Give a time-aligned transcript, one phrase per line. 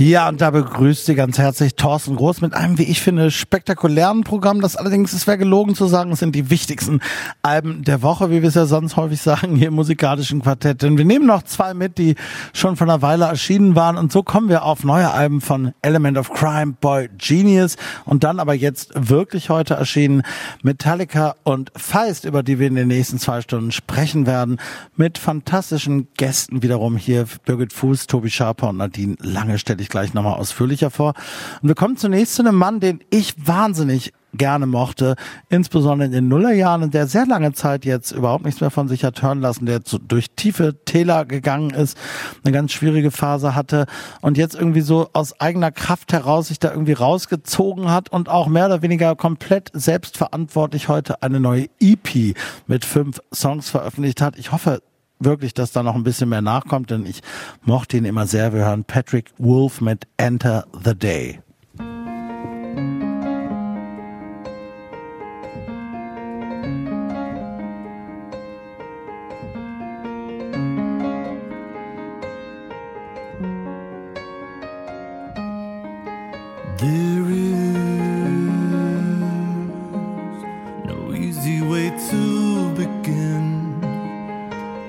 [0.00, 4.22] Ja, und da begrüßt Sie ganz herzlich Thorsten Groß mit einem, wie ich finde, spektakulären
[4.22, 4.60] Programm.
[4.60, 7.00] Das allerdings, es wäre gelogen zu sagen, es sind die wichtigsten
[7.42, 10.82] Alben der Woche, wie wir es ja sonst häufig sagen, hier im musikalischen Quartett.
[10.82, 12.14] Denn wir nehmen noch zwei mit, die
[12.52, 13.96] schon vor einer Weile erschienen waren.
[13.96, 17.74] Und so kommen wir auf neue Alben von Element of Crime, Boy Genius.
[18.04, 20.22] Und dann aber jetzt wirklich heute erschienen
[20.62, 24.60] Metallica und Feist, über die wir in den nächsten zwei Stunden sprechen werden.
[24.94, 27.26] Mit fantastischen Gästen wiederum hier.
[27.44, 31.14] Birgit Fuß, Tobi Schaper und Nadine Lange stelle ich ich gleich nochmal ausführlicher vor.
[31.62, 35.16] Und wir kommen zunächst zu einem Mann, den ich wahnsinnig gerne mochte,
[35.48, 39.02] insbesondere in den Nullerjahren, in der sehr lange Zeit jetzt überhaupt nichts mehr von sich
[39.02, 41.96] hat hören lassen, der durch tiefe Täler gegangen ist,
[42.44, 43.86] eine ganz schwierige Phase hatte
[44.20, 48.48] und jetzt irgendwie so aus eigener Kraft heraus sich da irgendwie rausgezogen hat und auch
[48.48, 54.38] mehr oder weniger komplett selbstverantwortlich heute eine neue EP mit fünf Songs veröffentlicht hat.
[54.38, 54.82] Ich hoffe,
[55.20, 57.22] wirklich, dass da noch ein bisschen mehr nachkommt, denn ich
[57.62, 58.52] mochte ihn immer sehr.
[58.52, 61.40] Wir hören Patrick Wolf mit Enter the Day.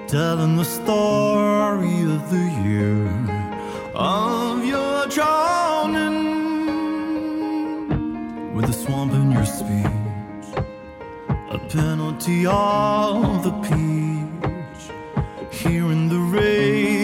[0.10, 3.06] Telling the story of the year
[3.94, 6.16] of your drowning
[8.56, 9.86] with a swamp in your speech,
[11.52, 14.90] a penalty of the peach,
[15.52, 16.99] hearing the rage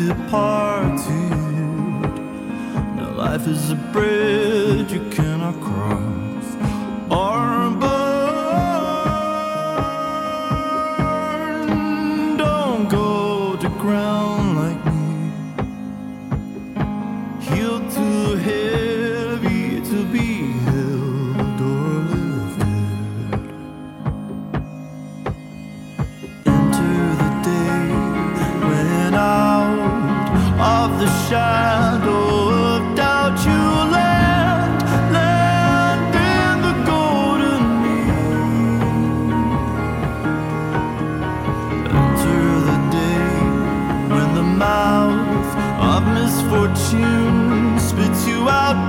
[0.07, 1.33] departed.
[2.97, 4.93] Now life is a bridge
[46.53, 48.82] misfortune spits you out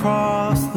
[0.00, 0.69] across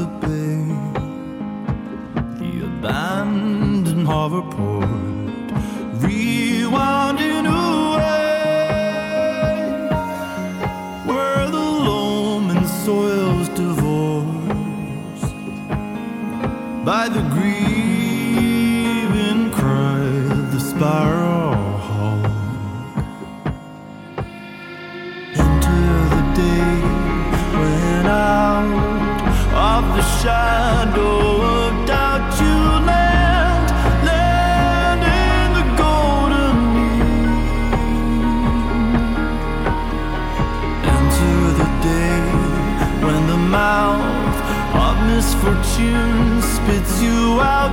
[45.15, 47.72] misfortune spits you out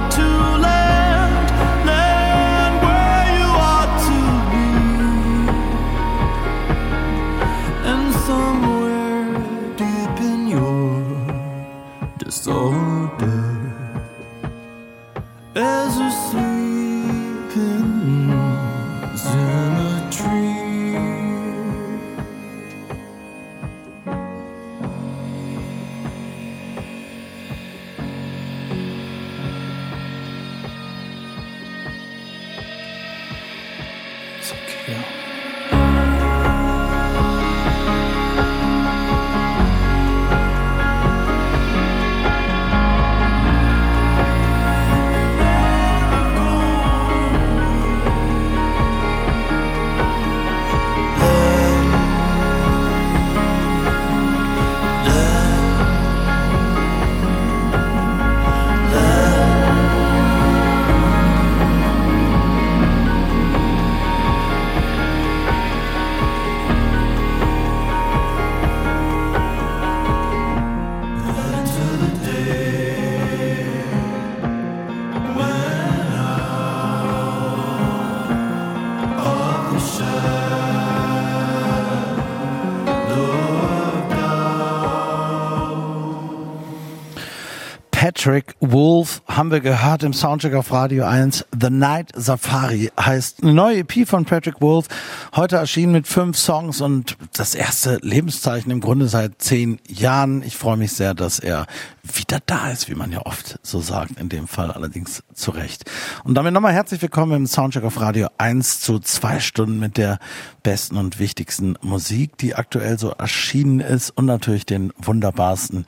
[88.63, 91.47] Wolf haben wir gehört im Soundcheck auf Radio 1.
[91.59, 94.87] The Night Safari heißt eine neue EP von Patrick Wolf.
[95.35, 100.43] Heute erschienen mit fünf Songs und das erste Lebenszeichen im Grunde seit zehn Jahren.
[100.43, 101.67] Ich freue mich sehr, dass er
[102.03, 104.21] wieder da ist, wie man ja oft so sagt.
[104.21, 105.91] In dem Fall allerdings zu Recht.
[106.25, 110.19] Und damit nochmal herzlich willkommen im Soundcheck auf Radio 1 zu zwei Stunden mit der
[110.63, 115.87] besten und wichtigsten Musik, die aktuell so erschienen ist und natürlich den wunderbarsten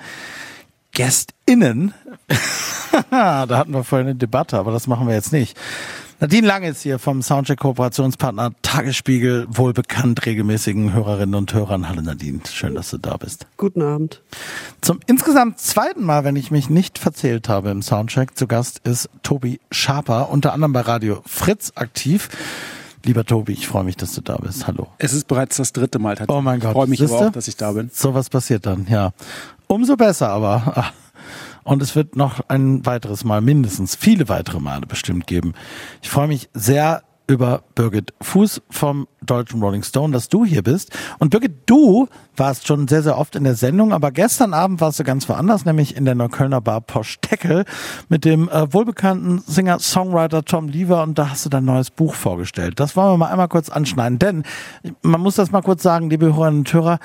[0.92, 1.94] GästInnen.
[3.10, 5.56] da hatten wir vorhin eine Debatte, aber das machen wir jetzt nicht.
[6.22, 11.88] Nadine Lange ist hier vom Soundcheck Kooperationspartner Tagesspiegel, wohl bekannt regelmäßigen Hörerinnen und Hörern.
[11.88, 13.46] Hallo Nadine, schön, dass du da bist.
[13.56, 14.22] Guten Abend.
[14.82, 19.10] Zum insgesamt zweiten Mal, wenn ich mich nicht verzählt habe im Soundcheck, zu Gast ist
[19.24, 22.28] Tobi Schaper, unter anderem bei Radio Fritz aktiv.
[23.04, 24.66] Lieber Tobi, ich freue mich, dass du da bist.
[24.66, 24.88] Hallo.
[24.98, 26.36] Es ist bereits das dritte Mal tatsächlich.
[26.36, 26.70] Oh mein Gott.
[26.70, 27.16] Ich freue mich Siehste?
[27.16, 27.90] aber auch, dass ich da bin.
[27.92, 29.12] So was passiert dann, ja.
[29.66, 30.72] Umso besser aber.
[30.76, 30.92] Ah.
[31.64, 35.54] Und es wird noch ein weiteres Mal, mindestens viele weitere Male bestimmt geben.
[36.02, 40.90] Ich freue mich sehr über Birgit Fuß vom deutschen Rolling Stone, dass du hier bist.
[41.18, 44.98] Und Birgit, du warst schon sehr, sehr oft in der Sendung, aber gestern Abend warst
[44.98, 47.64] du ganz woanders, nämlich in der Neuköllner Bar Posch Teckel
[48.08, 52.80] mit dem äh, wohlbekannten Singer-Songwriter Tom Lever und da hast du dein neues Buch vorgestellt.
[52.80, 54.42] Das wollen wir mal einmal kurz anschneiden, denn
[55.02, 56.98] man muss das mal kurz sagen, liebe Hörerinnen und Hörer,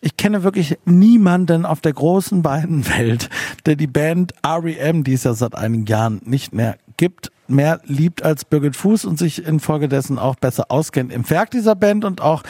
[0.00, 3.30] ich kenne wirklich niemanden auf der großen weiten Welt,
[3.66, 8.22] der die Band REM, die es ja seit einigen Jahren nicht mehr gibt, mehr liebt
[8.22, 12.42] als Birgit Fuß und sich infolgedessen auch besser auskennt im Werk dieser Band und auch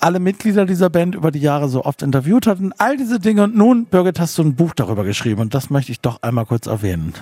[0.00, 3.44] alle Mitglieder dieser Band über die Jahre so oft interviewt hat und all diese Dinge.
[3.44, 6.46] Und nun, Birgit, hast du ein Buch darüber geschrieben und das möchte ich doch einmal
[6.46, 7.14] kurz erwähnen.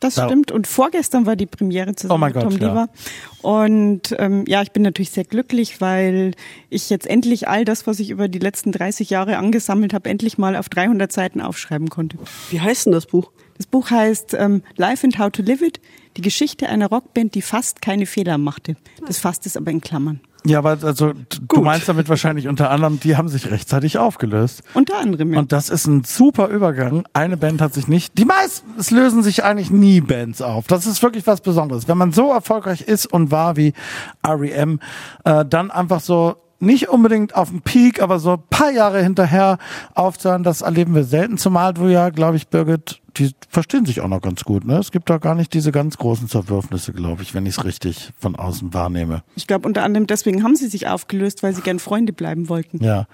[0.00, 0.52] Das stimmt.
[0.52, 2.68] Und vorgestern war die Premiere zusammen oh mit Tom ja.
[2.68, 2.88] Lieber.
[3.40, 6.32] Und ähm, ja, ich bin natürlich sehr glücklich, weil
[6.68, 10.36] ich jetzt endlich all das, was ich über die letzten 30 Jahre angesammelt habe, endlich
[10.36, 12.18] mal auf 300 Seiten aufschreiben konnte.
[12.50, 13.30] Wie heißt denn das Buch?
[13.56, 15.80] Das Buch heißt ähm, Life and How to Live It,
[16.16, 18.76] die Geschichte einer Rockband, die fast keine Fehler machte.
[19.06, 20.20] Das fasst es aber in Klammern.
[20.46, 24.62] Ja, aber also du meinst damit wahrscheinlich unter anderem, die haben sich rechtzeitig aufgelöst.
[24.74, 25.40] Unter anderem, ja.
[25.40, 27.04] Und das ist ein super Übergang.
[27.12, 30.68] Eine Band hat sich nicht, die meisten, es lösen sich eigentlich nie Bands auf.
[30.68, 31.88] Das ist wirklich was Besonderes.
[31.88, 33.72] Wenn man so erfolgreich ist und war wie
[34.24, 34.78] REM,
[35.24, 39.58] äh, dann einfach so nicht unbedingt auf dem Peak, aber so ein paar Jahre hinterher
[39.94, 41.38] aufzuhören, das erleben wir selten.
[41.38, 44.64] Zumal du ja, glaube ich, Birgit, die verstehen sich auch noch ganz gut.
[44.64, 44.78] Ne?
[44.78, 48.12] Es gibt da gar nicht diese ganz großen Zerwürfnisse, glaube ich, wenn ich es richtig
[48.18, 49.22] von außen wahrnehme.
[49.34, 52.82] Ich glaube, unter anderem deswegen haben sie sich aufgelöst, weil sie gern Freunde bleiben wollten.
[52.82, 53.06] Ja.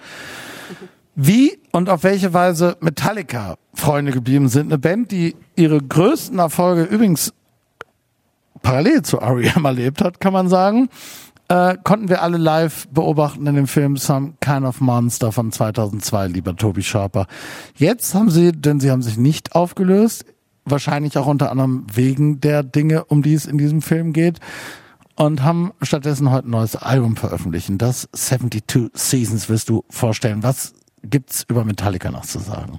[1.14, 4.66] Wie und auf welche Weise Metallica Freunde geblieben sind.
[4.66, 7.32] Eine Band, die ihre größten Erfolge übrigens
[8.62, 9.64] parallel zu R.E.M.
[9.64, 10.88] erlebt hat, kann man sagen
[11.52, 16.28] äh, konnten wir alle live beobachten in dem Film Some Kind of Monster von 2002,
[16.28, 17.26] lieber Toby Sharper.
[17.76, 20.24] Jetzt haben sie, denn sie haben sich nicht aufgelöst,
[20.64, 24.38] wahrscheinlich auch unter anderem wegen der Dinge, um die es in diesem Film geht,
[25.14, 27.76] und haben stattdessen heute ein neues Album veröffentlichen.
[27.76, 30.42] Das 72 Seasons wirst du vorstellen.
[30.42, 32.78] Was gibt's über Metallica noch zu sagen?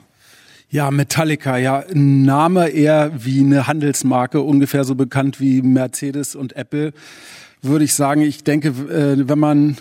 [0.70, 6.56] Ja, Metallica, ja, ein Name eher wie eine Handelsmarke, ungefähr so bekannt wie Mercedes und
[6.56, 6.94] Apple
[7.64, 9.78] würde ich sagen, ich denke, äh, wenn man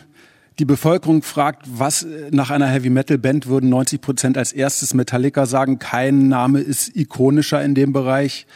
[0.58, 4.94] die Bevölkerung fragt, was äh, nach einer Heavy Metal Band würden 90 Prozent als erstes
[4.94, 5.78] Metallica sagen.
[5.78, 8.46] Kein Name ist ikonischer in dem Bereich.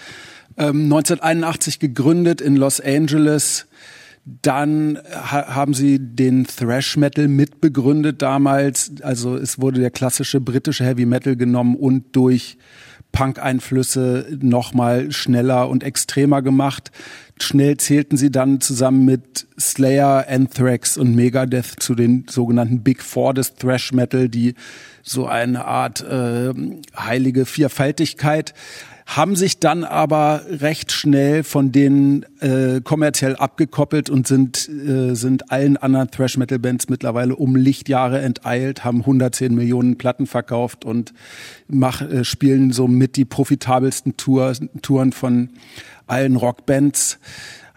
[0.58, 3.66] 1981 ähm, gegründet in Los Angeles.
[4.24, 8.90] Dann haben sie den Thrash Metal mitbegründet damals.
[9.02, 12.56] Also es wurde der klassische britische Heavy Metal genommen und durch
[13.12, 16.90] Punk-Einflüsse nochmal schneller und extremer gemacht.
[17.38, 23.34] Schnell zählten sie dann zusammen mit Slayer, Anthrax und Megadeth zu den sogenannten Big Four
[23.34, 24.54] des Thrash Metal, die
[25.02, 26.54] so eine Art äh,
[26.96, 28.54] heilige Vierfaltigkeit.
[29.04, 35.52] Haben sich dann aber recht schnell von denen äh, kommerziell abgekoppelt und sind, äh, sind
[35.52, 41.12] allen anderen Thrash Metal Bands mittlerweile um Lichtjahre enteilt, haben 110 Millionen Platten verkauft und
[41.68, 45.50] mach, äh, spielen somit die profitabelsten Tour, Touren von
[46.06, 47.18] allen Rockbands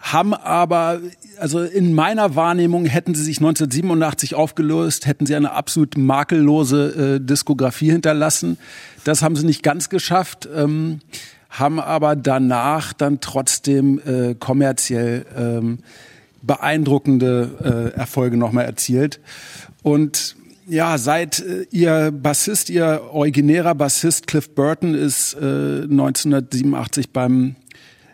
[0.00, 1.00] haben aber,
[1.38, 7.20] also in meiner Wahrnehmung hätten sie sich 1987 aufgelöst, hätten sie eine absolut makellose äh,
[7.20, 8.56] Diskografie hinterlassen.
[9.04, 11.00] Das haben sie nicht ganz geschafft, ähm,
[11.50, 15.80] haben aber danach dann trotzdem äh, kommerziell ähm,
[16.42, 19.20] beeindruckende äh, Erfolge nochmal erzielt.
[19.82, 27.56] Und ja, seit äh, ihr Bassist, ihr originärer Bassist Cliff Burton ist äh, 1987 beim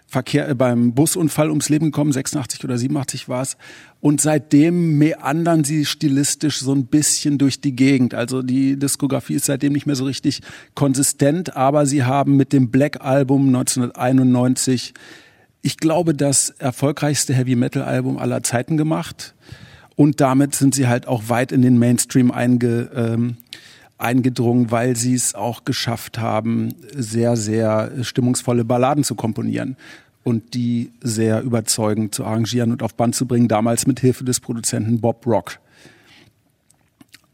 [0.08, 3.56] Verkehr, äh, beim Busunfall ums Leben gekommen, 86 oder 87 war es.
[4.00, 8.14] Und seitdem meandern sie stilistisch so ein bisschen durch die Gegend.
[8.14, 10.42] Also die Diskografie ist seitdem nicht mehr so richtig
[10.74, 14.94] konsistent, aber sie haben mit dem Black Album 1991,
[15.62, 19.34] ich glaube, das erfolgreichste Heavy Metal Album aller Zeiten gemacht.
[19.96, 23.38] Und damit sind sie halt auch weit in den Mainstream einge, ähm,
[23.98, 29.76] eingedrungen, weil sie es auch geschafft haben, sehr, sehr stimmungsvolle Balladen zu komponieren
[30.22, 34.40] und die sehr überzeugend zu arrangieren und auf Band zu bringen, damals mit Hilfe des
[34.40, 35.60] Produzenten Bob Rock.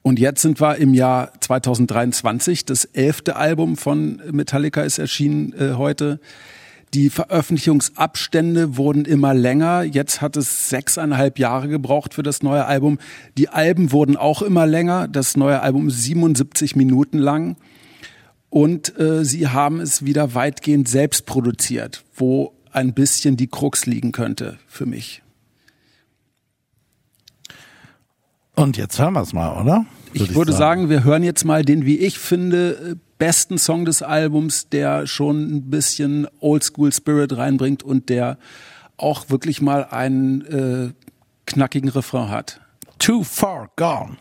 [0.02, 2.64] Und jetzt sind wir im Jahr 2023.
[2.64, 6.20] Das elfte Album von Metallica ist erschienen äh, heute.
[6.94, 9.82] Die Veröffentlichungsabstände wurden immer länger.
[9.82, 12.98] Jetzt hat es sechseinhalb Jahre gebraucht für das neue Album.
[13.38, 15.08] Die Alben wurden auch immer länger.
[15.08, 17.56] Das neue Album 77 Minuten lang.
[18.50, 24.12] Und äh, sie haben es wieder weitgehend selbst produziert, wo ein bisschen die Krux liegen
[24.12, 25.22] könnte für mich.
[28.54, 29.86] Und jetzt hören wir es mal, oder?
[30.12, 30.82] Würde ich würde sagen.
[30.82, 35.54] sagen, wir hören jetzt mal den, wie ich finde, besten Song des Albums, der schon
[35.54, 38.36] ein bisschen Oldschool Spirit reinbringt und der
[38.96, 40.92] auch wirklich mal einen äh,
[41.46, 42.60] knackigen Refrain hat.
[42.98, 44.16] Too far gone.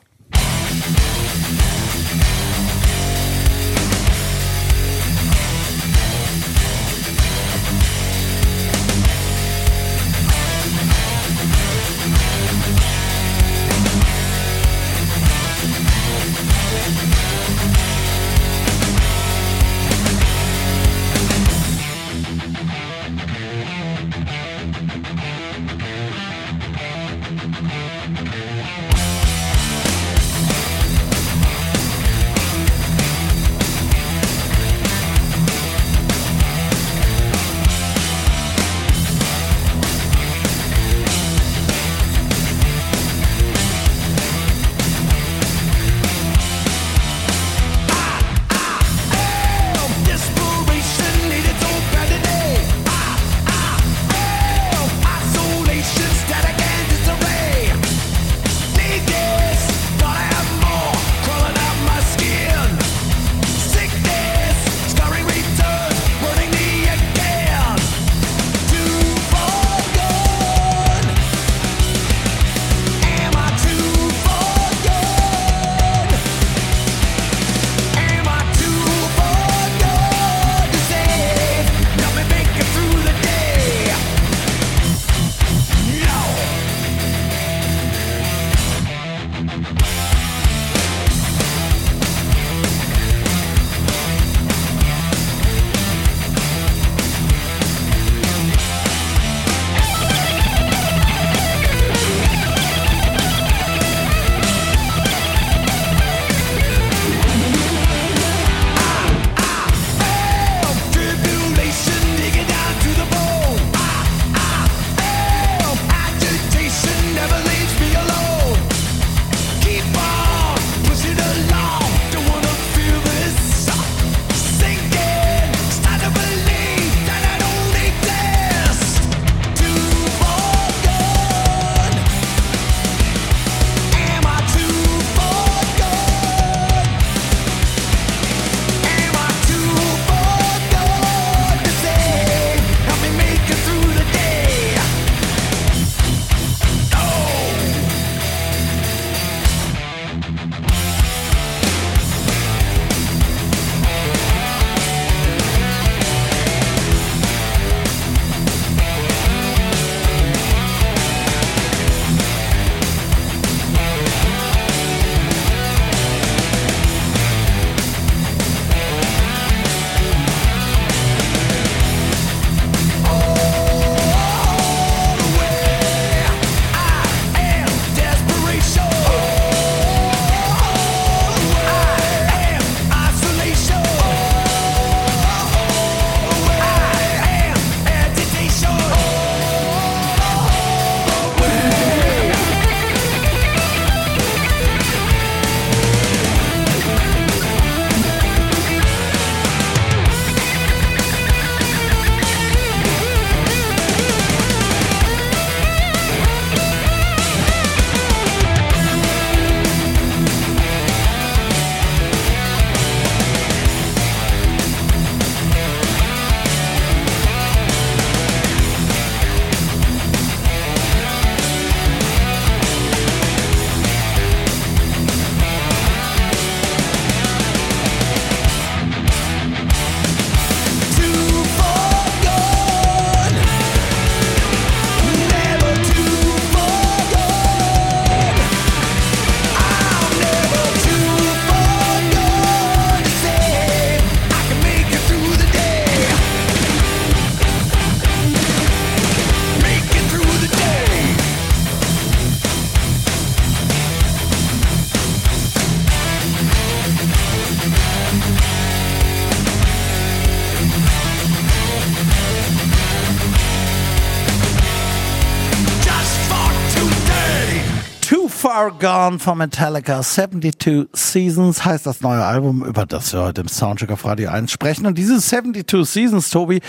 [268.82, 273.92] Gone von Metallica 72 Seasons heißt das neue Album, über das wir heute im Soundcheck
[273.92, 274.88] auf Radio 1 sprechen.
[274.88, 276.62] Und diese 72 Seasons, Tobi,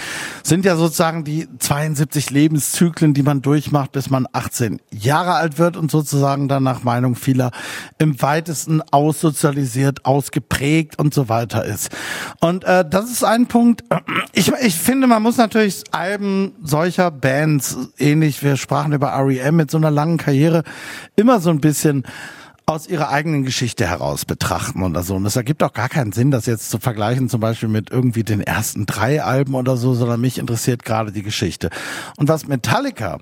[0.43, 5.79] sind ja sozusagen die 72 Lebenszyklen, die man durchmacht, bis man 18 Jahre alt wird
[5.79, 7.51] und sozusagen dann nach Meinung vieler
[7.97, 11.89] im weitesten aussozialisiert, ausgeprägt und so weiter ist.
[12.41, 13.85] Und äh, das ist ein Punkt.
[14.35, 19.71] Ich, ich finde, man muss natürlich Alben solcher Bands, ähnlich, wir sprachen über REM mit
[19.71, 20.63] so einer langen Karriere,
[21.17, 22.02] immer so ein bisschen
[22.67, 25.17] aus ihrer eigenen Geschichte heraus betrachten oder so.
[25.17, 28.23] Und es ergibt auch gar keinen Sinn, das jetzt zu vergleichen, zum Beispiel mit irgendwie
[28.23, 31.71] den ersten drei Alben oder so, sondern mich interessiert gerade die Geschichte.
[32.17, 33.19] Und was Metallica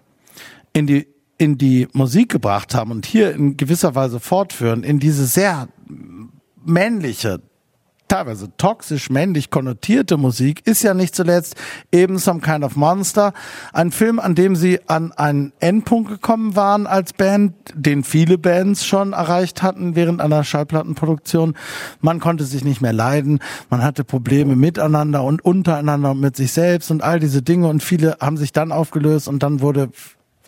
[0.72, 1.06] in die
[1.40, 5.68] in die Musik gebracht haben und hier in gewisser Weise fortführen, in diese sehr
[6.62, 7.40] männliche,
[8.10, 11.54] teilweise toxisch männlich konnotierte Musik ist ja nicht zuletzt
[11.92, 13.32] eben Some Kind of Monster,
[13.72, 18.84] ein Film, an dem sie an einen Endpunkt gekommen waren als Band, den viele Bands
[18.84, 21.54] schon erreicht hatten während einer Schallplattenproduktion.
[22.00, 23.38] Man konnte sich nicht mehr leiden,
[23.70, 27.68] man hatte Probleme miteinander und untereinander und mit sich selbst und all diese Dinge.
[27.68, 29.90] Und viele haben sich dann aufgelöst und dann wurde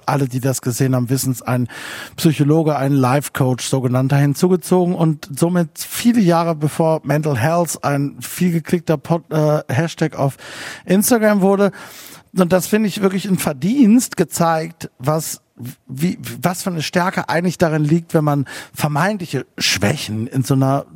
[0.07, 1.69] alle, die das gesehen haben, wissen es, ein
[2.17, 9.25] Psychologe, ein Life-Coach sogenannter hinzugezogen und somit viele Jahre bevor Mental Health ein viel Pod,
[9.31, 10.37] äh, Hashtag auf
[10.85, 11.73] Instagram wurde.
[12.37, 15.43] Und das finde ich wirklich ein Verdienst gezeigt, was
[15.87, 20.87] wie, was für eine Stärke eigentlich darin liegt, wenn man vermeintliche Schwächen in so einer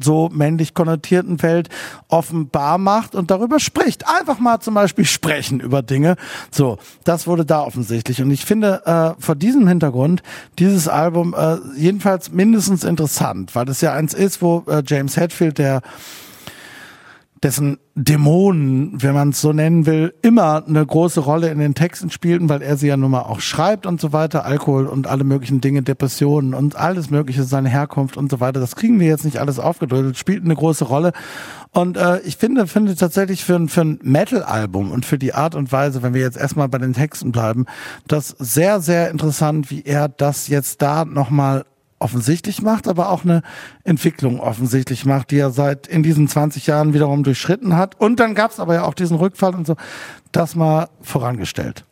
[0.00, 1.68] so männlich konnotierten Welt
[2.08, 4.06] offenbar macht und darüber spricht.
[4.08, 6.16] Einfach mal zum Beispiel sprechen über Dinge.
[6.50, 8.20] So, das wurde da offensichtlich.
[8.22, 10.22] Und ich finde äh, vor diesem Hintergrund
[10.58, 15.58] dieses Album äh, jedenfalls mindestens interessant, weil es ja eins ist, wo äh, James Hetfield,
[15.58, 15.82] der
[17.42, 22.10] dessen Dämonen, wenn man es so nennen will, immer eine große Rolle in den Texten
[22.10, 25.24] spielten, weil er sie ja nun mal auch schreibt und so weiter, Alkohol und alle
[25.24, 29.24] möglichen Dinge, Depressionen und alles mögliche, seine Herkunft und so weiter, das kriegen wir jetzt
[29.24, 31.12] nicht alles aufgedröselt, spielt eine große Rolle.
[31.72, 35.54] Und äh, ich finde, finde tatsächlich für, ein für ein Metal-Album und für die Art
[35.54, 37.66] und Weise, wenn wir jetzt erstmal bei den Texten bleiben,
[38.08, 41.64] das sehr, sehr interessant, wie er das jetzt da nochmal
[41.98, 43.42] offensichtlich macht, aber auch eine
[43.84, 47.98] Entwicklung offensichtlich macht, die er seit in diesen 20 Jahren wiederum durchschritten hat.
[48.00, 49.76] Und dann gab es aber ja auch diesen Rückfall und so.
[50.32, 51.84] Das mal vorangestellt.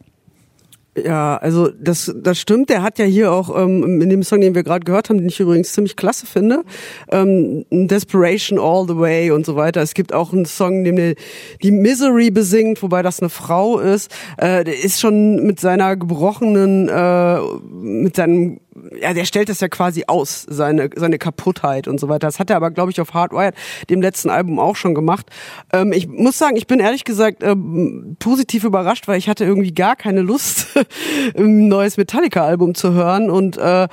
[0.96, 2.70] Ja, also das, das stimmt.
[2.70, 5.28] Der hat ja hier auch ähm, in dem Song, den wir gerade gehört haben, den
[5.28, 6.62] ich übrigens ziemlich klasse finde,
[7.10, 9.82] ähm, Desperation All the Way und so weiter.
[9.82, 11.14] Es gibt auch einen Song, dem der
[11.62, 14.14] die Misery besingt, wobei das eine Frau ist.
[14.36, 17.40] Äh, der ist schon mit seiner gebrochenen, äh,
[17.72, 18.60] mit seinem
[19.00, 22.26] ja, der stellt das ja quasi aus, seine, seine Kaputtheit und so weiter.
[22.26, 23.54] Das hat er aber, glaube ich, auf Hardwired,
[23.90, 25.26] dem letzten Album, auch schon gemacht.
[25.72, 29.72] Ähm, ich muss sagen, ich bin ehrlich gesagt ähm, positiv überrascht, weil ich hatte irgendwie
[29.72, 30.68] gar keine Lust,
[31.36, 33.88] ein neues Metallica-Album zu hören und äh,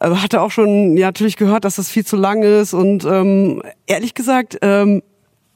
[0.00, 4.14] hatte auch schon ja, natürlich gehört, dass das viel zu lang ist und ähm, ehrlich
[4.14, 5.02] gesagt, ähm,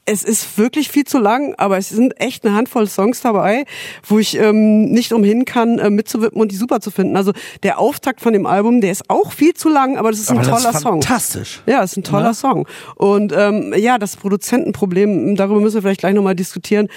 [0.07, 3.65] es ist wirklich viel zu lang, aber es sind echt eine Handvoll Songs dabei,
[4.07, 7.17] wo ich ähm, nicht umhin kann, äh, mitzuwippen und die super zu finden.
[7.17, 10.31] Also der Auftakt von dem Album, der ist auch viel zu lang, aber das ist
[10.31, 11.01] ein aber toller ist Song.
[11.01, 11.61] Fantastisch.
[11.65, 12.33] Ja, ist ein toller ja.
[12.33, 12.67] Song.
[12.95, 16.87] Und ähm, ja, das Produzentenproblem, darüber müssen wir vielleicht gleich nochmal diskutieren,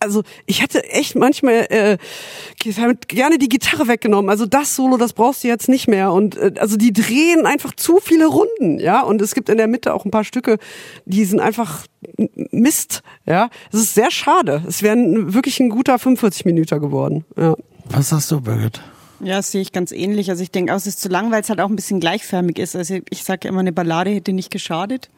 [0.00, 1.98] also ich hätte echt manchmal äh,
[3.06, 4.30] gerne die Gitarre weggenommen.
[4.30, 6.12] Also das Solo, das brauchst du jetzt nicht mehr.
[6.12, 9.02] Und äh, also die drehen einfach zu viele Runden, ja.
[9.02, 10.58] Und es gibt in der Mitte auch ein paar Stücke,
[11.04, 11.86] die sind einfach
[12.50, 13.50] Mist, ja.
[13.72, 14.64] Es ist sehr schade.
[14.66, 14.96] Es wäre
[15.34, 17.24] wirklich ein guter 45 Minuten geworden.
[17.36, 17.54] Ja.
[17.90, 18.80] Was sagst du, Birgit?
[19.22, 20.30] Ja, das sehe ich ganz ähnlich.
[20.30, 22.58] Also ich denke auch, es ist zu lang, weil es halt auch ein bisschen gleichförmig
[22.58, 22.74] ist.
[22.74, 25.10] Also ich sage ja immer, eine Ballade hätte nicht geschadet.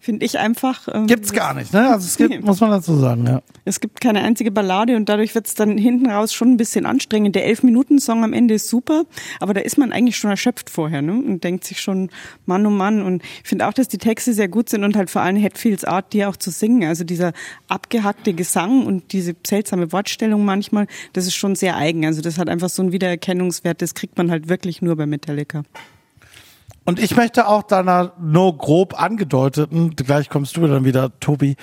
[0.00, 0.88] Finde ich einfach.
[0.90, 1.90] Ähm, Gibt's gar nicht, ne?
[1.90, 3.42] Also es gibt, muss man dazu sagen, ja.
[3.66, 7.36] Es gibt keine einzige Ballade und dadurch wird's dann hinten raus schon ein bisschen anstrengend.
[7.36, 9.04] Der Elf-Minuten-Song am Ende ist super,
[9.40, 11.12] aber da ist man eigentlich schon erschöpft vorher, ne?
[11.12, 12.08] Und denkt sich schon,
[12.46, 13.02] Mann, oh Mann.
[13.02, 15.84] Und ich finde auch, dass die Texte sehr gut sind und halt vor allem Hetfields
[15.84, 16.84] Art, die auch zu singen.
[16.84, 17.34] Also dieser
[17.68, 22.06] abgehackte Gesang und diese seltsame Wortstellung manchmal, das ist schon sehr eigen.
[22.06, 25.06] Also das hat einfach so ein Wiedererkennung Erkennungswert, das kriegt man halt wirklich nur bei
[25.06, 25.62] Metallica.
[26.86, 31.56] Und ich möchte auch deiner nur grob angedeuteten, gleich kommst du dann wieder, Tobi,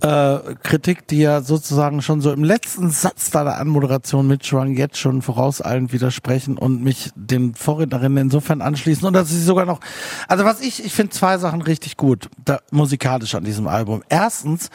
[0.00, 5.20] äh, Kritik, die ja sozusagen schon so im letzten Satz deiner Anmoderation mitschwang, jetzt schon
[5.20, 9.80] vorauseilend widersprechen und mich den Vorrednerinnen insofern anschließen und dass sie sogar noch,
[10.28, 14.04] also was ich, ich finde zwei Sachen richtig gut, da, musikalisch an diesem Album.
[14.08, 14.70] Erstens,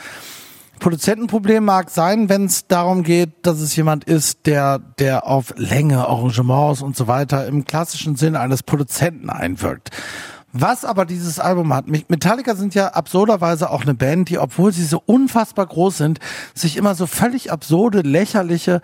[0.79, 6.07] Produzentenproblem mag sein, wenn es darum geht, dass es jemand ist, der, der auf Länge,
[6.07, 9.89] Arrangements und so weiter im klassischen Sinne eines Produzenten einwirkt.
[10.53, 14.85] Was aber dieses Album hat, Metallica sind ja absurderweise auch eine Band, die, obwohl sie
[14.85, 16.19] so unfassbar groß sind,
[16.53, 18.81] sich immer so völlig absurde, lächerliche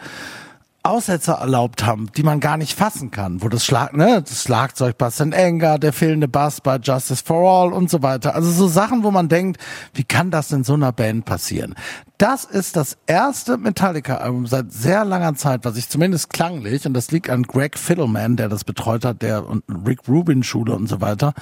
[0.86, 4.98] Aussetzer erlaubt haben, die man gar nicht fassen kann, wo das Schlag, ne, das Schlagzeug
[4.98, 5.34] bei St.
[5.34, 8.36] Anger, der fehlende Bass bei Justice for All und so weiter.
[8.36, 9.62] Also so Sachen, wo man denkt,
[9.93, 11.76] wie kann das in so einer Band passieren?
[12.17, 17.12] Das ist das erste Metallica-Album seit sehr langer Zeit, was ich zumindest klanglich, und das
[17.12, 21.00] liegt an Greg Fiddleman, der das betreut hat, der und Rick Rubin Schule und so
[21.00, 21.34] weiter,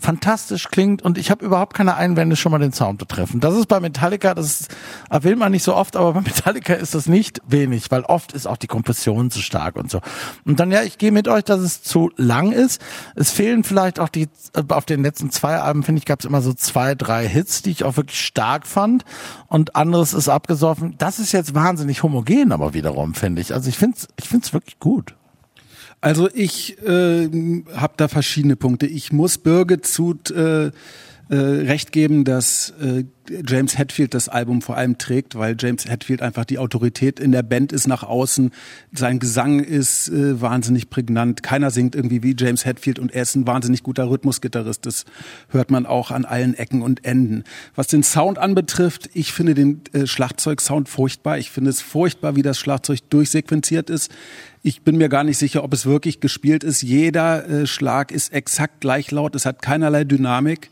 [0.00, 3.40] fantastisch klingt und ich habe überhaupt keine Einwände schon mal den Sound betreffen.
[3.40, 4.68] Das ist bei Metallica, das
[5.08, 8.46] erwähnt man nicht so oft, aber bei Metallica ist das nicht wenig, weil oft ist
[8.46, 10.00] auch die Kompression zu stark und so.
[10.44, 12.80] Und dann ja, ich gehe mit euch, dass es zu lang ist.
[13.14, 16.24] Es fehlen vielleicht auch die, äh, auf den letzten zwei Alben, finde ich, gab es
[16.24, 19.04] immer so zwei, drei Hits, die ich auch wirklich stark fand
[19.48, 20.94] und anderes ist abgesoffen.
[20.98, 23.52] Das ist jetzt wahnsinnig homogen, aber wiederum, finde ich.
[23.54, 25.14] Also ich finde es ich find's wirklich gut.
[26.00, 27.28] Also ich äh,
[27.74, 28.86] habe da verschiedene Punkte.
[28.86, 30.72] Ich muss Birgit zu äh, äh,
[31.28, 33.04] recht geben, dass äh,
[33.46, 37.42] James Hetfield das Album vor allem trägt, weil James Hetfield einfach die Autorität in der
[37.42, 38.50] Band ist nach außen.
[38.92, 41.42] Sein Gesang ist äh, wahnsinnig prägnant.
[41.42, 44.84] Keiner singt irgendwie wie James Hetfield und er ist ein wahnsinnig guter Rhythmusgitarrist.
[44.86, 45.04] Das
[45.48, 47.44] hört man auch an allen Ecken und Enden.
[47.74, 51.38] Was den Sound anbetrifft, ich finde den äh, Schlagzeugsound furchtbar.
[51.38, 54.10] Ich finde es furchtbar, wie das Schlagzeug durchsequenziert ist.
[54.62, 56.82] Ich bin mir gar nicht sicher, ob es wirklich gespielt ist.
[56.82, 59.34] Jeder äh, Schlag ist exakt gleich laut.
[59.34, 60.70] Es hat keinerlei Dynamik.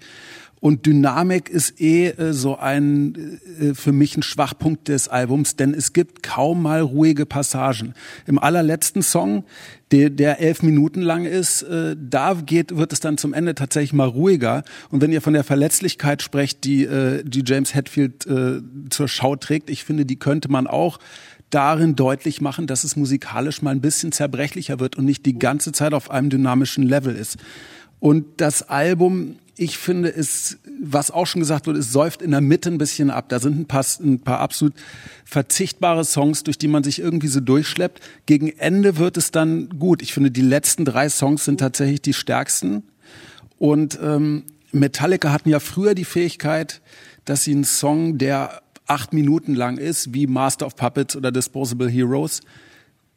[0.60, 5.74] Und Dynamik ist eh äh, so ein äh, für mich ein Schwachpunkt des Albums, denn
[5.74, 7.94] es gibt kaum mal ruhige Passagen.
[8.26, 9.44] Im allerletzten Song,
[9.90, 13.92] der, der elf Minuten lang ist, äh, da geht, wird es dann zum Ende tatsächlich
[13.92, 14.64] mal ruhiger.
[14.90, 19.36] Und wenn ihr von der Verletzlichkeit sprecht, die, äh, die James Hetfield äh, zur Schau
[19.36, 20.98] trägt, ich finde, die könnte man auch
[21.50, 25.72] darin deutlich machen, dass es musikalisch mal ein bisschen zerbrechlicher wird und nicht die ganze
[25.72, 27.38] Zeit auf einem dynamischen Level ist.
[28.00, 32.40] Und das Album ich finde es, was auch schon gesagt wurde, es säuft in der
[32.40, 33.28] Mitte ein bisschen ab.
[33.28, 34.74] Da sind ein paar, ein paar absolut
[35.24, 38.00] verzichtbare Songs, durch die man sich irgendwie so durchschleppt.
[38.26, 40.00] Gegen Ende wird es dann gut.
[40.00, 42.84] Ich finde, die letzten drei Songs sind tatsächlich die stärksten.
[43.58, 46.80] Und ähm, Metallica hatten ja früher die Fähigkeit,
[47.24, 51.88] dass sie einen Song, der acht Minuten lang ist, wie Master of Puppets oder Disposable
[51.88, 52.42] Heroes,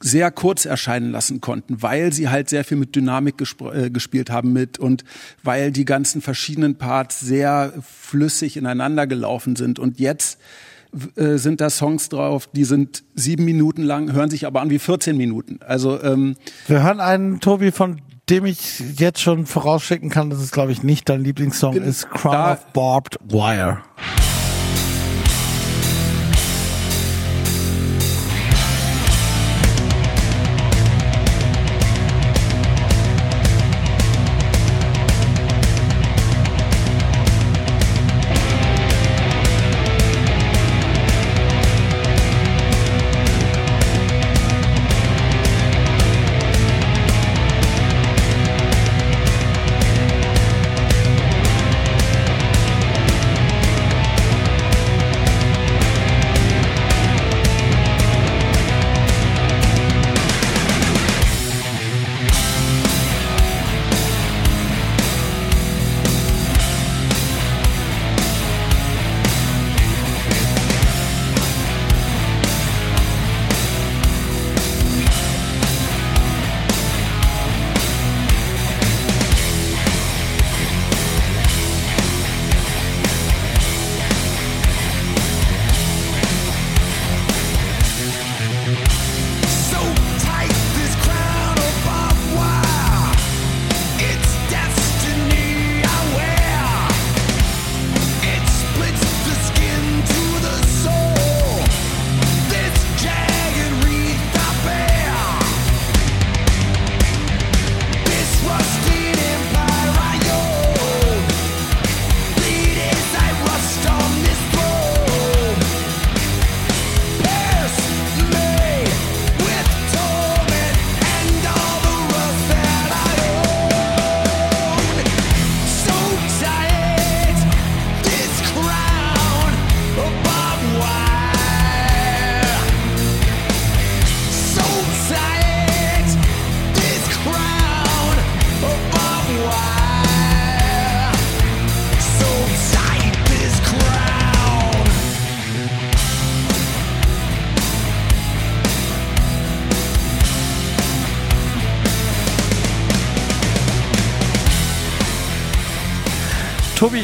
[0.01, 3.35] sehr kurz erscheinen lassen konnten, weil sie halt sehr viel mit Dynamik
[3.73, 5.03] äh, gespielt haben mit und
[5.43, 9.79] weil die ganzen verschiedenen Parts sehr flüssig ineinander gelaufen sind.
[9.79, 10.39] Und jetzt
[11.15, 14.79] äh, sind da Songs drauf, die sind sieben Minuten lang, hören sich aber an wie
[14.79, 15.59] 14 Minuten.
[15.65, 16.35] Also ähm,
[16.67, 20.83] wir hören einen Tobi von dem ich jetzt schon vorausschicken kann, dass es glaube ich
[20.83, 23.79] nicht dein Lieblingssong ist, Crown of Barbed Wire.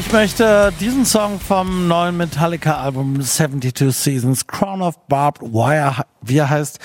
[0.08, 6.48] Ich möchte diesen Song vom neuen Metallica-Album 72 Seasons, Crown of Barbed Wire, wie er
[6.48, 6.78] heißt,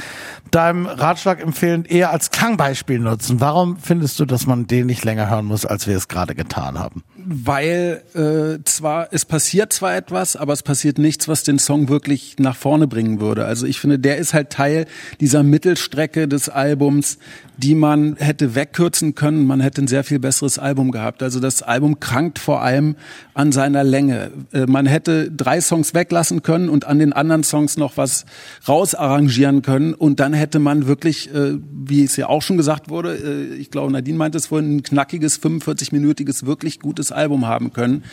[0.52, 3.40] deinem Ratschlag empfehlen, eher als Klangbeispiel nutzen.
[3.40, 6.78] Warum findest du, dass man den nicht länger hören muss, als wir es gerade getan
[6.78, 7.06] haben?
[7.16, 12.36] Weil äh, zwar, es passiert zwar etwas, aber es passiert nichts, was den Song wirklich
[12.40, 13.46] nach vorne bringen würde.
[13.46, 14.86] Also ich finde, der ist halt Teil
[15.22, 17.20] dieser Mittelstrecke des Albums,
[17.58, 19.46] die man hätte wegkürzen können.
[19.46, 21.22] Man hätte ein sehr viel besseres Album gehabt.
[21.22, 22.96] Also das Album krankt vor allem
[23.34, 24.32] an seiner Länge.
[24.52, 28.26] Äh, man hätte drei Songs weglassen können und an den anderen Songs noch was
[28.68, 29.94] rausarrangieren können.
[29.94, 33.70] Und dann hätte man wirklich, äh, wie es ja auch schon gesagt wurde, äh, ich
[33.70, 38.04] glaube, Nadine meinte es vorhin, ein knackiges, 45-minütiges, wirklich gutes Album haben können.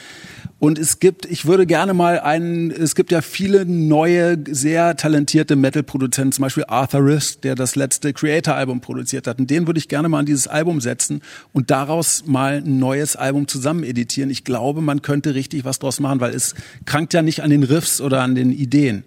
[0.58, 5.56] Und es gibt, ich würde gerne mal einen, es gibt ja viele neue, sehr talentierte
[5.56, 9.29] Metal-Produzenten, zum Beispiel Arthur Risk, der das letzte Creator-Album produziert hat.
[9.38, 13.16] Und den würde ich gerne mal an dieses Album setzen und daraus mal ein neues
[13.16, 14.30] Album zusammen editieren.
[14.30, 16.54] Ich glaube, man könnte richtig was draus machen, weil es
[16.86, 19.04] krankt ja nicht an den Riffs oder an den Ideen.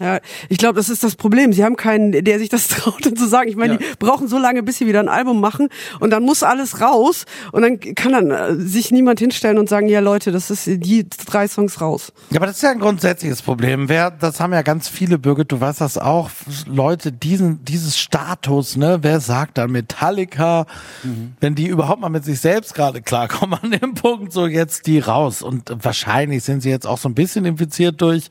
[0.00, 1.52] Ja, ich glaube, das ist das Problem.
[1.52, 3.48] Sie haben keinen, der sich das traut, zu sagen.
[3.48, 3.78] Ich meine, ja.
[3.78, 5.68] die brauchen so lange, bis sie wieder ein Album machen
[6.00, 9.88] und dann muss alles raus und dann kann dann äh, sich niemand hinstellen und sagen,
[9.88, 12.12] ja Leute, das ist die drei Songs raus.
[12.30, 13.88] Ja, aber das ist ja ein grundsätzliches Problem.
[13.88, 16.30] Wer, das haben ja ganz viele Bürger, du weißt das auch,
[16.66, 20.66] Leute, diesen, dieses Status, ne, wer sagt dann Metallica,
[21.02, 21.32] mhm.
[21.40, 25.00] wenn die überhaupt mal mit sich selbst gerade klarkommen an dem Punkt, so jetzt die
[25.00, 28.30] raus und wahrscheinlich sind sie jetzt auch so ein bisschen infiziert durch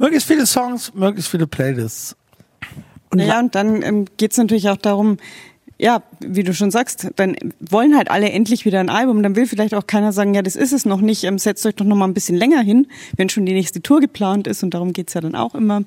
[0.00, 2.16] möglichst viele Songs, möglichst viele Playlists.
[3.10, 5.18] Und ja, und dann ähm, geht es natürlich auch darum,
[5.78, 9.22] ja, wie du schon sagst, dann wollen halt alle endlich wieder ein Album.
[9.22, 11.74] Dann will vielleicht auch keiner sagen, ja, das ist es noch nicht, ähm, setzt euch
[11.74, 12.86] doch noch mal ein bisschen länger hin,
[13.16, 15.82] wenn schon die nächste Tour geplant ist und darum geht's ja dann auch immer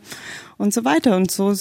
[0.58, 1.52] und so weiter und so.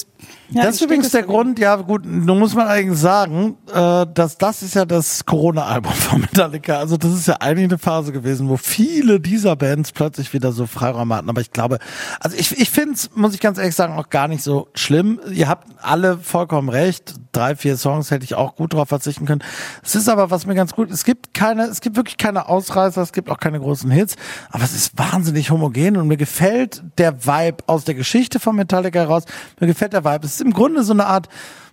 [0.50, 4.36] Ja, das ist übrigens der Grund, ja gut, nun muss man eigentlich sagen, äh, dass
[4.38, 6.78] das ist ja das Corona-Album von Metallica.
[6.78, 10.66] Also das ist ja eigentlich eine Phase gewesen, wo viele dieser Bands plötzlich wieder so
[10.66, 11.28] Freiraum hatten.
[11.30, 11.78] Aber ich glaube,
[12.20, 15.20] also ich, ich finde es, muss ich ganz ehrlich sagen, auch gar nicht so schlimm.
[15.32, 17.14] Ihr habt alle vollkommen recht.
[17.32, 19.42] Drei, vier Songs hätte ich auch gut drauf verzichten können.
[19.82, 23.00] Es ist aber, was mir ganz gut, es gibt keine, es gibt wirklich keine Ausreißer,
[23.00, 24.16] es gibt auch keine großen Hits,
[24.50, 28.81] aber es ist wahnsinnig homogen und mir gefällt der Vibe aus der Geschichte von Metallica
[28.82, 29.24] Metallica raus.
[29.60, 30.26] Mir gefällt der Vibe.
[30.26, 31.28] Es ist im Grunde so eine Art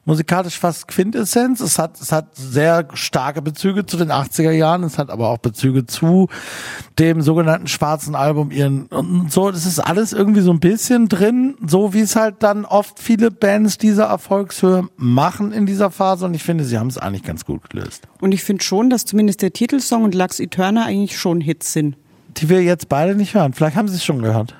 [0.05, 1.59] musikalisch fast Quintessenz.
[1.59, 4.83] Es hat, es hat sehr starke Bezüge zu den 80er Jahren.
[4.83, 6.29] Es hat aber auch Bezüge zu
[6.97, 9.51] dem sogenannten schwarzen Album ihren, und so.
[9.51, 13.29] Das ist alles irgendwie so ein bisschen drin, so wie es halt dann oft viele
[13.29, 16.25] Bands dieser Erfolgshöhe machen in dieser Phase.
[16.25, 18.07] Und ich finde, sie haben es eigentlich ganz gut gelöst.
[18.21, 21.97] Und ich finde schon, dass zumindest der Titelsong und Lux Eterna eigentlich schon Hits sind.
[22.37, 23.53] Die wir jetzt beide nicht hören.
[23.53, 24.55] Vielleicht haben sie es schon gehört.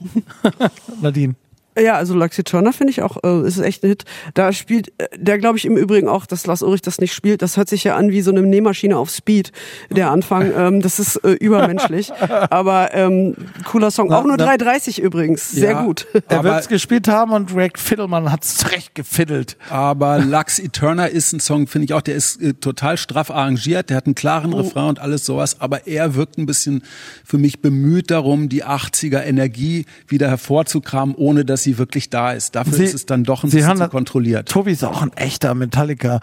[1.00, 1.34] Nadine.
[1.78, 4.04] Ja, also Luxy Turner finde ich auch, äh, ist echt ein Hit.
[4.34, 7.42] Da spielt, äh, der glaube ich im Übrigen auch, dass Lars Ulrich das nicht spielt.
[7.42, 9.52] Das hört sich ja an wie so eine Nähmaschine auf Speed,
[9.90, 10.44] der Anfang.
[10.54, 12.12] Ähm, das ist äh, übermenschlich.
[12.20, 13.34] Aber ähm,
[13.64, 14.12] cooler Song.
[14.12, 15.50] Auch nur 3,30 übrigens.
[15.50, 16.06] Sehr ja, gut.
[16.28, 19.56] Er wird es gespielt haben und Rick Fiddleman hat es zurecht gefiddelt.
[19.68, 23.90] Aber Lux Eterna ist ein Song, finde ich auch, der ist äh, total straff arrangiert.
[23.90, 24.58] Der hat einen klaren oh.
[24.58, 25.60] Refrain und alles sowas.
[25.60, 26.84] Aber er wirkt ein bisschen
[27.24, 32.54] für mich bemüht darum, die 80er Energie wieder hervorzukramen, ohne dass sie wirklich da ist.
[32.54, 34.48] Dafür sie, ist es dann doch ein bisschen zu kontrolliert.
[34.48, 36.20] Tobi ist auch ein echter Metallica.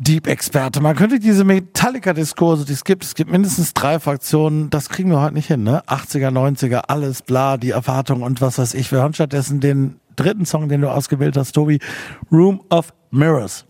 [0.00, 0.80] Deep-Experte.
[0.80, 5.20] Man könnte diese Metallica-Diskurse, die es gibt, es gibt mindestens drei Fraktionen, das kriegen wir
[5.20, 5.82] heute nicht hin, ne?
[5.86, 8.90] 80er, 90er, alles, bla, die Erwartung und was weiß ich.
[8.90, 11.80] Wir hören stattdessen den dritten Song, den du ausgewählt hast, Tobi,
[12.32, 13.66] Room of Mirrors.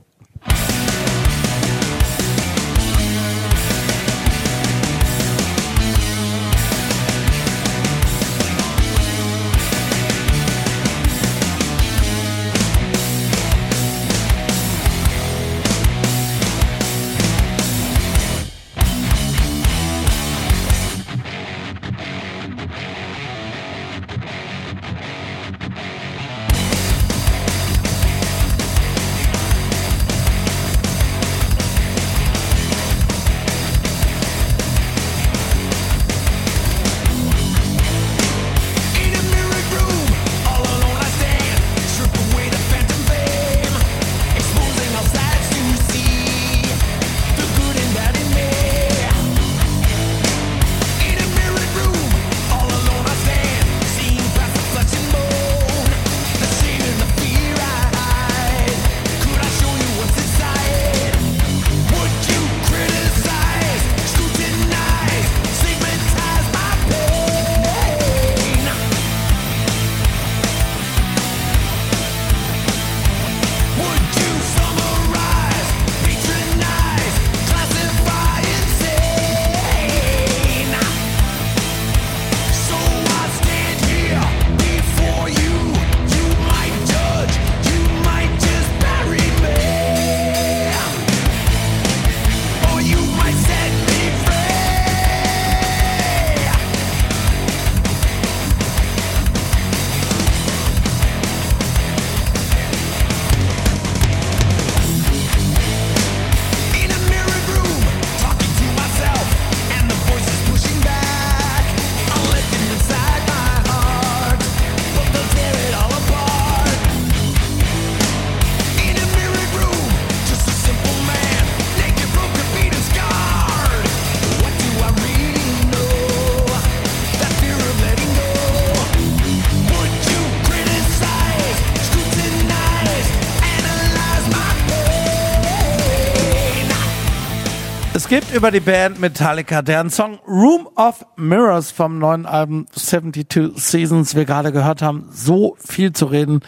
[138.34, 144.24] Über die Band Metallica, deren Song Room of Mirrors vom neuen Album 72 Seasons wir
[144.24, 146.40] gerade gehört haben, so viel zu reden,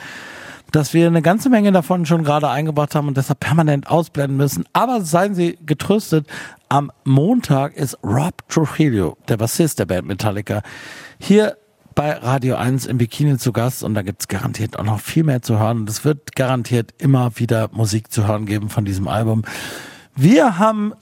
[0.71, 4.65] dass wir eine ganze Menge davon schon gerade eingebracht haben und deshalb permanent ausblenden müssen.
[4.73, 6.27] Aber seien Sie getröstet,
[6.69, 10.63] am Montag ist Rob Trujillo, der Bassist der Band Metallica,
[11.19, 11.57] hier
[11.95, 15.43] bei Radio 1 im Bikini zu Gast und da gibt's garantiert auch noch viel mehr
[15.43, 19.43] zu hören und es wird garantiert immer wieder Musik zu hören geben von diesem Album.
[20.15, 20.93] Wir haben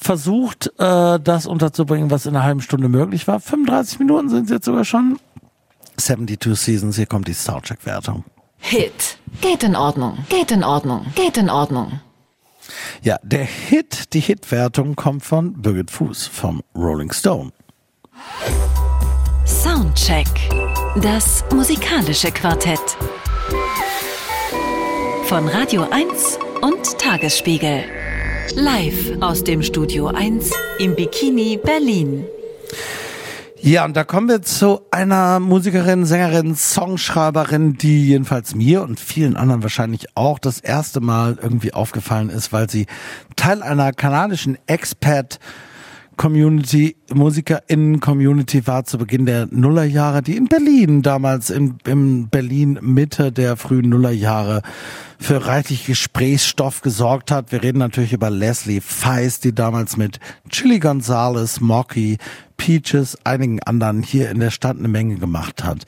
[0.00, 3.40] versucht, äh, das unterzubringen, was in einer halben Stunde möglich war.
[3.40, 5.18] 35 Minuten sind es jetzt sogar schon.
[5.96, 8.24] 72 Seasons, hier kommt die Soundcheck-Wertung.
[8.58, 9.18] Hit.
[9.40, 10.18] Geht in Ordnung.
[10.28, 11.06] Geht in Ordnung.
[11.14, 12.00] Geht in Ordnung.
[13.02, 17.52] Ja, der Hit, die Hitwertung kommt von Birgit Fuß vom Rolling Stone.
[19.44, 20.28] Soundcheck.
[21.02, 22.96] Das musikalische Quartett.
[25.24, 27.84] Von Radio 1 und Tagesspiegel.
[28.56, 32.24] Live aus dem Studio 1 im Bikini Berlin.
[33.60, 39.36] Ja, und da kommen wir zu einer Musikerin, Sängerin, Songschreiberin, die jedenfalls mir und vielen
[39.36, 42.86] anderen wahrscheinlich auch das erste Mal irgendwie aufgefallen ist, weil sie
[43.36, 45.38] Teil einer kanadischen Expat
[46.20, 53.32] Community, MusikerInnen-Community war zu Beginn der Nullerjahre, die in Berlin damals, in, in Berlin Mitte
[53.32, 54.60] der frühen Nullerjahre
[55.18, 57.52] für reichlich Gesprächsstoff gesorgt hat.
[57.52, 62.18] Wir reden natürlich über Leslie Feist, die damals mit Chili Gonzalez, Mocky,
[62.58, 65.86] Peaches, einigen anderen hier in der Stadt eine Menge gemacht hat.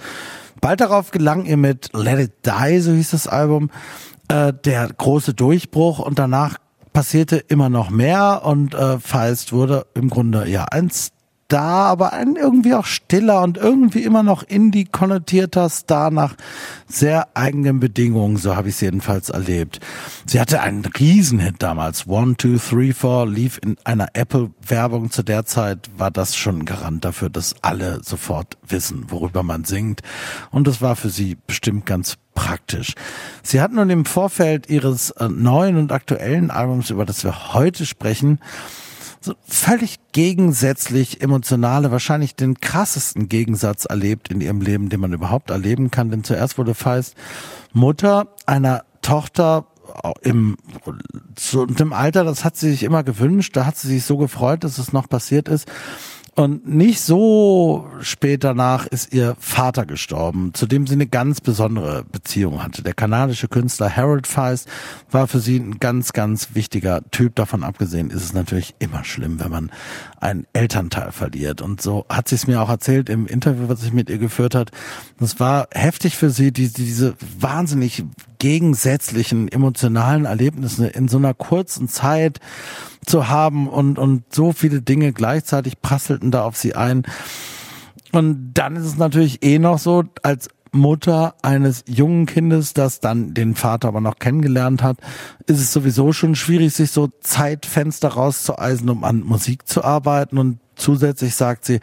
[0.63, 3.69] Bald darauf gelang ihr mit Let It Die, so hieß das Album,
[4.29, 6.57] äh, der große Durchbruch und danach
[6.93, 10.91] passierte immer noch mehr und äh, Feist wurde im Grunde ja ein
[11.53, 16.35] Star, aber ein irgendwie auch stiller und irgendwie immer noch indie konnotierter Star nach
[16.87, 19.79] sehr eigenen Bedingungen, so habe ich es jedenfalls erlebt.
[20.25, 25.45] Sie hatte einen Riesenhit damals, One, Two, Three, Four, lief in einer Apple-Werbung zu der
[25.45, 30.01] Zeit, war das schon ein Garant dafür, dass alle sofort wissen, worüber man singt.
[30.53, 32.95] Und das war für sie bestimmt ganz praktisch.
[33.43, 37.85] Sie hat nun im Vorfeld ihres äh, neuen und aktuellen Albums, über das wir heute
[37.85, 38.39] sprechen,
[39.25, 45.51] so völlig gegensätzlich emotionale, wahrscheinlich den krassesten Gegensatz erlebt in ihrem Leben, den man überhaupt
[45.51, 46.11] erleben kann.
[46.11, 47.15] Denn zuerst wurde Feist
[47.73, 49.67] Mutter einer Tochter
[50.23, 50.57] im,
[51.39, 54.65] so, im Alter, das hat sie sich immer gewünscht, da hat sie sich so gefreut,
[54.65, 55.69] dass es noch passiert ist.
[56.35, 62.05] Und nicht so spät danach ist ihr Vater gestorben, zu dem sie eine ganz besondere
[62.05, 62.83] Beziehung hatte.
[62.83, 64.67] Der kanadische Künstler Harold Feist
[65.11, 67.35] war für sie ein ganz, ganz wichtiger Typ.
[67.35, 69.71] Davon abgesehen ist es natürlich immer schlimm, wenn man
[70.23, 71.61] einen Elternteil verliert.
[71.61, 74.55] Und so hat sie es mir auch erzählt im Interview, was ich mit ihr geführt
[74.55, 74.71] hat.
[75.19, 78.05] Das war heftig für sie, die, diese wahnsinnig
[78.39, 82.39] gegensätzlichen emotionalen Erlebnisse in so einer kurzen Zeit
[83.05, 87.03] zu haben und, und so viele Dinge gleichzeitig prasselten da auf sie ein.
[88.13, 93.35] Und dann ist es natürlich eh noch so, als Mutter eines jungen Kindes, das dann
[93.35, 94.97] den Vater aber noch kennengelernt hat,
[95.47, 100.39] ist es sowieso schon schwierig, sich so Zeitfenster rauszueisen, um an Musik zu arbeiten.
[100.39, 101.81] Und zusätzlich sagt sie,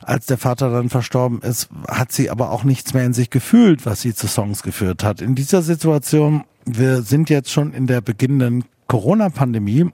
[0.00, 3.84] als der Vater dann verstorben ist, hat sie aber auch nichts mehr in sich gefühlt,
[3.84, 5.20] was sie zu Songs geführt hat.
[5.20, 9.90] In dieser Situation, wir sind jetzt schon in der beginnenden Corona-Pandemie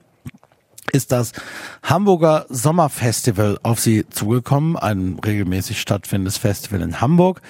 [0.92, 1.32] ist das
[1.82, 7.42] Hamburger Sommerfestival auf sie zugekommen, ein regelmäßig stattfindendes Festival in Hamburg.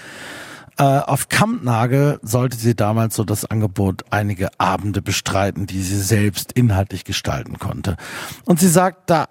[0.78, 6.52] Äh, auf Kampnagel sollte sie damals so das Angebot einige Abende bestreiten, die sie selbst
[6.52, 7.96] inhaltlich gestalten konnte.
[8.44, 9.28] Und sie sagt, da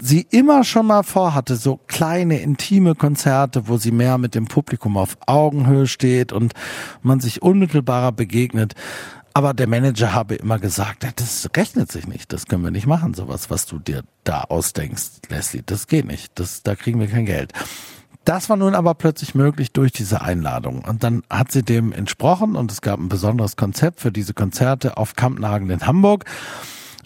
[0.00, 4.96] sie immer schon mal vorhatte, so kleine, intime Konzerte, wo sie mehr mit dem Publikum
[4.96, 6.54] auf Augenhöhe steht und
[7.02, 8.74] man sich unmittelbarer begegnet,
[9.34, 13.14] aber der Manager habe immer gesagt, das rechnet sich nicht, das können wir nicht machen,
[13.14, 17.26] sowas, was du dir da ausdenkst, Leslie, das geht nicht, das, da kriegen wir kein
[17.26, 17.52] Geld.
[18.24, 20.82] Das war nun aber plötzlich möglich durch diese Einladung.
[20.84, 24.96] Und dann hat sie dem entsprochen und es gab ein besonderes Konzept für diese Konzerte
[24.96, 26.24] auf Kampnagel in Hamburg.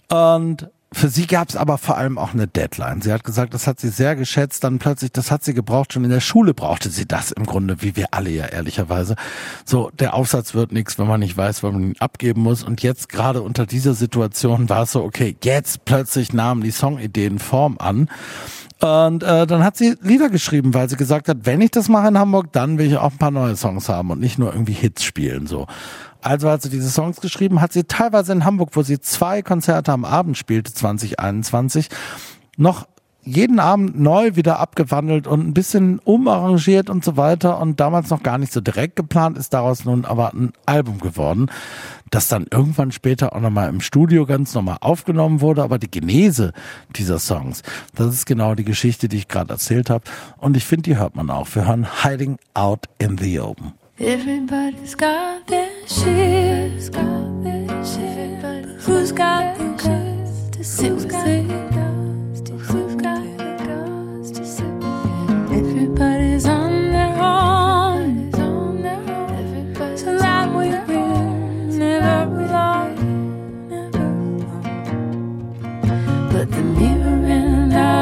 [0.08, 3.02] Und für sie gab es aber vor allem auch eine Deadline.
[3.02, 4.64] Sie hat gesagt, das hat sie sehr geschätzt.
[4.64, 5.92] Dann plötzlich, das hat sie gebraucht.
[5.92, 9.14] Schon in der Schule brauchte sie das im Grunde, wie wir alle ja ehrlicherweise.
[9.66, 12.62] So, der Aufsatz wird nichts, wenn man nicht weiß, wann man ihn abgeben muss.
[12.62, 17.38] Und jetzt gerade unter dieser Situation war es so, okay, jetzt plötzlich nahmen die Songideen
[17.38, 18.08] Form an.
[18.80, 22.08] Und äh, dann hat sie Lieder geschrieben, weil sie gesagt hat, wenn ich das mache
[22.08, 24.72] in Hamburg, dann will ich auch ein paar neue Songs haben und nicht nur irgendwie
[24.72, 25.48] Hits spielen.
[25.48, 25.66] So.
[26.22, 29.92] Also hat sie diese Songs geschrieben, hat sie teilweise in Hamburg, wo sie zwei Konzerte
[29.92, 31.88] am Abend spielte, 2021,
[32.56, 32.86] noch
[33.28, 38.22] jeden Abend neu wieder abgewandelt und ein bisschen umarrangiert und so weiter und damals noch
[38.22, 41.50] gar nicht so direkt geplant, ist daraus nun aber ein Album geworden,
[42.10, 46.52] das dann irgendwann später auch nochmal im Studio ganz normal aufgenommen wurde, aber die Genese
[46.96, 47.62] dieser Songs,
[47.94, 50.04] das ist genau die Geschichte, die ich gerade erzählt habe
[50.38, 51.54] und ich finde, die hört man auch.
[51.54, 53.74] Wir hören Hiding Out in the Open.
[53.98, 61.77] Everybody's got their shit, got their shit, who's got the guts to sit with it?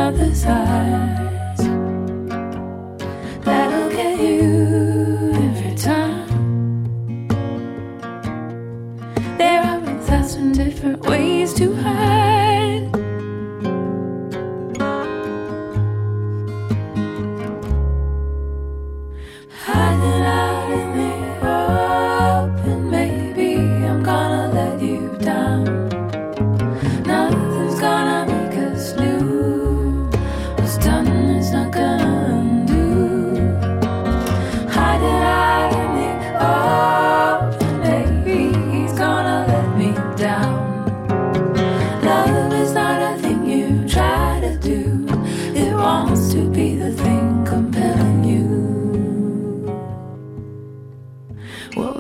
[0.07, 1.59] And other eyes
[3.45, 7.27] that'll get you every time.
[9.37, 12.46] There are a thousand different ways to hide.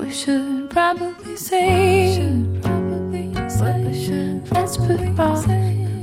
[0.07, 2.16] we should probably say.
[2.62, 5.44] Probably should let's put it off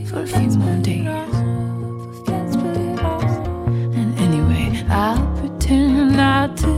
[0.09, 1.07] for a few more days.
[3.97, 6.72] And anyway, I'll pretend not to.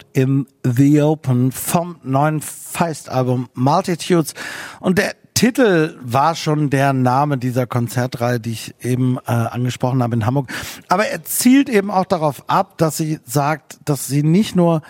[0.00, 4.34] Out in the Open vom neuen Feist-Album Multitudes.
[4.80, 10.14] Und der Titel war schon der Name dieser Konzertreihe, die ich eben äh, angesprochen habe
[10.14, 10.52] in Hamburg.
[10.88, 14.82] Aber er zielt eben auch darauf ab, dass sie sagt, dass sie nicht nur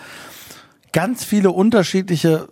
[0.91, 2.49] ganz viele unterschiedliche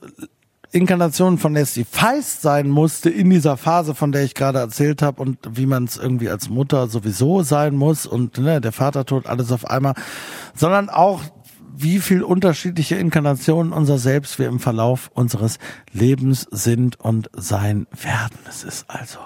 [0.72, 5.22] Inkarnationen von Leslie Feist sein musste in dieser Phase, von der ich gerade erzählt habe
[5.22, 9.26] und wie man es irgendwie als Mutter sowieso sein muss und ne, der Vater tut
[9.26, 9.96] alles auf einmal,
[10.56, 11.22] sondern auch
[11.82, 15.60] wie viel unterschiedliche Inkarnationen unser Selbst wir im Verlauf unseres
[15.94, 18.38] Lebens sind und sein werden.
[18.50, 19.20] Es ist also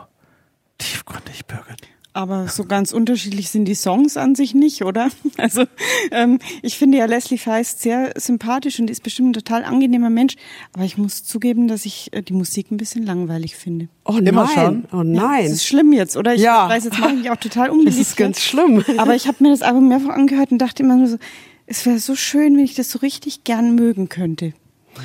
[0.78, 1.88] tiefgründig, Birgit.
[2.16, 5.10] Aber so ganz unterschiedlich sind die Songs an sich nicht, oder?
[5.38, 5.64] Also
[6.12, 10.36] ähm, ich finde ja Leslie Feist sehr sympathisch und ist bestimmt ein total angenehmer Mensch.
[10.74, 13.88] Aber ich muss zugeben, dass ich äh, die Musik ein bisschen langweilig finde.
[14.06, 14.86] Oh Immer nein, schon?
[14.92, 15.42] oh nein.
[15.42, 16.36] Ja, das ist schlimm jetzt, oder?
[16.36, 16.70] Ich ja.
[16.70, 18.00] weiß, jetzt mache ich mich auch total unbeliebt.
[18.00, 18.86] Das ist ganz schlimm.
[18.98, 21.18] Aber ich habe mir das Album mehrfach angehört und dachte immer nur so,
[21.66, 24.54] es wäre so schön, wenn ich das so richtig gern mögen könnte.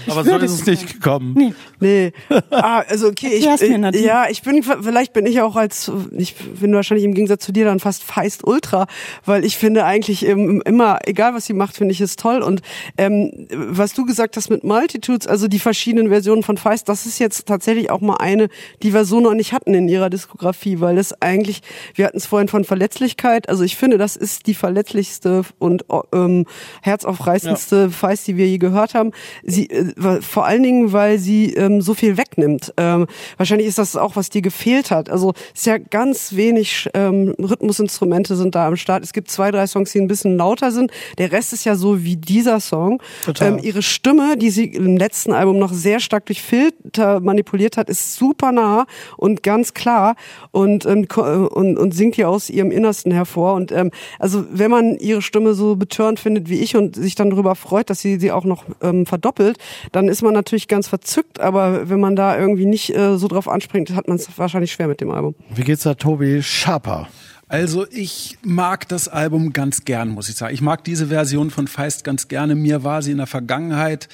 [0.09, 1.35] Aber so ist es nicht gekommen.
[1.37, 1.55] Nee.
[1.81, 2.13] nee.
[2.51, 6.73] Ah, also okay, ich, ich ja, ich bin vielleicht bin ich auch als ich bin
[6.73, 8.87] wahrscheinlich im Gegensatz zu dir dann fast feist ultra,
[9.25, 12.63] weil ich finde eigentlich immer egal was sie macht, finde ich es toll und
[12.97, 17.19] ähm, was du gesagt hast mit Multitudes, also die verschiedenen Versionen von Feist, das ist
[17.19, 18.49] jetzt tatsächlich auch mal eine,
[18.83, 21.63] die wir so noch nicht hatten in ihrer Diskografie, weil es eigentlich
[21.95, 26.47] wir hatten es vorhin von Verletzlichkeit, also ich finde, das ist die verletzlichste und ähm,
[26.83, 27.91] herzaufreißendste ja.
[27.91, 29.13] Feist, die wir je gehört haben.
[29.45, 29.78] Sie äh,
[30.21, 32.73] vor allen Dingen, weil sie ähm, so viel wegnimmt.
[32.77, 33.07] Ähm,
[33.37, 35.11] wahrscheinlich ist das auch, was dir gefehlt hat.
[35.11, 39.05] Also es ist ja ganz wenig ähm, Rhythmusinstrumente sind da am Start.
[39.05, 40.91] Es gibt zwei, drei Songs, die ein bisschen lauter sind.
[41.19, 43.03] Der Rest ist ja so wie dieser Song.
[43.41, 47.89] Ähm, ihre Stimme, die sie im letzten Album noch sehr stark durch Filter manipuliert hat,
[47.89, 50.17] ist super nah und ganz klar
[50.51, 53.55] und ähm, und, und singt hier aus ihrem Innersten hervor.
[53.55, 57.31] Und ähm, also wenn man ihre Stimme so betörend findet wie ich und sich dann
[57.31, 59.59] darüber freut, dass sie sie auch noch ähm, verdoppelt,
[59.93, 63.49] dann ist man natürlich ganz verzückt, aber wenn man da irgendwie nicht äh, so drauf
[63.49, 65.35] anspringt, hat man es wahrscheinlich schwer mit dem Album.
[65.55, 67.09] Wie geht's da, Tobi Schaper?
[67.49, 70.53] Also ich mag das Album ganz gern, muss ich sagen.
[70.53, 72.55] Ich mag diese Version von Feist ganz gerne.
[72.55, 74.09] Mir war sie in der Vergangenheit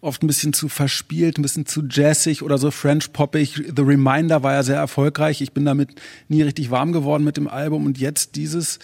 [0.00, 3.54] oft ein bisschen zu verspielt, ein bisschen zu jazzig oder so French poppig.
[3.76, 5.40] The Reminder war ja sehr erfolgreich.
[5.42, 5.90] Ich bin damit
[6.28, 8.78] nie richtig warm geworden mit dem Album und jetzt dieses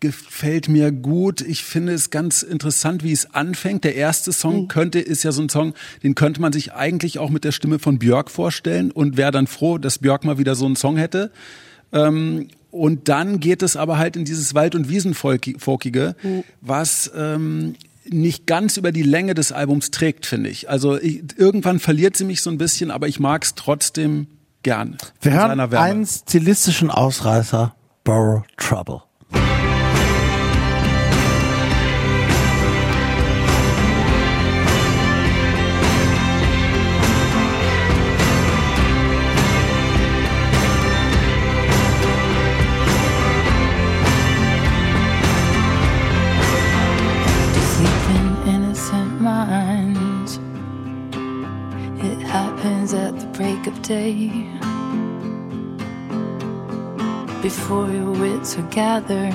[0.00, 1.40] gefällt mir gut.
[1.40, 3.84] Ich finde es ganz interessant, wie es anfängt.
[3.84, 4.68] Der erste Song mhm.
[4.68, 7.78] könnte, ist ja so ein Song, den könnte man sich eigentlich auch mit der Stimme
[7.78, 11.30] von Björk vorstellen und wäre dann froh, dass Björk mal wieder so einen Song hätte.
[11.92, 16.44] Ähm, und dann geht es aber halt in dieses Wald- und Wiesenfolkige, mhm.
[16.60, 17.74] was ähm,
[18.08, 20.68] nicht ganz über die Länge des Albums trägt, finde ich.
[20.68, 24.26] Also ich, irgendwann verliert sie mich so ein bisschen, aber ich mag es trotzdem
[24.62, 24.96] gern.
[25.20, 27.74] Wir hören einen stilistischen Ausreißer,
[28.04, 29.02] Borrow Trouble.
[53.86, 54.28] Day
[57.40, 59.32] before your wits are gathered,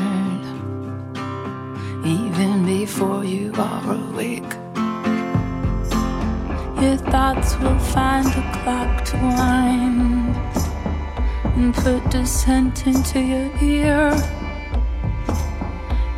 [2.06, 4.52] even before you are awake.
[6.84, 10.36] Your thoughts will find a clock to wind
[11.56, 14.12] and put dissent into your ear.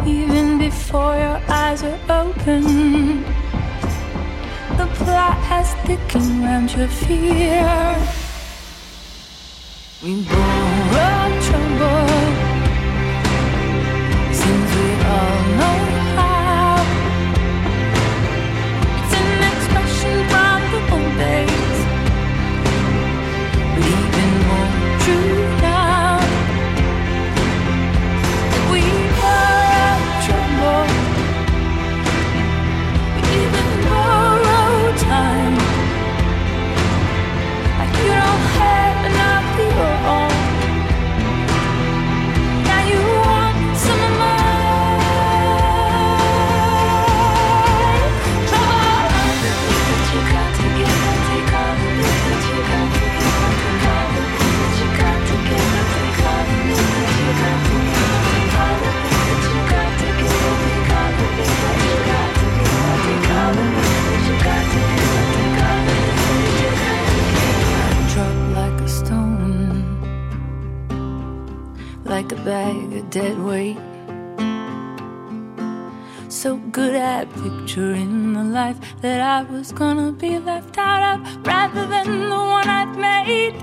[0.08, 3.24] Even before your eyes are open,
[4.78, 7.96] the plot has thickened around your fear.
[10.04, 12.23] We borrow trouble.
[72.34, 73.78] A bag of dead weight.
[76.30, 81.86] So good at picturing the life that I was gonna be left out of rather
[81.86, 83.56] than the one I'd made.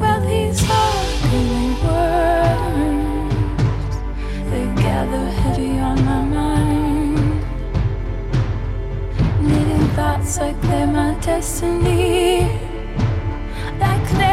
[0.00, 3.36] Well, these are ugly words,
[4.50, 7.44] they gather heavy on my mind.
[9.40, 12.58] Knitting thoughts like they're my destiny.
[13.78, 14.27] Like they're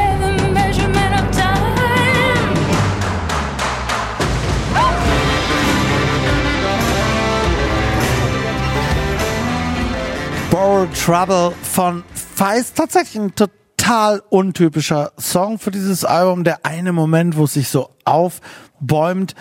[10.66, 12.76] Borrow Trouble von Feist.
[12.76, 16.44] Tatsächlich ein total untypischer Song für dieses Album.
[16.44, 19.36] Der eine Moment, wo es sich so aufbäumt,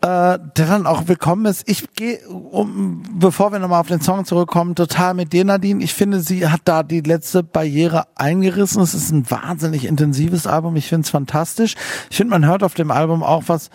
[0.00, 1.68] äh, der dann auch willkommen ist.
[1.68, 5.84] Ich gehe, um, bevor wir nochmal auf den Song zurückkommen, total mit dir, Nadine.
[5.84, 8.80] Ich finde, sie hat da die letzte Barriere eingerissen.
[8.80, 10.76] Es ist ein wahnsinnig intensives Album.
[10.76, 11.74] Ich finde es fantastisch.
[12.08, 13.68] Ich finde, man hört auf dem Album auch was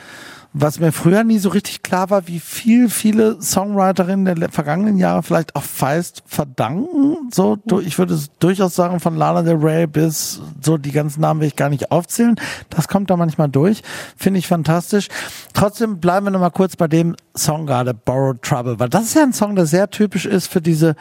[0.54, 5.24] was mir früher nie so richtig klar war, wie viel viele Songwriterinnen der vergangenen Jahre
[5.24, 7.30] vielleicht auch Feist verdanken.
[7.32, 11.48] So, ich würde durchaus sagen, von Lana Del Rey bis so die ganzen Namen will
[11.48, 12.36] ich gar nicht aufzählen.
[12.70, 13.84] Das kommt da manchmal durch.
[14.16, 15.10] Finde ich fantastisch.
[15.54, 19.24] Trotzdem bleiben wir nochmal kurz bei dem Song gerade, Borrowed Trouble, weil das ist ja
[19.24, 20.96] ein Song, der sehr typisch ist für diese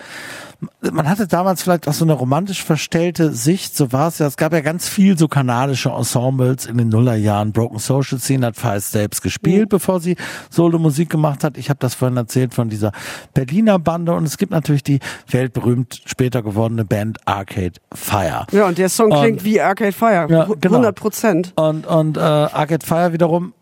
[0.92, 4.26] man hatte damals vielleicht auch so eine romantisch verstellte Sicht, so war es ja.
[4.26, 7.52] Es gab ja ganz viel so kanadische Ensembles in den Nullerjahren.
[7.52, 9.68] Broken Social Scene hat Feist selbst gespielt, mhm.
[9.68, 10.16] bevor sie
[10.50, 11.58] Solo-Musik gemacht hat.
[11.58, 12.92] Ich habe das vorhin erzählt von dieser
[13.34, 15.00] Berliner Bande und es gibt natürlich die
[15.30, 18.46] weltberühmt später gewordene Band Arcade Fire.
[18.52, 20.92] Ja, und der Song und, klingt wie Arcade Fire, ja, 100 genau.
[20.92, 21.52] Prozent.
[21.56, 23.52] Und, und äh, Arcade Fire wiederum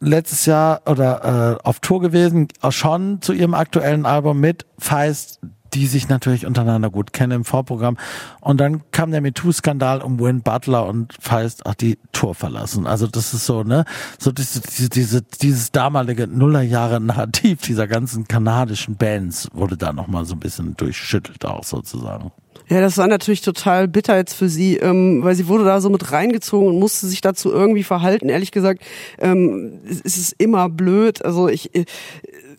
[0.00, 5.40] letztes Jahr oder äh, auf Tour gewesen, schon zu ihrem aktuellen Album mit Feist
[5.76, 7.98] die sich natürlich untereinander gut kennen im Vorprogramm.
[8.40, 12.86] Und dann kam der MeToo-Skandal um Win Butler und Feist auch die Tour verlassen.
[12.86, 13.84] Also das ist so, ne,
[14.18, 20.34] so diese, diese, diese dieses damalige Nullerjahre-Narrativ dieser ganzen kanadischen Bands wurde da nochmal so
[20.34, 22.32] ein bisschen durchschüttelt auch sozusagen.
[22.68, 25.88] Ja, das war natürlich total bitter jetzt für sie, ähm, weil sie wurde da so
[25.88, 28.28] mit reingezogen und musste sich dazu irgendwie verhalten.
[28.28, 28.82] Ehrlich gesagt,
[29.18, 31.24] ähm, es ist immer blöd.
[31.24, 31.70] Also ich,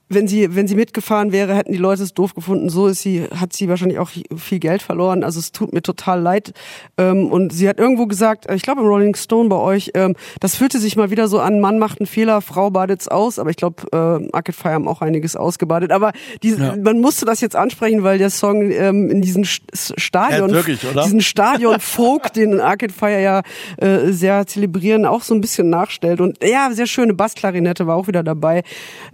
[0.09, 2.69] wenn sie, wenn sie mitgefahren wäre, hätten die Leute es doof gefunden.
[2.69, 5.23] So ist sie, hat sie wahrscheinlich auch viel Geld verloren.
[5.23, 6.53] Also es tut mir total leid.
[6.97, 10.55] Ähm, und sie hat irgendwo gesagt, ich glaube im Rolling Stone bei euch, ähm, das
[10.55, 13.37] fühlte sich mal wieder so an, Mann macht einen Fehler, Frau badet's aus.
[13.37, 15.91] Aber ich glaube, äh, Arcade Fire haben auch einiges ausgebadet.
[15.91, 16.75] Aber diese, ja.
[16.77, 21.21] man musste das jetzt ansprechen, weil der Song ähm, in diesen Stadion, ja, wirklich, diesen
[21.21, 23.41] Stadion Folk, den Arcade Fire ja
[23.75, 26.21] äh, sehr zelebrieren, auch so ein bisschen nachstellt.
[26.21, 28.63] Und ja, sehr schöne Bassklarinette war auch wieder dabei.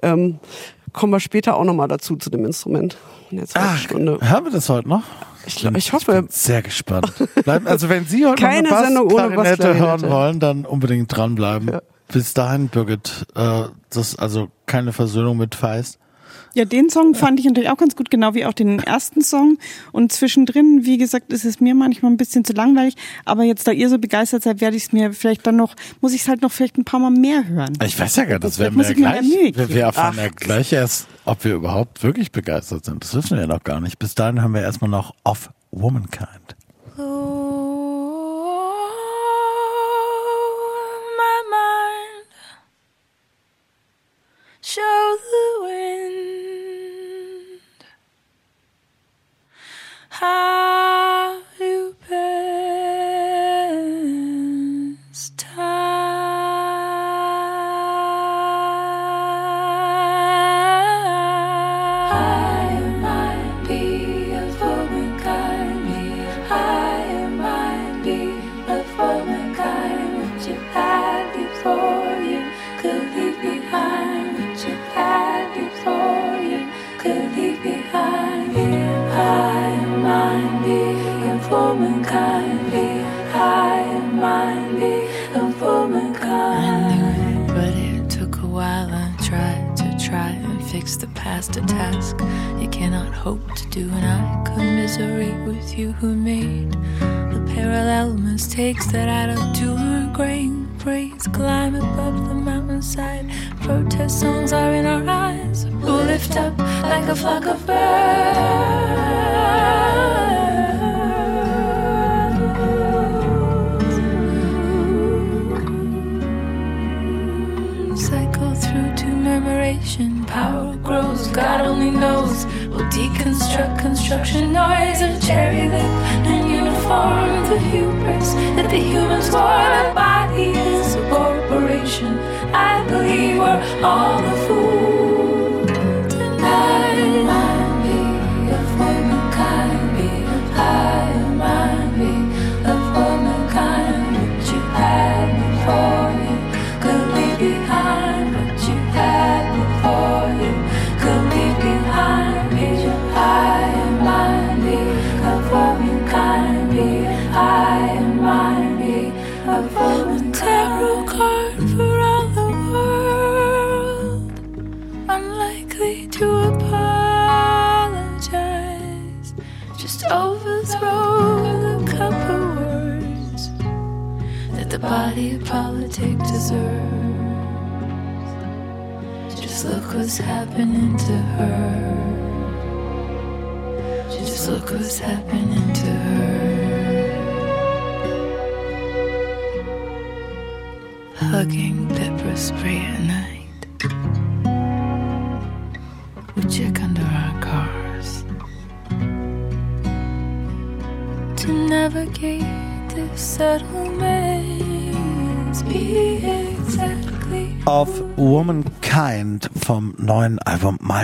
[0.03, 0.39] Ähm,
[0.93, 2.97] kommen wir später auch nochmal dazu zu dem Instrument.
[3.55, 4.19] Ah, Stunde.
[4.21, 5.03] Hören wir das heute noch?
[5.45, 6.11] Ich, ich hoffe.
[6.11, 7.11] Ich bin sehr gespannt.
[7.43, 11.67] Bleiben, also wenn Sie heute Keine noch eine Bass Sendung hören wollen, dann unbedingt dranbleiben.
[11.69, 11.81] Ja.
[12.07, 15.99] Bis dahin, Birgit, äh, das also keine Versöhnung mit Feist.
[16.55, 19.57] Ja, den Song fand ich natürlich auch ganz gut, genau wie auch den ersten Song.
[19.91, 22.95] Und zwischendrin, wie gesagt, ist es mir manchmal ein bisschen zu langweilig.
[23.25, 26.13] Aber jetzt, da ihr so begeistert seid, werde ich es mir vielleicht dann noch, muss
[26.13, 27.73] ich es halt noch vielleicht ein paar Mal mehr hören.
[27.83, 29.25] Ich weiß ja gar nicht, das werden wir ja gleich.
[29.55, 30.23] Wir, wir erfahren Ach.
[30.23, 33.03] ja gleich erst, ob wir überhaupt wirklich begeistert sind.
[33.03, 33.97] Das wissen wir ja noch gar nicht.
[33.97, 36.55] Bis dahin haben wir erstmal noch Off Womankind.
[36.95, 37.42] show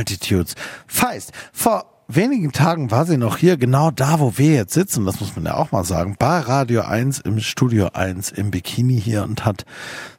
[0.10, 0.56] Album Multitudes.
[0.88, 5.20] Feist, vor wenigen Tagen war sie noch hier, genau da, wo wir jetzt sitzen, das
[5.20, 9.24] muss man ja auch mal sagen, bei Radio 1 im Studio 1 im Bikini hier
[9.24, 9.66] und hat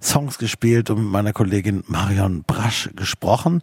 [0.01, 3.63] Songs gespielt und mit meiner Kollegin Marion Brasch gesprochen.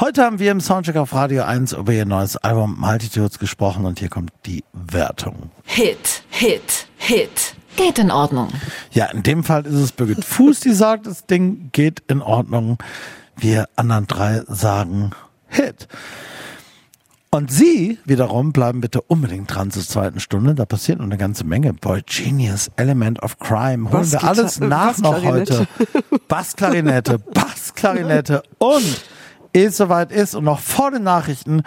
[0.00, 3.98] Heute haben wir im Soundcheck auf Radio 1 über ihr neues Album Multitudes gesprochen und
[3.98, 5.50] hier kommt die Wertung.
[5.64, 7.54] Hit, Hit, Hit.
[7.76, 8.48] Geht in Ordnung.
[8.92, 12.78] Ja, in dem Fall ist es Birgit Fuß, die sagt, das Ding geht in Ordnung.
[13.36, 15.10] Wir anderen drei sagen
[15.56, 15.88] Hit.
[17.30, 20.54] Und Sie wiederum bleiben bitte unbedingt dran zur zweiten Stunde.
[20.54, 21.74] Da passiert noch eine ganze Menge.
[21.74, 23.90] Boy, Genius, Element of Crime.
[23.90, 25.66] Holen wir alles nach noch heute.
[26.28, 28.42] Bassklarinette, Bassklarinette.
[28.58, 29.04] Und
[29.52, 31.62] ehe es soweit ist und noch vor den Nachrichten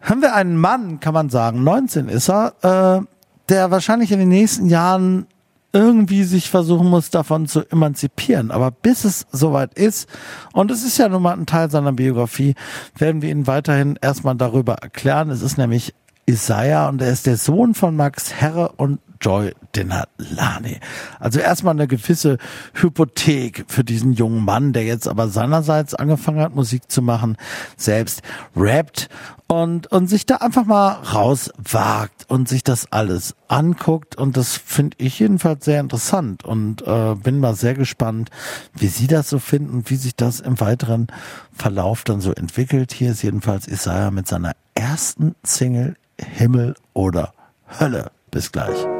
[0.00, 2.54] haben wir einen Mann, kann man sagen, 19 ist er,
[3.00, 3.06] äh,
[3.48, 5.26] der wahrscheinlich in den nächsten Jahren
[5.72, 8.50] irgendwie sich versuchen muss, davon zu emanzipieren.
[8.50, 10.08] Aber bis es soweit ist,
[10.52, 12.54] und es ist ja nun mal ein Teil seiner Biografie,
[12.96, 15.30] werden wir ihn weiterhin erstmal darüber erklären.
[15.30, 15.94] Es ist nämlich
[16.26, 20.80] Isaiah und er ist der Sohn von Max Herre und Joy Denalani.
[21.18, 22.38] Also erstmal eine gewisse
[22.74, 27.36] Hypothek für diesen jungen Mann, der jetzt aber seinerseits angefangen hat, Musik zu machen,
[27.76, 28.22] selbst
[28.56, 29.08] rappt
[29.48, 34.16] und, und sich da einfach mal rauswagt und sich das alles anguckt.
[34.16, 38.30] Und das finde ich jedenfalls sehr interessant und äh, bin mal sehr gespannt,
[38.74, 41.06] wie Sie das so finden, wie sich das im weiteren
[41.52, 42.92] Verlauf dann so entwickelt.
[42.92, 47.32] Hier ist jedenfalls Isaiah mit seiner ersten Single Himmel oder
[47.78, 48.10] Hölle.
[48.30, 48.95] Bis gleich.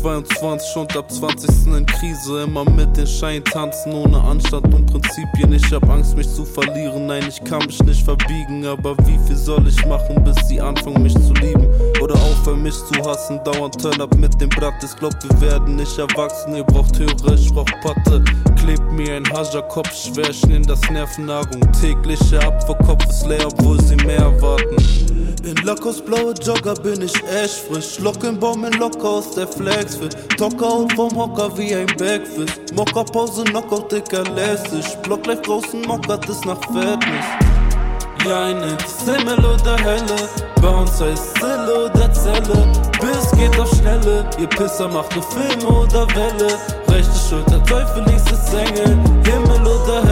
[0.00, 1.48] 22 und ab 20.
[1.76, 2.42] in Krise.
[2.44, 5.52] Immer mit den Schein tanzen, ohne Anstand und Prinzipien.
[5.52, 7.06] Ich hab Angst, mich zu verlieren.
[7.06, 8.64] Nein, ich kann mich nicht verbiegen.
[8.64, 11.68] Aber wie viel soll ich machen, bis sie anfangen, mich zu lieben?
[12.00, 13.40] Oder aufhören, mich zu hassen.
[13.44, 14.74] Dauernd turn up mit dem Blatt.
[14.84, 16.54] Ich glaub, wir werden nicht erwachsen.
[16.54, 18.24] Ihr braucht Hörer, ich brauch Patte.
[18.56, 21.60] Klebt mir ein Haja-Kopf schwer, ich nehm das Nervennahrung.
[21.80, 24.76] Tägliche Abverkopf ist leer, obwohl sie mehr erwarten.
[25.44, 27.98] In Lackos blaue Jogger bin ich echt frisch.
[28.00, 30.16] Lockenbaum in Locker aus der Flex fit.
[30.40, 32.74] Und vom Hocker wie ein Backfist.
[32.74, 34.84] Mockerpause, Knockout, dicker lässig.
[35.02, 37.57] Block live draußen, mockert es nach Fettnis.
[38.26, 40.28] Ein Himmel oder Hölle.
[40.60, 42.72] Bei uns heißt Zille oder Zelle.
[43.00, 44.28] Bis geht auf Schnelle.
[44.38, 46.58] Ihr Pisser macht nur Film oder Welle.
[46.88, 48.98] Rechte Schulter, Teufel ließ es Engel.
[49.24, 50.07] Himmel oder Hölle.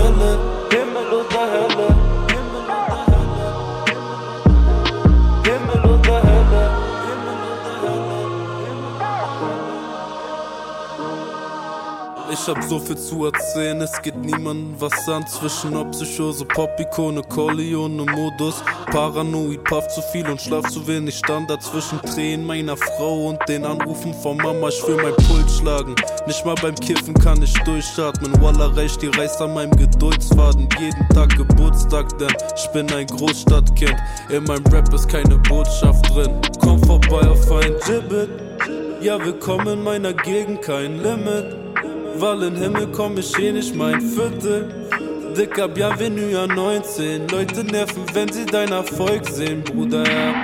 [12.38, 17.22] Ich hab so viel zu erzählen, es geht niemandem was an zwischen ob Psychose, Pop-Ikone,
[17.22, 18.62] Corleone, Modus.
[18.92, 21.16] Paranoid, puff zu viel und schlaf zu wenig.
[21.16, 24.68] Stand dazwischen Tränen meiner Frau und den Anrufen von Mama.
[24.68, 25.94] Ich will mein Puls schlagen.
[26.26, 28.40] Nicht mal beim Kiffen kann ich durchatmen.
[28.42, 30.68] Walla reicht die Reiß an meinem Geduldsfaden.
[30.78, 33.96] Jeden Tag Geburtstag, denn ich bin ein Großstadtkind.
[34.28, 36.38] In meinem Rap ist keine Botschaft drin.
[36.60, 38.28] Komm vorbei auf ein Gibbet.
[39.00, 41.65] Ja, willkommen in meiner Gegend, kein Limit.
[42.18, 44.64] Weil in Himmel komm ich eh nicht mein Viertel.
[45.36, 47.28] Dicker, bienvenue an 19.
[47.28, 50.42] Leute nerven, wenn sie deinen Erfolg sehen, Bruder, ja.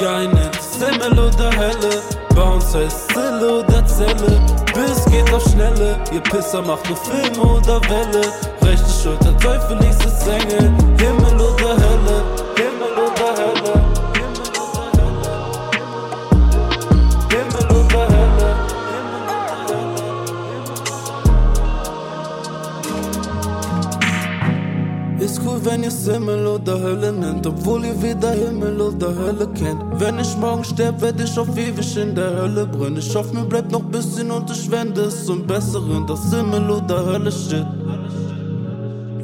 [0.00, 2.02] Ja, ein Himmel oder Hölle.
[2.36, 4.40] Bei uns heißt Zille oder Zelle.
[4.74, 5.98] Bis geht auf Schnelle.
[6.12, 8.22] Ihr Pisser macht nur Film oder Welle.
[8.62, 10.70] Rechte Schulter, Teufel, nächstes Engel.
[10.98, 11.25] Himmel
[25.66, 29.82] wenn ihr Himmel oder Hölle nennt, obwohl ihr weder Himmel oder Hölle kennt.
[30.00, 32.98] Wenn ich morgen sterb, werd ich auf ewig in der Hölle brennen.
[32.98, 36.06] Ich hoffe, mir bleibt noch bisschen und ich wende es zum Besseren.
[36.06, 37.66] Das Himmel oder Hölle Shit.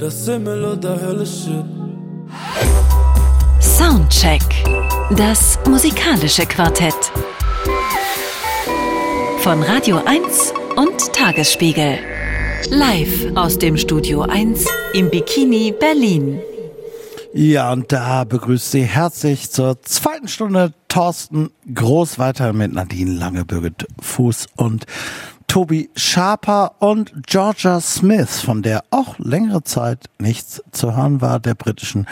[0.01, 1.65] Das Himmel oder Hölle Shit.
[3.61, 4.43] Soundcheck.
[5.17, 7.13] Das musikalische Quartett.
[9.39, 12.12] Von Radio 1 und Tagesspiegel.
[12.71, 16.39] Live aus dem Studio 1 im Bikini Berlin.
[17.35, 23.45] Ja, und da begrüßt Sie herzlich zur zweiten Stunde Thorsten Groß weiter mit Nadine Lange,
[23.45, 24.87] Birgit Fuß und
[25.47, 31.55] Toby Sharper und Georgia Smith, von der auch längere Zeit nichts zu hören war, der
[31.55, 32.07] britischen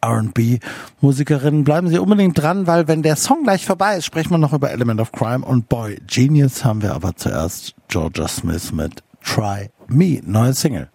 [0.00, 1.64] R&B-Musikerin.
[1.64, 4.70] Bleiben Sie unbedingt dran, weil wenn der Song gleich vorbei ist, sprechen wir noch über
[4.70, 10.20] Element of Crime und Boy Genius haben wir aber zuerst Georgia Smith mit Try Me,
[10.24, 10.88] neue Single.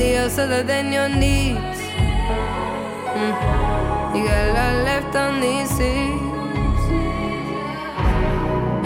[0.00, 1.80] Other than your needs.
[3.18, 3.34] Mm.
[4.14, 6.20] You got a lot left on these seas.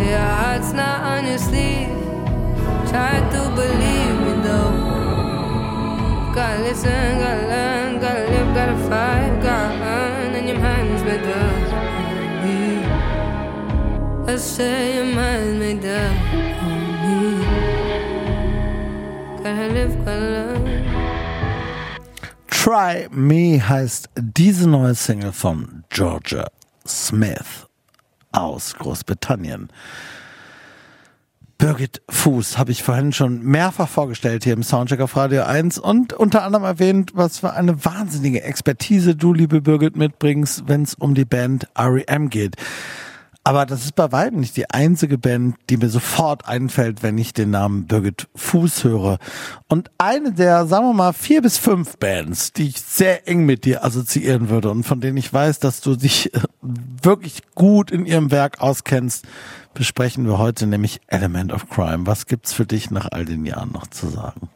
[0.08, 1.92] Your heart's not on your sleeve.
[2.88, 4.72] Try to believe me though.
[6.34, 11.72] Gotta listen, gotta learn, gotta live, gotta fight, gotta earn, and your mind's made up.
[14.26, 16.16] Let's say your mind's made up.
[19.42, 20.51] Gotta live, gotta learn.
[22.62, 26.46] Try Me heißt diese neue Single von Georgia
[26.86, 27.66] Smith
[28.30, 29.68] aus Großbritannien.
[31.58, 36.12] Birgit Fuß habe ich vorhin schon mehrfach vorgestellt hier im Soundcheck auf Radio 1 und
[36.12, 41.16] unter anderem erwähnt, was für eine wahnsinnige Expertise du, liebe Birgit, mitbringst, wenn es um
[41.16, 42.30] die Band R.E.M.
[42.30, 42.54] geht.
[43.44, 47.32] Aber das ist bei weitem nicht die einzige Band, die mir sofort einfällt, wenn ich
[47.32, 49.18] den Namen Birgit Fuß höre.
[49.68, 53.64] Und eine der, sagen wir mal, vier bis fünf Bands, die ich sehr eng mit
[53.64, 58.06] dir assoziieren würde und von denen ich weiß, dass du dich äh, wirklich gut in
[58.06, 59.24] ihrem Werk auskennst,
[59.74, 62.06] besprechen wir heute nämlich Element of Crime.
[62.06, 64.50] Was gibt's für dich nach all den Jahren noch zu sagen?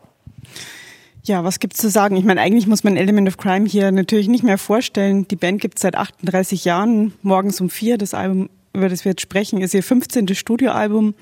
[1.25, 2.17] Ja, was gibt's zu sagen?
[2.17, 5.27] Ich meine, eigentlich muss man Element of Crime hier natürlich nicht mehr vorstellen.
[5.27, 7.99] Die Band gibt's seit 38 Jahren, morgens um vier.
[7.99, 10.35] Das Album über das wir jetzt sprechen, ist ihr 15.
[10.35, 11.15] Studioalbum.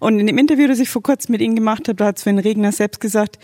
[0.00, 2.38] Und in dem Interview, das ich vor kurzem mit ihnen gemacht habe, da hat Sven
[2.38, 3.38] Regner selbst gesagt,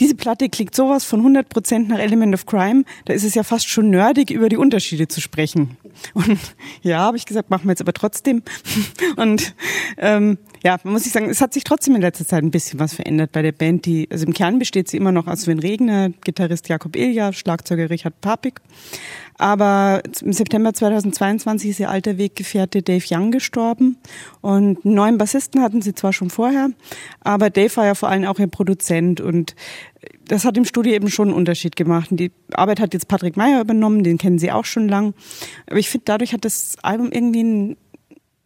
[0.00, 2.84] diese Platte klingt sowas von 100% nach Element of Crime.
[3.04, 5.76] Da ist es ja fast schon nerdig, über die Unterschiede zu sprechen.
[6.14, 6.38] Und
[6.82, 8.42] ja, habe ich gesagt, machen wir jetzt aber trotzdem.
[9.16, 9.54] Und
[9.98, 12.94] ähm, ja, muss ich sagen, es hat sich trotzdem in letzter Zeit ein bisschen was
[12.94, 13.86] verändert bei der Band.
[13.86, 17.88] Die, also im Kern besteht sie immer noch aus Sven Regner, Gitarrist Jakob Ilja, Schlagzeuger
[17.88, 18.60] Richard Papik.
[19.36, 23.98] Aber im September 2022 ist ihr alter Weggefährte Dave Young gestorben.
[24.40, 26.70] Und einen neuen Bassisten hatten sie zwar schon vorher,
[27.20, 29.54] aber Dave war ja vor allem auch ihr Produzent und
[30.26, 32.10] das hat im Studio eben schon einen Unterschied gemacht.
[32.10, 35.14] Und die Arbeit hat jetzt Patrick Meyer übernommen, den kennen sie auch schon lang.
[35.66, 37.76] Aber ich finde, dadurch hat das Album irgendwie ein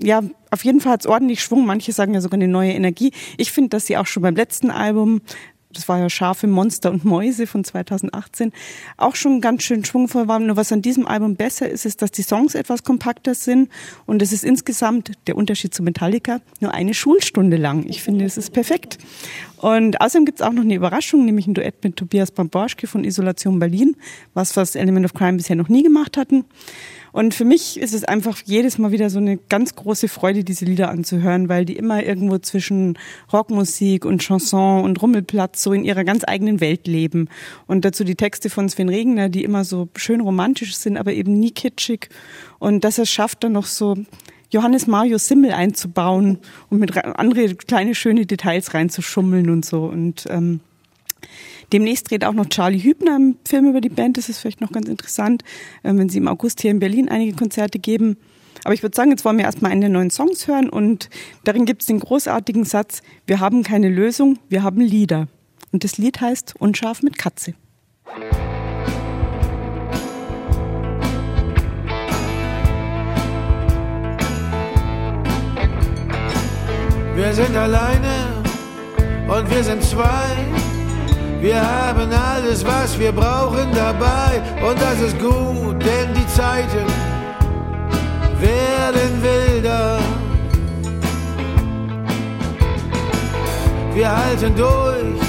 [0.00, 0.22] ja,
[0.52, 1.66] auf jeden Fall hat es ordentlich Schwung.
[1.66, 3.10] Manche sagen ja sogar eine neue Energie.
[3.36, 5.20] Ich finde, dass sie auch schon beim letzten Album
[5.70, 8.52] das war ja Schafe, Monster und Mäuse von 2018,
[8.96, 10.38] auch schon ganz schön schwungvoll war.
[10.38, 13.70] Nur was an diesem Album besser ist, ist, dass die Songs etwas kompakter sind
[14.06, 17.84] und es ist insgesamt, der Unterschied zu Metallica, nur eine Schulstunde lang.
[17.86, 18.98] Ich finde, es ist perfekt.
[19.58, 23.04] Und außerdem gibt es auch noch eine Überraschung, nämlich ein Duett mit Tobias Bamborschke von
[23.04, 23.96] Isolation Berlin,
[24.32, 26.44] was was Element of Crime bisher noch nie gemacht hatten.
[27.12, 30.64] Und für mich ist es einfach jedes Mal wieder so eine ganz große Freude, diese
[30.64, 32.98] Lieder anzuhören, weil die immer irgendwo zwischen
[33.32, 37.28] Rockmusik und Chanson und Rummelplatz so in ihrer ganz eigenen Welt leben.
[37.66, 41.38] Und dazu die Texte von Sven Regner, die immer so schön romantisch sind, aber eben
[41.38, 42.08] nie kitschig.
[42.58, 43.96] Und dass er es schafft, dann noch so
[44.50, 46.38] Johannes Mario Simmel einzubauen
[46.70, 49.84] und mit andere kleine schöne Details reinzuschummeln und so.
[49.84, 50.60] Und ähm,
[51.72, 54.16] Demnächst dreht auch noch Charlie Hübner einen Film über die Band.
[54.16, 55.42] Das ist vielleicht noch ganz interessant,
[55.82, 58.16] äh, wenn sie im August hier in Berlin einige Konzerte geben.
[58.64, 61.10] Aber ich würde sagen, jetzt wollen wir erstmal einen der neuen Songs hören und
[61.44, 65.28] darin gibt es den großartigen Satz, wir haben keine Lösung, wir haben Lieder.
[65.72, 67.54] Und das Lied heißt Unscharf mit Katze.
[77.14, 78.42] Wir sind alleine
[79.28, 80.67] und wir sind zwei.
[81.40, 86.86] Wir haben alles, was wir brauchen dabei und das ist gut, denn die Zeiten
[88.40, 89.98] werden wilder.
[93.94, 95.20] Wir halten durch,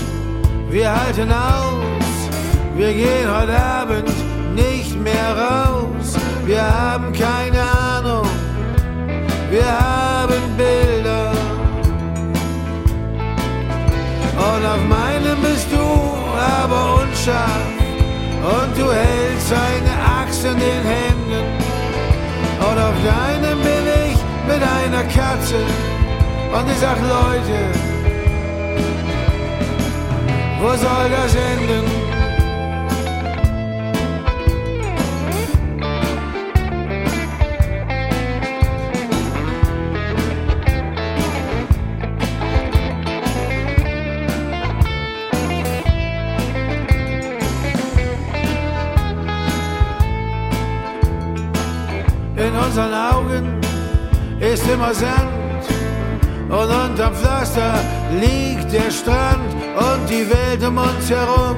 [0.70, 2.30] wir halten aus,
[2.76, 4.10] wir gehen heute Abend
[4.56, 6.16] nicht mehr raus.
[6.46, 8.28] Wir haben keine Ahnung,
[9.52, 11.32] wir haben Bilder.
[14.40, 15.19] Und auf meinem
[15.72, 15.86] du
[16.62, 17.80] aber unscharf.
[18.42, 21.44] Und du hältst eine Axt in den Händen.
[22.60, 24.18] Und auf deinem bin ich
[24.48, 25.62] mit einer Katze.
[26.54, 27.60] Und ich sag, Leute,
[30.62, 31.99] wo soll das enden?
[52.70, 53.62] Unseren Augen
[54.40, 55.66] ist immer Sand
[56.50, 57.74] und unterm Pflaster
[58.22, 61.58] liegt der Strand und die Welt um uns herum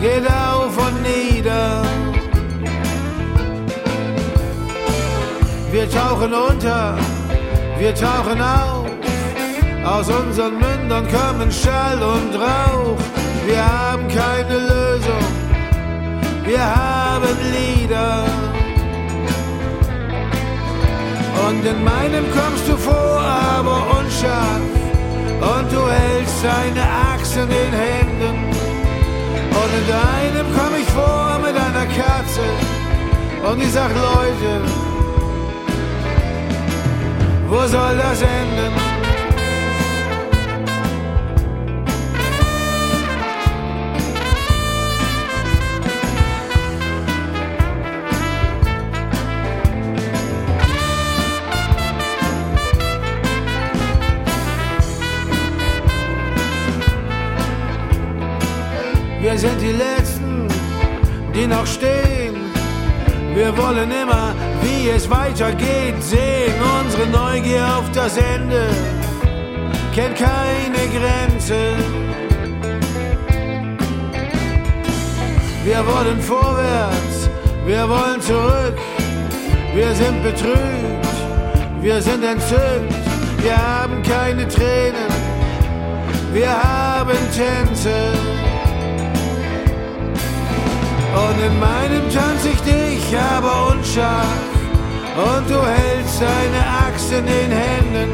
[0.00, 1.82] geht auf und nieder.
[5.70, 6.96] Wir tauchen unter,
[7.78, 8.86] wir tauchen auf,
[9.84, 12.98] aus unseren Mündern kommen Schall und Rauch.
[13.46, 15.24] Wir haben keine Lösung,
[16.44, 18.24] wir haben Lieder.
[21.46, 24.64] Und in meinem kommst du vor, aber unscharf.
[25.52, 26.82] Und du hältst deine
[27.12, 28.36] Axt in den Händen.
[29.60, 32.46] Und in deinem komm ich vor mit einer Katze.
[33.48, 34.62] Und ich sag, Leute,
[37.48, 38.83] wo soll das enden?
[61.64, 62.34] Noch stehen.
[63.34, 66.54] Wir wollen immer, wie es weitergeht, sehen.
[66.80, 68.68] Unsere Neugier auf das Ende
[69.94, 71.56] kennt keine Grenze.
[75.64, 77.30] Wir wollen vorwärts,
[77.64, 78.78] wir wollen zurück.
[79.74, 81.16] Wir sind betrübt,
[81.80, 82.94] wir sind entzückt.
[83.38, 85.10] Wir haben keine Tränen,
[86.32, 88.43] wir haben Tänze.
[91.14, 94.26] Und in meinem tanz ich dich, aber unscharf.
[95.16, 98.10] Und du hältst deine Axt in den Händen.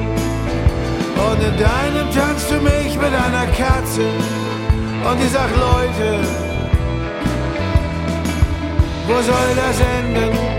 [1.16, 4.06] Und in deinem tanzt du mich mit einer Katze.
[5.08, 6.20] Und ich sag Leute,
[9.06, 10.49] wo soll das enden?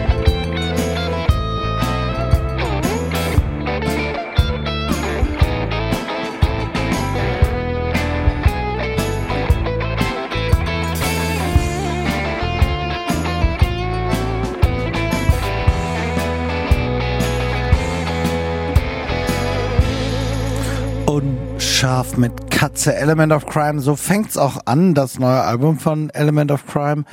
[21.82, 23.82] Scharf mit Katze Element of Crime.
[23.82, 27.05] So fängt's auch an, das neue Album von Element of Crime.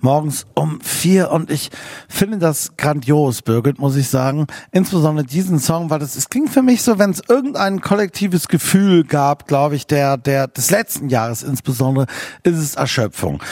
[0.00, 1.68] Morgens um vier und ich
[2.08, 4.46] finde das grandios, Birgit, muss ich sagen.
[4.72, 9.04] Insbesondere diesen Song, weil das, es klingt für mich so, wenn es irgendein kollektives Gefühl
[9.04, 12.06] gab, glaube ich, der, der, des letzten Jahres insbesondere,
[12.44, 13.42] ist es Erschöpfung.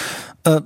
[0.45, 0.63] Äh,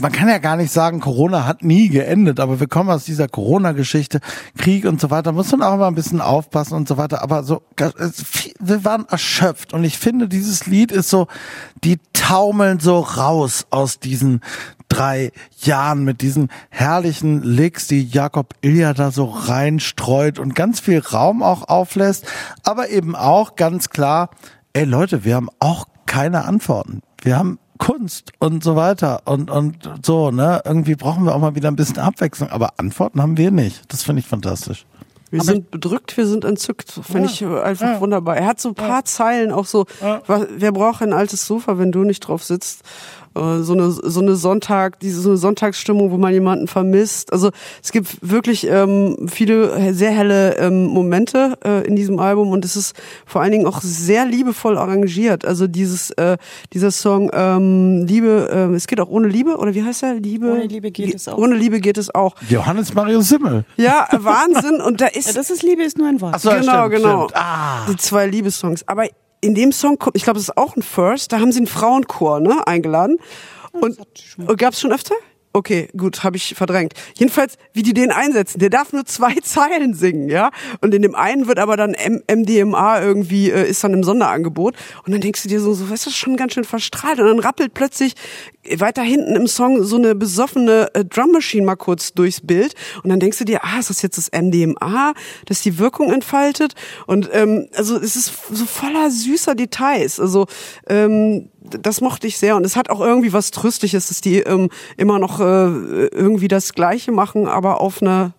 [0.00, 3.28] man kann ja gar nicht sagen, Corona hat nie geendet, aber wir kommen aus dieser
[3.28, 4.20] Corona-Geschichte,
[4.58, 7.44] Krieg und so weiter, muss man auch immer ein bisschen aufpassen und so weiter, aber
[7.44, 7.62] so,
[8.58, 11.28] wir waren erschöpft und ich finde, dieses Lied ist so,
[11.84, 14.40] die taumeln so raus aus diesen
[14.88, 21.00] drei Jahren mit diesen herrlichen Licks, die Jakob Ilja da so reinstreut und ganz viel
[21.00, 22.26] Raum auch auflässt,
[22.62, 24.30] aber eben auch ganz klar,
[24.72, 27.02] ey Leute, wir haben auch keine Antworten.
[27.22, 30.62] Wir haben Kunst und so weiter und, und so, ne?
[30.64, 33.92] Irgendwie brauchen wir auch mal wieder ein bisschen Abwechslung, aber Antworten haben wir nicht.
[33.92, 34.86] Das finde ich fantastisch.
[35.30, 36.90] Wir aber sind bedrückt, wir sind entzückt.
[36.90, 38.00] Finde ja, ich einfach ja.
[38.00, 38.36] wunderbar.
[38.36, 39.04] Er hat so ein paar ja.
[39.04, 42.82] Zeilen auch so, wer braucht ein altes Sofa, wenn du nicht drauf sitzt?
[43.36, 47.32] Äh, so eine so eine Sonntag, diese so eine Sonntagsstimmung, wo man jemanden vermisst.
[47.32, 47.50] Also
[47.82, 52.76] es gibt wirklich ähm, viele sehr helle ähm, Momente äh, in diesem Album und es
[52.76, 55.44] ist vor allen Dingen auch sehr liebevoll arrangiert.
[55.44, 56.38] Also dieses äh,
[56.72, 60.14] dieser Song ähm, Liebe, äh, es geht auch ohne Liebe oder wie heißt er?
[60.14, 60.50] Liebe.
[60.50, 61.38] Ohne Liebe geht es auch.
[61.38, 62.34] Ohne Liebe geht es auch.
[62.48, 63.64] Johannes Marius Simmel.
[63.76, 65.28] Ja, Wahnsinn und da ist.
[65.28, 66.34] Ja, das ist Liebe ist nur ein Wort.
[66.36, 67.28] Ach so, genau, stimmt, genau.
[67.28, 67.42] Stimmt.
[67.42, 67.86] Ah.
[67.88, 68.86] Die zwei Liebessongs.
[68.88, 69.06] Aber
[69.40, 72.40] in dem Song, ich glaube, das ist auch ein First, da haben sie einen Frauenchor
[72.40, 73.18] ne, eingeladen.
[73.72, 73.98] Und,
[74.38, 75.14] und gab es schon öfter?
[75.56, 76.92] Okay, gut, habe ich verdrängt.
[77.16, 78.58] Jedenfalls, wie die den einsetzen.
[78.58, 80.50] Der darf nur zwei Zeilen singen, ja.
[80.82, 84.76] Und in dem einen wird aber dann M MDMA irgendwie äh, ist dann im Sonderangebot.
[85.06, 87.20] Und dann denkst du dir so, so, ist das schon ganz schön verstrahlt.
[87.20, 88.12] Und dann rappelt plötzlich
[88.76, 92.74] weiter hinten im Song so eine besoffene äh, Drum Machine mal kurz durchs Bild.
[93.02, 95.14] Und dann denkst du dir, ah, ist das jetzt das MDMA,
[95.46, 96.74] das die Wirkung entfaltet?
[97.06, 100.20] Und ähm, also es ist so voller süßer Details.
[100.20, 100.48] Also
[100.86, 102.56] ähm, das mochte ich sehr.
[102.56, 106.72] Und es hat auch irgendwie was Tröstliches, dass die ähm, immer noch äh, irgendwie das
[106.72, 108.32] Gleiche machen, aber auf eine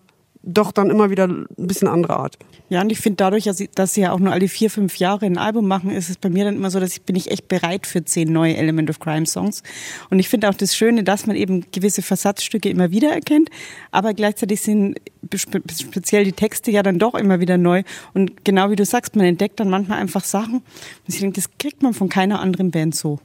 [0.48, 2.38] doch dann immer wieder ein bisschen andere Art.
[2.70, 5.36] Ja, und ich finde dadurch, dass sie ja auch nur alle vier, fünf Jahre ein
[5.36, 7.86] Album machen, ist es bei mir dann immer so, dass ich bin ich echt bereit
[7.86, 9.62] für zehn neue Element of Crime Songs.
[10.10, 13.50] Und ich finde auch das Schöne, dass man eben gewisse Versatzstücke immer wieder erkennt,
[13.90, 14.98] aber gleichzeitig sind
[15.34, 17.82] speziell die Texte ja dann doch immer wieder neu.
[18.14, 20.54] Und genau wie du sagst, man entdeckt dann manchmal einfach Sachen.
[20.54, 20.64] Und
[21.08, 23.18] ich denke, das kriegt man von keiner anderen Band so.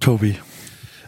[0.00, 0.36] Tobi.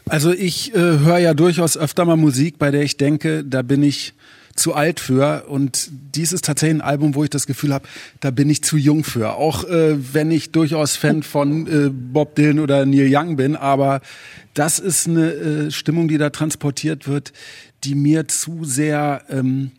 [0.09, 3.83] Also ich äh, höre ja durchaus öfter mal Musik, bei der ich denke, da bin
[3.83, 4.15] ich
[4.55, 5.45] zu alt für.
[5.49, 7.89] Und dies ist tatsächlich ein Album, wo ich das Gefühl habe,
[8.21, 9.35] da bin ich zu jung für.
[9.35, 14.01] Auch äh, wenn ich durchaus Fan von äh, Bob Dylan oder Neil Young bin, aber
[14.55, 17.33] das ist eine äh, Stimmung, die da transportiert wird,
[17.85, 19.73] die mir zu sehr ähm,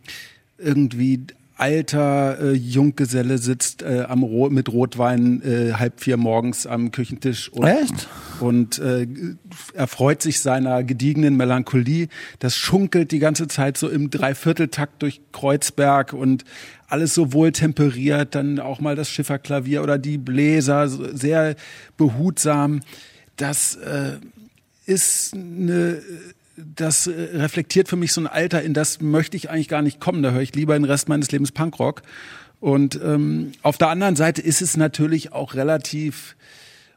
[0.58, 1.20] irgendwie
[1.56, 7.48] alter äh, Junggeselle sitzt äh, am Ro mit Rotwein äh, halb vier morgens am Küchentisch
[7.50, 8.08] und, Echt?
[8.40, 9.06] und äh,
[9.72, 12.08] erfreut sich seiner gediegenen Melancholie.
[12.40, 16.44] Das schunkelt die ganze Zeit so im Dreivierteltakt durch Kreuzberg und
[16.88, 21.54] alles so wohl temperiert, dann auch mal das Schifferklavier oder die Bläser, sehr
[21.96, 22.80] behutsam.
[23.36, 24.18] Das äh,
[24.86, 26.02] ist eine
[26.56, 30.00] das äh, reflektiert für mich so ein Alter, in das möchte ich eigentlich gar nicht
[30.00, 30.22] kommen.
[30.22, 32.02] Da höre ich lieber den Rest meines Lebens Punkrock.
[32.60, 36.36] Und ähm, auf der anderen Seite ist es natürlich auch relativ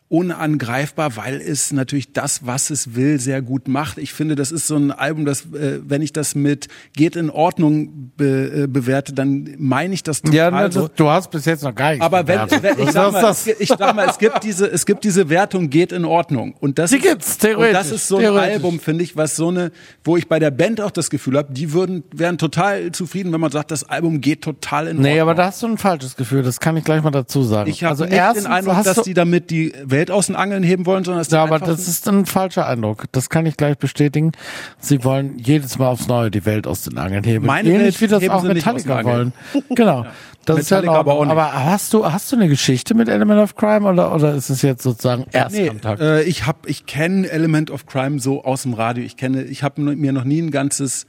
[0.09, 3.97] unangreifbar, weil es natürlich das, was es will, sehr gut macht.
[3.97, 7.29] Ich finde, das ist so ein Album, das, äh, wenn ich das mit geht in
[7.29, 10.35] Ordnung be, äh, bewerte, dann meine ich das total.
[10.35, 12.05] Ja, also, du hast bis jetzt noch gar nichts.
[12.05, 15.29] Aber wenn, wenn ich, sag mal, ich sag mal, es gibt diese, es gibt diese
[15.29, 17.67] Wertung geht in Ordnung und das, die gibt's theoretisch.
[17.67, 19.71] Und das ist so ein Album, finde ich, was so eine,
[20.05, 23.41] wo ich bei der Band auch das Gefühl habe, die würden wären total zufrieden, wenn
[23.41, 25.11] man sagt, das Album geht total in Ordnung.
[25.11, 26.43] Nee, aber da hast du ein falsches Gefühl.
[26.43, 27.69] Das kann ich gleich mal dazu sagen.
[27.69, 30.85] Ich habe also erst den Eindruck, dass die damit die Welt aus den Angeln heben
[30.85, 33.05] wollen, sondern es Ja, aber das ist ein falscher Eindruck.
[33.11, 34.31] Das kann ich gleich bestätigen.
[34.79, 37.45] Sie wollen jedes Mal aufs Neue die Welt aus den Angeln heben.
[37.45, 39.33] Meine Ähnlich Welt wie das auch Metallica wollen.
[39.69, 40.03] Genau.
[40.03, 40.11] ja.
[40.47, 41.31] Das ist ja aber, auch nicht.
[41.31, 44.61] aber hast du hast du eine Geschichte mit Element of Crime oder oder ist es
[44.61, 45.99] jetzt sozusagen Erstkontakt?
[45.99, 49.03] Nee, äh, ich habe ich kenne Element of Crime so aus dem Radio.
[49.03, 51.05] Ich kenne ich habe mir noch nie ein ganzes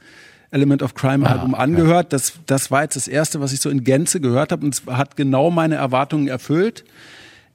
[0.50, 2.12] Element of Crime ah, Album angehört.
[2.12, 4.82] Das das war jetzt das erste, was ich so in Gänze gehört habe und es
[4.88, 6.84] hat genau meine Erwartungen erfüllt.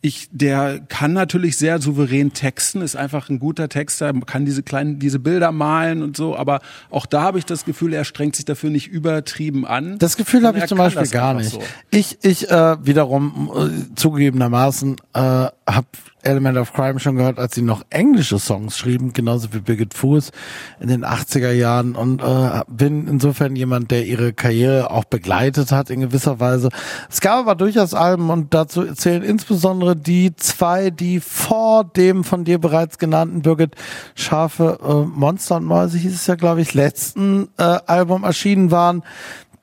[0.05, 4.99] Ich, der kann natürlich sehr souverän texten, ist einfach ein guter Texter, kann diese kleinen,
[4.99, 6.59] diese Bilder malen und so, aber
[6.89, 9.97] auch da habe ich das Gefühl, er strengt sich dafür nicht übertrieben an.
[9.99, 11.51] Das Gefühl habe ich zum Beispiel gar nicht.
[11.51, 11.61] So.
[11.89, 15.87] Ich, ich äh, wiederum äh, zugegebenermaßen äh, habe
[16.23, 20.31] Element of Crime schon gehört, als sie noch englische Songs schrieben, genauso wie Birgit Fuß
[20.79, 25.89] in den 80er Jahren und äh, bin insofern jemand, der ihre Karriere auch begleitet hat
[25.89, 26.69] in gewisser Weise.
[27.09, 32.45] Es gab aber durchaus Alben und dazu zählen insbesondere die zwei, die vor dem von
[32.45, 33.75] dir bereits genannten Birgit
[34.15, 39.03] Scharfe äh, Monster und Mäuse hieß es ja, glaube ich, letzten äh, Album erschienen waren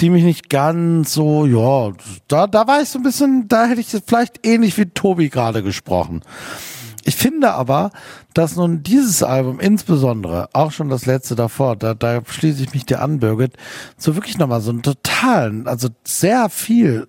[0.00, 1.92] die mich nicht ganz so, ja,
[2.28, 5.62] da, da war ich so ein bisschen, da hätte ich vielleicht ähnlich wie Tobi gerade
[5.62, 6.22] gesprochen.
[7.04, 7.90] Ich finde aber,
[8.34, 12.86] dass nun dieses Album insbesondere, auch schon das letzte davor, da, da schließe ich mich
[12.86, 13.56] dir an, Birgit,
[13.96, 17.08] so wirklich nochmal so einen totalen, also sehr viel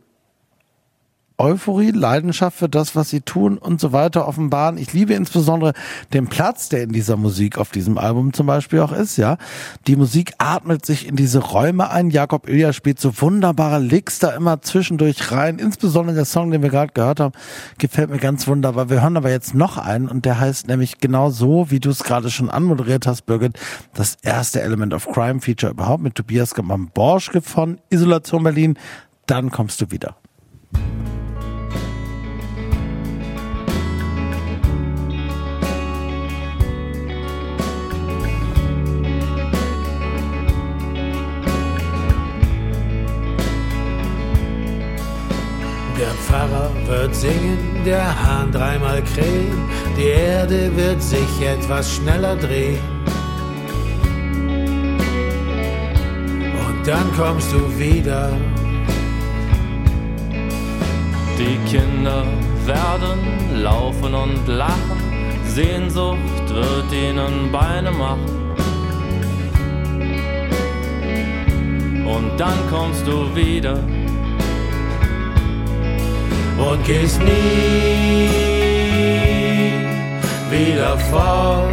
[1.42, 4.78] Euphorie, Leidenschaft für das, was sie tun und so weiter offenbaren.
[4.78, 5.74] Ich liebe insbesondere
[6.14, 9.38] den Platz, der in dieser Musik auf diesem Album zum Beispiel auch ist, ja.
[9.88, 12.12] Die Musik atmet sich in diese Räume ein.
[12.12, 15.58] Jakob Ilja spielt so wunderbare Licks da immer zwischendurch rein.
[15.58, 17.34] Insbesondere der Song, den wir gerade gehört haben,
[17.80, 18.92] gefällt mir ganz wunderbar.
[18.92, 22.04] Wir hören aber jetzt noch einen und der heißt nämlich genau so, wie du es
[22.04, 23.58] gerade schon anmoderiert hast, Birgit,
[23.96, 28.78] das erste Element of Crime Feature überhaupt mit Tobias Gamman-Borschke von Isolation Berlin.
[29.26, 30.18] Dann kommst du wieder.
[46.28, 52.80] Pfarrer wird singen, der Hahn dreimal krähen, die Erde wird sich etwas schneller drehen.
[56.64, 58.30] Und dann kommst du wieder.
[61.38, 62.24] Die Kinder
[62.66, 65.02] werden laufen und lachen,
[65.46, 68.42] Sehnsucht wird ihnen Beine machen.
[72.06, 73.80] Und dann kommst du wieder
[76.62, 78.30] und gehst nie
[80.50, 81.70] wieder fort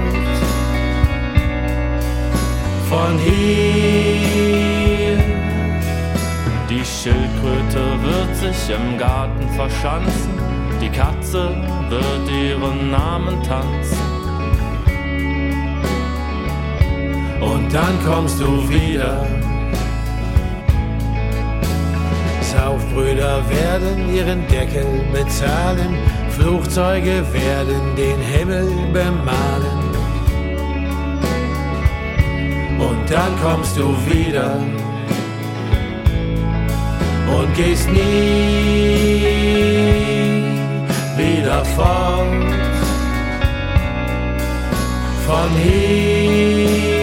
[2.89, 5.19] von hier.
[6.70, 10.32] Die Schildkröte wird sich im Garten verschanzen,
[10.81, 11.56] die Katze
[11.89, 13.98] wird ihren Namen tanzen.
[17.40, 19.24] Und dann kommst du wieder
[22.59, 25.97] Saufbrüder werden ihren Deckel bezahlen,
[26.31, 29.79] Flugzeuge werden den Himmel bemalen.
[32.81, 34.57] Und dann kommst du wieder
[37.37, 38.03] und gehst nie
[41.17, 42.27] wieder fort
[45.27, 46.98] von hier.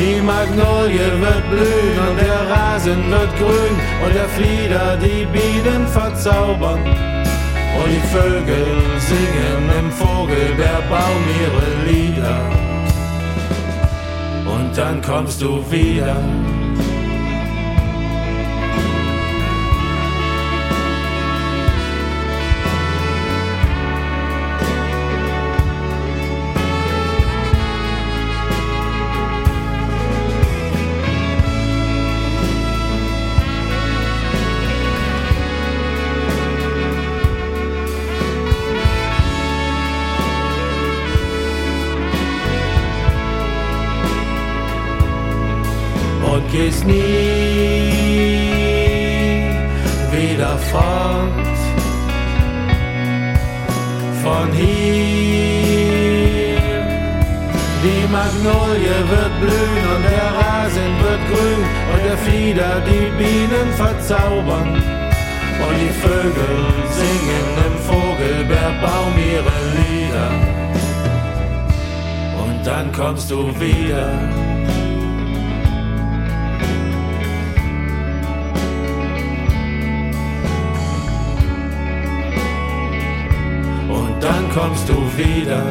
[0.00, 6.80] Die Magnolie wird blühen und der Rasen wird grün und der Flieder die Bienen verzaubern.
[6.82, 8.66] Und die Vögel
[8.98, 12.40] singen im Vogelbeerbaum ihre Lieder.
[14.46, 16.16] Und dann kommst du wieder.
[46.70, 47.00] Gehst nie
[50.12, 51.58] wieder fort
[54.22, 54.68] von hier.
[57.82, 64.70] Die Magnolie wird blühen und der Rasen wird grün und der Fieder die Bienen verzaubern.
[65.66, 66.56] Und die Vögel
[66.98, 70.30] singen im Vogelbeerbaum ihre Lieder.
[72.42, 74.39] Und dann kommst du wieder.
[84.54, 85.62] Kommst du wieder.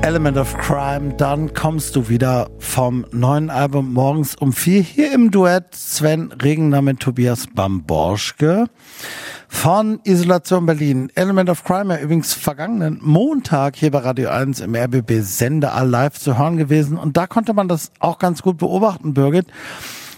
[0.00, 5.30] Element of Crime, dann kommst du wieder vom neuen Album morgens um vier hier im
[5.30, 8.70] Duett Sven Regner mit Tobias Bamborschke
[9.48, 11.12] von Isolation Berlin.
[11.14, 16.18] Element of Crime ja übrigens vergangenen Montag hier bei Radio 1 im RBB Sender live
[16.18, 19.46] zu hören gewesen und da konnte man das auch ganz gut beobachten, Birgit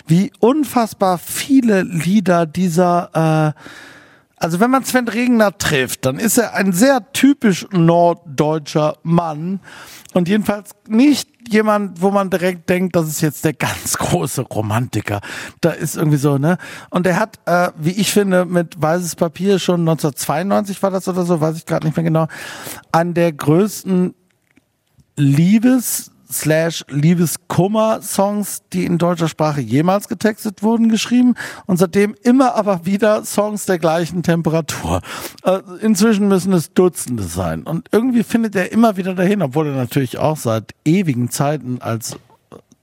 [0.06, 3.60] wie unfassbar viele Lieder dieser äh,
[4.40, 9.60] also wenn man Sven Regner trifft, dann ist er ein sehr typisch norddeutscher Mann
[10.14, 15.20] und jedenfalls nicht jemand, wo man direkt denkt, das ist jetzt der ganz große Romantiker.
[15.60, 16.56] Da ist irgendwie so, ne?
[16.88, 21.24] Und er hat, äh, wie ich finde, mit Weißes Papier schon 1992 war das oder
[21.24, 22.26] so, weiß ich gerade nicht mehr genau,
[22.92, 24.14] an der größten
[25.16, 31.34] Liebes slash Liebeskummer-Songs, die in deutscher Sprache jemals getextet wurden, geschrieben
[31.66, 35.00] und seitdem immer aber wieder Songs der gleichen Temperatur.
[35.44, 39.74] Äh, inzwischen müssen es Dutzende sein und irgendwie findet er immer wieder dahin, obwohl er
[39.74, 42.16] natürlich auch seit ewigen Zeiten als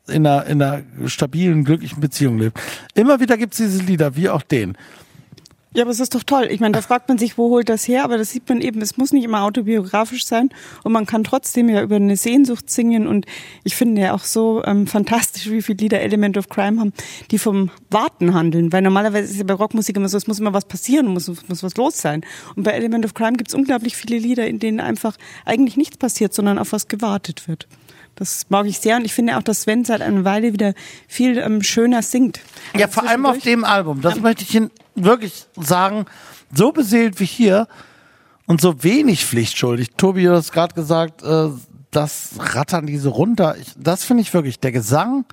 [0.07, 2.59] in einer, in einer stabilen, glücklichen Beziehung lebt.
[2.93, 4.77] Immer wieder gibt's diese Lieder, wie auch den.
[5.73, 6.47] Ja, aber es ist doch toll.
[6.49, 8.03] Ich meine, da fragt man sich, wo holt das her?
[8.03, 10.49] Aber das sieht man eben, es muss nicht immer autobiografisch sein
[10.83, 13.25] und man kann trotzdem ja über eine Sehnsucht singen und
[13.63, 16.93] ich finde ja auch so ähm, fantastisch, wie viele Lieder Element of Crime haben,
[17.31, 20.53] die vom Warten handeln, weil normalerweise ist ja bei Rockmusik immer so, es muss immer
[20.53, 22.21] was passieren, muss, muss was los sein.
[22.55, 25.97] Und bei Element of Crime gibt es unglaublich viele Lieder, in denen einfach eigentlich nichts
[25.97, 27.67] passiert, sondern auf was gewartet wird.
[28.15, 30.73] Das mag ich sehr und ich finde auch, dass Sven seit einer Weile wieder
[31.07, 32.39] viel ähm, schöner singt.
[32.75, 34.01] Ja, vor allem auf dem Album.
[34.01, 34.21] Das ja.
[34.21, 34.71] möchte ich Ihnen
[35.03, 36.05] wirklich sagen.
[36.53, 37.67] So beseelt wie hier
[38.45, 39.91] und so wenig pflichtschuldig.
[39.97, 41.49] Tobi, du hast gerade gesagt, äh,
[41.91, 43.55] das rattern diese runter.
[43.59, 44.59] Ich, das finde ich wirklich.
[44.59, 45.25] Der Gesang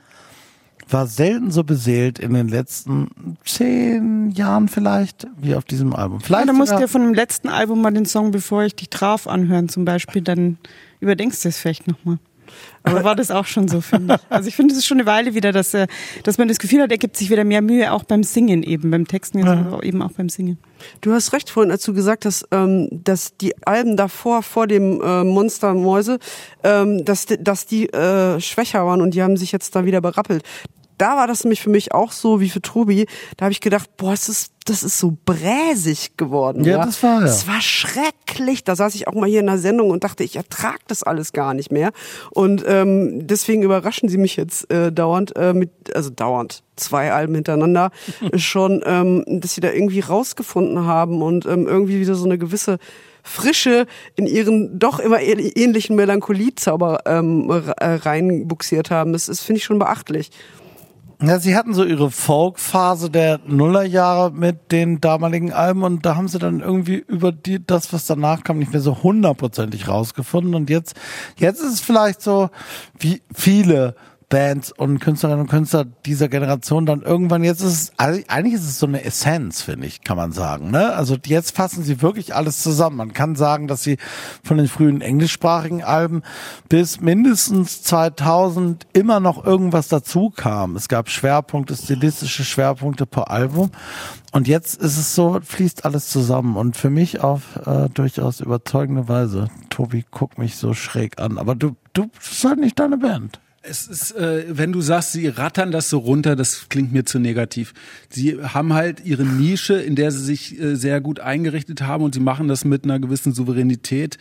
[0.88, 6.20] war selten so beseelt in den letzten zehn Jahren vielleicht, wie auf diesem Album.
[6.20, 8.90] Vielleicht ja, du musst dir von dem letzten Album mal den Song Bevor ich dich
[8.90, 10.58] traf anhören zum Beispiel, dann
[11.00, 12.18] überdenkst du es vielleicht nochmal.
[12.82, 14.20] Aber war das auch schon so, finde ich.
[14.30, 15.86] Also ich finde, es ist schon eine Weile wieder, dass, äh,
[16.22, 18.90] dass man das Gefühl hat, er gibt sich wieder mehr Mühe, auch beim Singen eben,
[18.90, 19.80] beim Texten, jetzt ja.
[19.82, 20.58] eben auch beim Singen.
[21.00, 25.00] Du hast recht vorhin, als du gesagt hast, ähm, dass die Alben davor, vor dem
[25.00, 26.18] äh, Monster Mäuse,
[26.62, 30.42] ähm, dass, dass die äh, schwächer waren und die haben sich jetzt da wieder berappelt
[30.98, 33.06] da war das nämlich für mich auch so wie für Tobi.
[33.36, 36.64] Da habe ich gedacht, boah, es ist, das ist so bräsig geworden.
[36.64, 37.26] Ja, ja, das war ja.
[37.26, 38.64] Das war schrecklich.
[38.64, 41.32] Da saß ich auch mal hier in der Sendung und dachte, ich ertrag das alles
[41.32, 41.92] gar nicht mehr.
[42.30, 47.34] Und ähm, deswegen überraschen sie mich jetzt äh, dauernd äh, mit, also dauernd zwei Alben
[47.34, 47.90] hintereinander
[48.36, 52.78] schon, ähm, dass sie da irgendwie rausgefunden haben und ähm, irgendwie wieder so eine gewisse
[53.26, 59.14] Frische in ihren doch immer ähnlichen Melancoliezauber ähm, äh, reinbuxiert haben.
[59.14, 60.30] Das, das finde ich schon beachtlich.
[61.22, 66.28] Ja, sie hatten so ihre Folk-Phase der Nullerjahre mit den damaligen Alben und da haben
[66.28, 70.54] sie dann irgendwie über die, das, was danach kam, nicht mehr so hundertprozentig rausgefunden.
[70.54, 70.94] Und jetzt,
[71.36, 72.50] jetzt ist es vielleicht so,
[72.98, 73.94] wie viele
[74.34, 78.80] Bands und Künstlerinnen und Künstler dieser Generation dann irgendwann, jetzt ist es, eigentlich ist es
[78.80, 80.72] so eine Essenz, finde ich, kann man sagen.
[80.72, 80.92] Ne?
[80.92, 82.96] Also jetzt fassen sie wirklich alles zusammen.
[82.96, 83.96] Man kann sagen, dass sie
[84.42, 86.22] von den frühen englischsprachigen Alben
[86.68, 90.74] bis mindestens 2000 immer noch irgendwas dazu kam.
[90.74, 93.70] Es gab Schwerpunkte, stilistische Schwerpunkte pro Album.
[94.32, 99.06] Und jetzt ist es so, fließt alles zusammen und für mich auf äh, durchaus überzeugende
[99.06, 99.46] Weise.
[99.70, 101.38] Tobi, guck mich so schräg an.
[101.38, 103.38] Aber du, du, das ist halt nicht deine Band.
[103.66, 107.18] Es ist, äh, wenn du sagst, sie rattern das so runter, das klingt mir zu
[107.18, 107.72] negativ.
[108.10, 112.14] Sie haben halt ihre Nische, in der sie sich äh, sehr gut eingerichtet haben und
[112.14, 114.18] sie machen das mit einer gewissen Souveränität.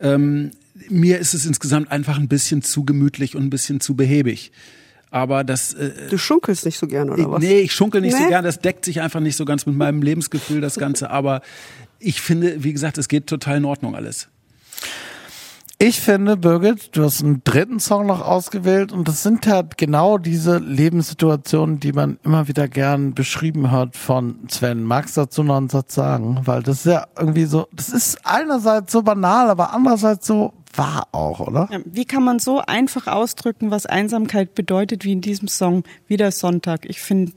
[0.00, 0.52] Ähm,
[0.88, 4.52] mir ist es insgesamt einfach ein bisschen zu gemütlich und ein bisschen zu behäbig.
[5.10, 5.74] Aber das.
[5.74, 7.42] Äh, du schunkelst nicht so gern, oder was?
[7.42, 8.22] Nee, ich schunkel nicht nee?
[8.22, 8.44] so gern.
[8.44, 11.10] Das deckt sich einfach nicht so ganz mit meinem Lebensgefühl, das Ganze.
[11.10, 11.42] Aber
[11.98, 14.28] ich finde, wie gesagt, es geht total in Ordnung alles.
[15.80, 20.18] Ich finde, Birgit, du hast einen dritten Song noch ausgewählt und das sind halt genau
[20.18, 24.82] diese Lebenssituationen, die man immer wieder gern beschrieben hat von Sven.
[24.82, 26.40] Magst du dazu noch einen Satz sagen?
[26.42, 31.06] Weil das ist ja irgendwie so, das ist einerseits so banal, aber andererseits so wahr
[31.12, 31.68] auch, oder?
[31.84, 36.86] Wie kann man so einfach ausdrücken, was Einsamkeit bedeutet, wie in diesem Song Wieder Sonntag?
[36.86, 37.34] Ich finde,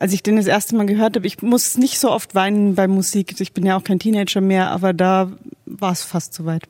[0.00, 2.88] als ich den das erste Mal gehört habe, ich muss nicht so oft weinen bei
[2.88, 3.40] Musik.
[3.40, 5.30] Ich bin ja auch kein Teenager mehr, aber da
[5.64, 6.64] war es fast zu weit.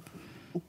[0.54, 0.60] Auf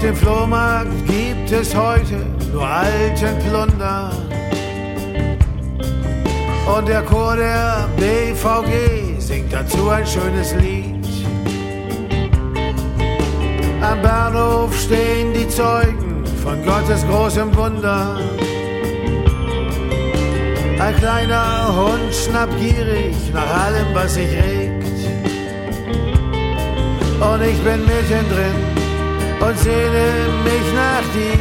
[0.00, 4.12] dem Flohmarkt gibt es heute nur alten Plunder.
[6.76, 10.93] Und der Chor der BVG singt dazu ein schönes Lied.
[13.90, 18.18] Am Bahnhof stehen die Zeugen von Gottes großem Wunder.
[20.78, 24.84] Ein kleiner Hund schnappt gierig nach allem, was sich regt.
[27.20, 28.58] Und ich bin mittendrin
[29.40, 30.06] und sehne
[30.48, 31.38] mich nach dir.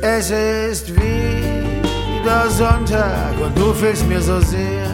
[0.00, 4.90] Es ist wieder Sonntag und du fehlst mir so sehr.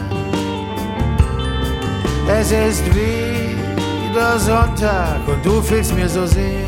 [2.27, 3.29] Es ist wieder
[4.39, 6.67] Sonntag und du fehlst mir so sehr.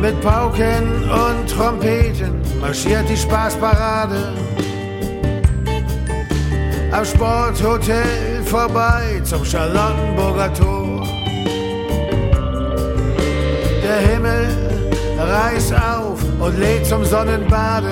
[0.00, 4.32] Mit Pauken und Trompeten marschiert die Spaßparade
[6.92, 11.04] am Sporthotel vorbei zum Charlottenburger Tor.
[13.82, 14.46] Der Himmel
[15.18, 17.90] reißt auf und lädt zum Sonnenbade.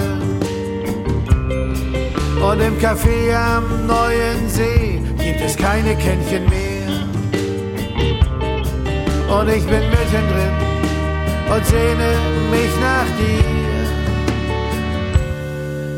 [2.41, 7.03] Und im Café am Neuen See gibt es keine Kännchen mehr.
[9.37, 10.55] Und ich bin mittendrin
[11.53, 12.15] und sehne
[12.53, 13.45] mich nach dir.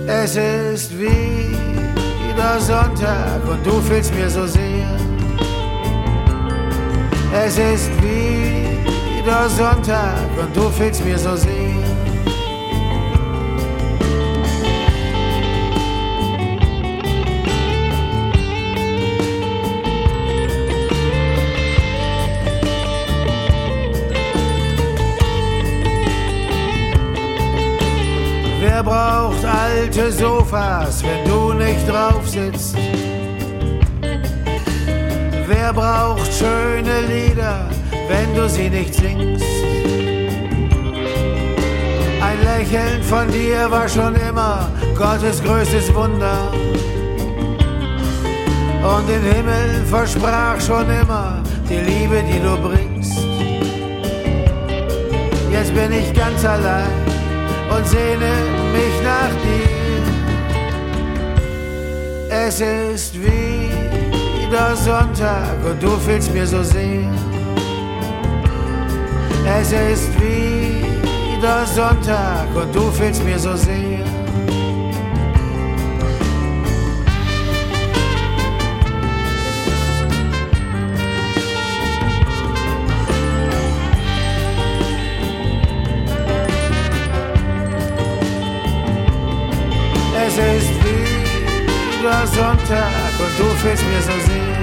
[0.08, 4.85] Es ist wieder Sonntag und du fehlst mir so sehr.
[7.44, 11.50] Es ist wieder Sonntag und du fehlst mir so sehr.
[28.60, 32.76] Wer braucht alte Sofas, wenn du nicht drauf sitzt?
[35.48, 37.68] Wer braucht schöne Lieder,
[38.08, 39.44] wenn du sie nicht singst?
[42.20, 46.52] Ein Lächeln von dir war schon immer Gottes größtes Wunder.
[48.82, 53.18] Und im Himmel versprach schon immer die Liebe, die du bringst.
[55.52, 56.90] Jetzt bin ich ganz allein
[57.70, 58.32] und sehne
[58.72, 59.76] mich nach dir.
[62.28, 62.95] Es ist
[64.46, 67.10] wieder Sonntag und du fehlst mir so sehr.
[69.58, 74.04] Es ist wieder Sonntag und du fehlst mir so sehr.
[90.26, 94.56] Es ist wieder Sonntag und du fehlst mir so sehr.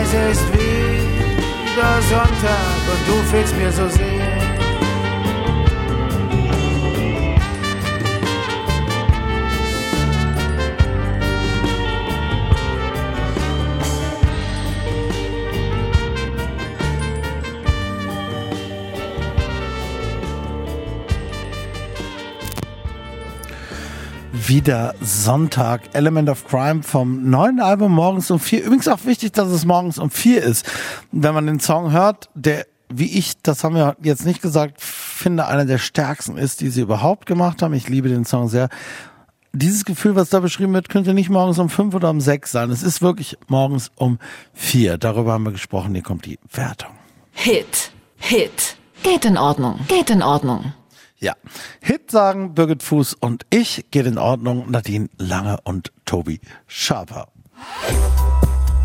[0.00, 4.19] Es ist wieder Sonntag und du fehlst mir so sehr.
[24.50, 25.82] Wieder Sonntag.
[25.92, 28.64] Element of Crime vom neuen Album morgens um vier.
[28.64, 30.66] Übrigens auch wichtig, dass es morgens um vier ist.
[31.12, 35.46] Wenn man den Song hört, der, wie ich, das haben wir jetzt nicht gesagt, finde
[35.46, 37.74] einer der stärksten ist, die sie überhaupt gemacht haben.
[37.74, 38.70] Ich liebe den Song sehr.
[39.52, 42.70] Dieses Gefühl, was da beschrieben wird, könnte nicht morgens um fünf oder um sechs sein.
[42.70, 44.18] Es ist wirklich morgens um
[44.52, 44.98] vier.
[44.98, 45.94] Darüber haben wir gesprochen.
[45.94, 46.90] Hier kommt die Wertung.
[47.30, 48.76] Hit, Hit.
[49.04, 50.72] Geht in Ordnung, geht in Ordnung.
[51.20, 51.34] Ja.
[51.82, 54.70] Hit sagen Birgit Fuß und ich geht in Ordnung.
[54.70, 57.28] Nadine Lange und Tobi Schaper.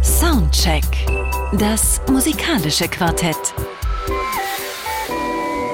[0.04, 0.84] Soundcheck.
[1.54, 3.54] Das musikalische Quartett.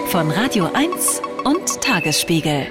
[0.08, 2.68] Von Radio 1 und Tagesspiegel.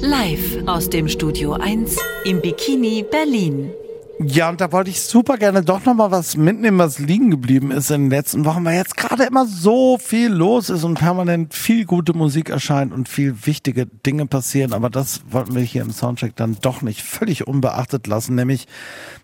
[0.00, 3.72] Live aus dem Studio 1 im Bikini Berlin.
[4.20, 7.90] Ja, und da wollte ich super gerne doch nochmal was mitnehmen, was liegen geblieben ist
[7.90, 11.84] in den letzten Wochen, weil jetzt gerade immer so viel los ist und permanent viel
[11.84, 14.72] gute Musik erscheint und viel wichtige Dinge passieren.
[14.72, 18.68] Aber das wollten wir hier im Soundcheck dann doch nicht völlig unbeachtet lassen, nämlich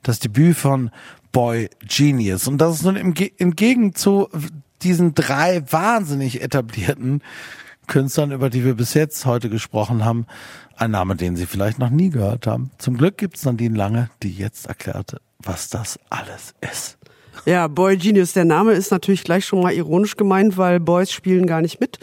[0.02, 0.90] das Debüt von
[1.30, 2.48] Boy Genius.
[2.48, 4.28] Und das ist nun im, Ge im Gegensatz zu
[4.82, 7.22] diesen drei wahnsinnig etablierten
[7.90, 10.26] Künstlern, über die wir bis jetzt heute gesprochen haben,
[10.76, 12.70] ein Name, den Sie vielleicht noch nie gehört haben.
[12.78, 16.98] Zum Glück gibt es Nadine Lange, die jetzt erklärte, was das alles ist.
[17.46, 21.48] Ja, Boy Genius, der Name ist natürlich gleich schon mal ironisch gemeint, weil Boys spielen
[21.48, 21.98] gar nicht mit.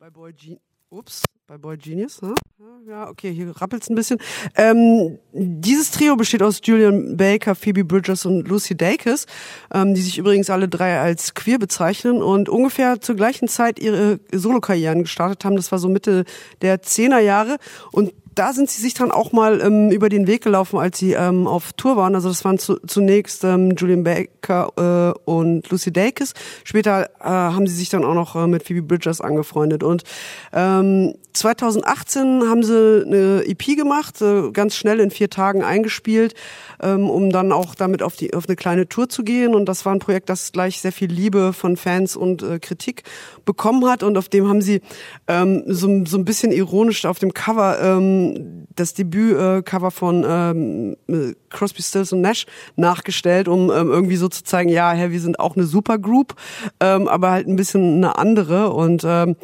[0.00, 0.60] Bei Boy Genius,
[0.90, 2.34] ups, bei Boy Genius, ne?
[2.86, 4.18] Ja, okay, hier rappelt's ein bisschen.
[4.54, 9.24] Ähm, dieses Trio besteht aus Julian Baker, Phoebe Bridgers und Lucy Dacus,
[9.72, 14.20] ähm, die sich übrigens alle drei als queer bezeichnen und ungefähr zur gleichen Zeit ihre
[14.30, 15.56] Solokarrieren gestartet haben.
[15.56, 16.26] Das war so Mitte
[16.60, 17.56] der Zehner Jahre
[17.92, 21.12] und da sind sie sich dann auch mal ähm, über den Weg gelaufen, als sie
[21.12, 22.14] ähm, auf Tour waren.
[22.14, 26.34] Also das waren zu, zunächst ähm, Julian Baker äh, und Lucy Dacus.
[26.62, 29.82] Später äh, haben sie sich dann auch noch äh, mit Phoebe Bridgers angefreundet.
[29.82, 30.04] Und
[30.52, 36.34] ähm, 2018 haben sie eine EP gemacht, äh, ganz schnell in vier Tagen eingespielt,
[36.80, 39.54] ähm, um dann auch damit auf, die, auf eine kleine Tour zu gehen.
[39.54, 43.02] Und das war ein Projekt, das gleich sehr viel Liebe von Fans und äh, Kritik
[43.44, 44.02] bekommen hat.
[44.02, 44.80] Und auf dem haben sie
[45.26, 48.27] ähm, so, so ein bisschen ironisch auf dem Cover ähm,
[48.74, 50.96] das Debütcover äh, von ähm,
[51.50, 52.46] Crosby, Stills und Nash
[52.76, 56.34] nachgestellt, um ähm, irgendwie so zu zeigen, ja, hey, wir sind auch eine Supergroup,
[56.80, 58.70] ähm, aber halt ein bisschen eine andere.
[58.70, 59.36] Und ähm,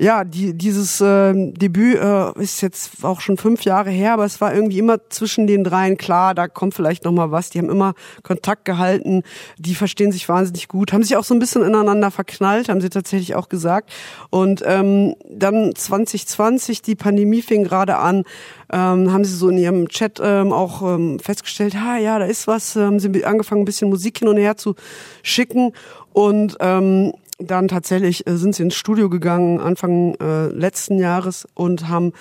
[0.00, 4.40] ja, die, dieses äh, Debüt äh, ist jetzt auch schon fünf Jahre her, aber es
[4.40, 7.50] war irgendwie immer zwischen den dreien klar, da kommt vielleicht noch mal was.
[7.50, 9.22] Die haben immer Kontakt gehalten,
[9.58, 12.88] die verstehen sich wahnsinnig gut, haben sich auch so ein bisschen ineinander verknallt, haben sie
[12.88, 13.92] tatsächlich auch gesagt.
[14.30, 18.24] Und ähm, dann 2020, die Pandemie fing gerade an,
[18.72, 22.46] ähm, haben sie so in ihrem Chat ähm, auch ähm, festgestellt, ha ja, da ist
[22.46, 24.76] was, haben sie angefangen, ein bisschen Musik hin und her zu
[25.22, 25.72] schicken
[26.14, 31.88] und ähm, dann tatsächlich äh, sind sie ins Studio gegangen Anfang äh, letzten Jahres und
[31.88, 32.12] haben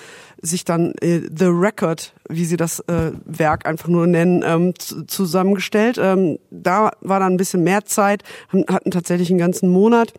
[0.41, 4.73] sich dann äh, The Record, wie sie das äh, Werk einfach nur nennen, ähm,
[5.07, 5.97] zusammengestellt.
[6.01, 10.13] Ähm, da war dann ein bisschen mehr Zeit, hatten tatsächlich einen ganzen Monat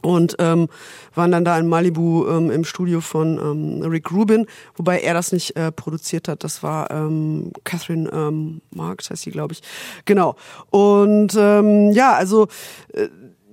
[0.00, 0.68] und ähm,
[1.14, 4.46] waren dann da in Malibu ähm, im Studio von ähm, Rick Rubin,
[4.76, 6.44] wobei er das nicht äh, produziert hat.
[6.44, 9.62] Das war ähm, Catherine ähm, Marks, heißt sie, glaube ich.
[10.04, 10.36] Genau.
[10.70, 12.46] Und ähm, ja, also
[12.92, 13.08] äh,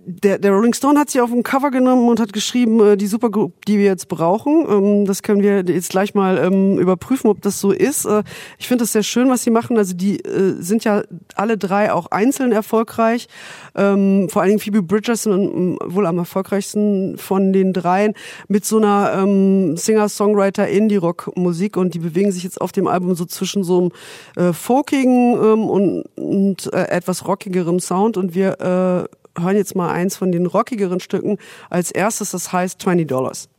[0.06, 3.08] der, der Rolling Stone hat sie auf dem Cover genommen und hat geschrieben, äh, die
[3.08, 4.66] Supergroup, die wir jetzt brauchen.
[4.70, 8.06] Ähm, das können wir jetzt gleich mal ähm, überprüfen, ob das so ist.
[8.06, 8.24] Äh,
[8.60, 9.78] ich finde das sehr schön, was sie machen.
[9.78, 11.02] Also die äh, sind ja
[11.36, 13.28] alle drei auch einzeln erfolgreich.
[13.76, 18.14] Ähm, vor allen Dingen Phoebe Bridgers sind ähm, wohl am erfolgreichsten von den dreien
[18.48, 23.26] mit so einer ähm, Singer-Songwriter Indie-Rock-Musik und die bewegen sich jetzt auf dem Album so
[23.26, 23.92] zwischen so
[24.36, 29.76] einem äh, folkigen ähm, und, und äh, etwas rockigerem Sound und wir äh, hören jetzt
[29.76, 31.38] mal eins von den rockigeren Stücken
[31.70, 33.50] als erstes, das heißt 20 Dollars.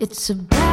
[0.00, 0.67] It's a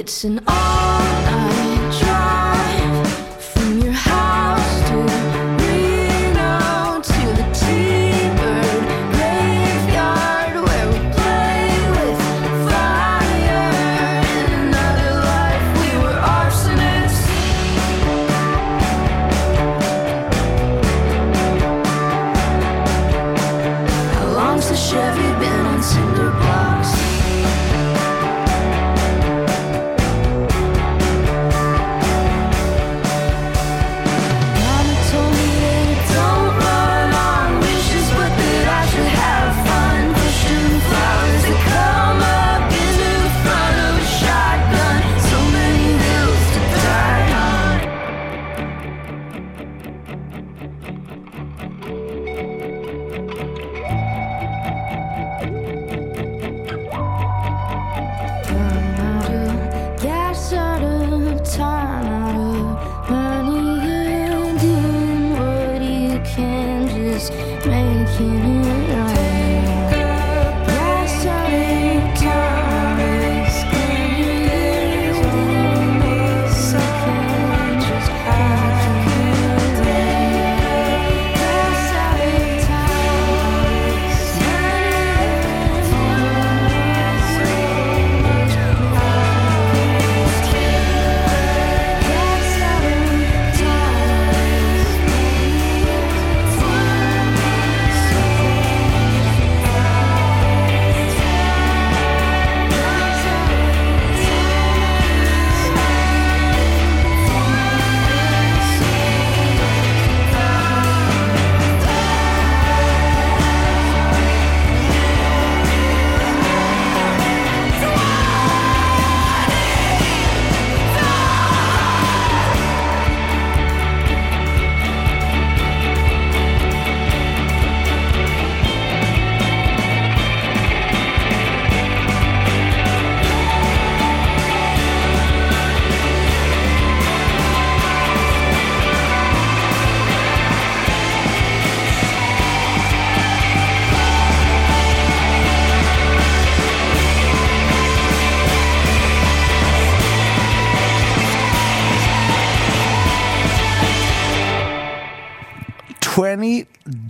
[0.00, 0.40] It's an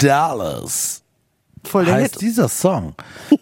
[0.02, 1.02] Dollars.
[1.64, 2.22] Voll der heißt Hit.
[2.22, 2.94] dieser Song.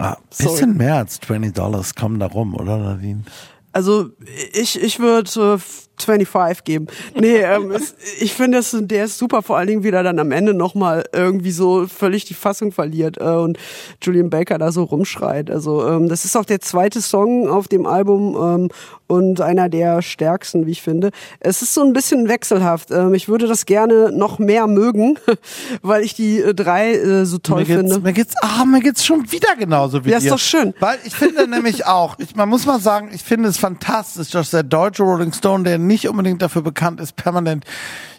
[0.00, 0.66] Ah, bisschen Sorry.
[0.68, 3.24] mehr als 20 Dollars kommen da rum, oder Nadine?
[3.72, 4.10] Also
[4.52, 5.58] ich, ich würde äh,
[6.02, 6.86] 25 geben.
[7.14, 10.18] Nee, ähm, es, ich finde, das- der ist super, vor allen Dingen, wie er dann
[10.18, 13.58] am Ende nochmal irgendwie so völlig die Fassung verliert äh, und
[14.02, 15.50] Julian Baker da so rumschreit.
[15.50, 18.68] Also ähm, das ist auch der zweite Song auf dem Album ähm,
[19.06, 21.10] und einer der stärksten, wie ich finde.
[21.40, 22.90] Es ist so ein bisschen wechselhaft.
[22.90, 25.18] Ähm, ich würde das gerne noch mehr mögen,
[25.82, 28.00] weil ich die äh, drei äh, so toll mir finde.
[28.00, 30.24] Mir geht's, ah, mir geht's schon wieder genauso wie Ja, dir.
[30.26, 30.74] ist doch schön.
[30.80, 34.50] Weil ich finde nämlich auch, ich, man muss mal sagen, ich finde es fantastisch, dass
[34.50, 37.64] der deutsche Rolling Stone, der nicht unbedingt dafür bekannt ist, permanent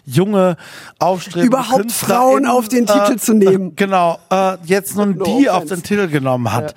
[0.04, 0.56] junge,
[0.98, 3.74] aufstrebende Überhaupt Künstler Frauen in, auf den Titel zu nehmen.
[3.80, 5.76] Genau, äh, jetzt nun No die auf offense.
[5.76, 6.74] den Titel genommen hat.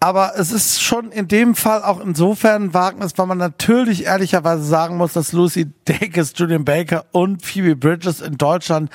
[0.00, 4.62] Aber es ist schon in dem Fall auch insofern ein Wagnis, weil man natürlich ehrlicherweise
[4.62, 8.90] sagen muss, dass Lucy Dacus, Julian Baker und Phoebe Bridges in Deutschland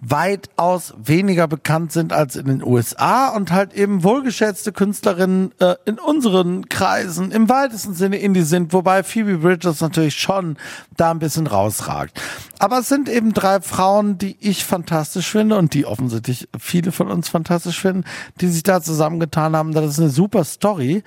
[0.00, 5.98] weitaus weniger bekannt sind als in den USA und halt eben wohlgeschätzte Künstlerinnen äh, in
[5.98, 10.56] unseren Kreisen im weitesten Sinne Indie sind, wobei Phoebe Bridges natürlich schon
[10.96, 12.20] da ein bisschen rausragt.
[12.58, 17.08] Aber es sind eben drei Frauen, die ich fantastisch finde und die offensichtlich viele von
[17.08, 18.04] uns fantastisch finden,
[18.40, 19.72] die sich da zusammengetan haben.
[19.72, 21.02] Das ist eine super Story.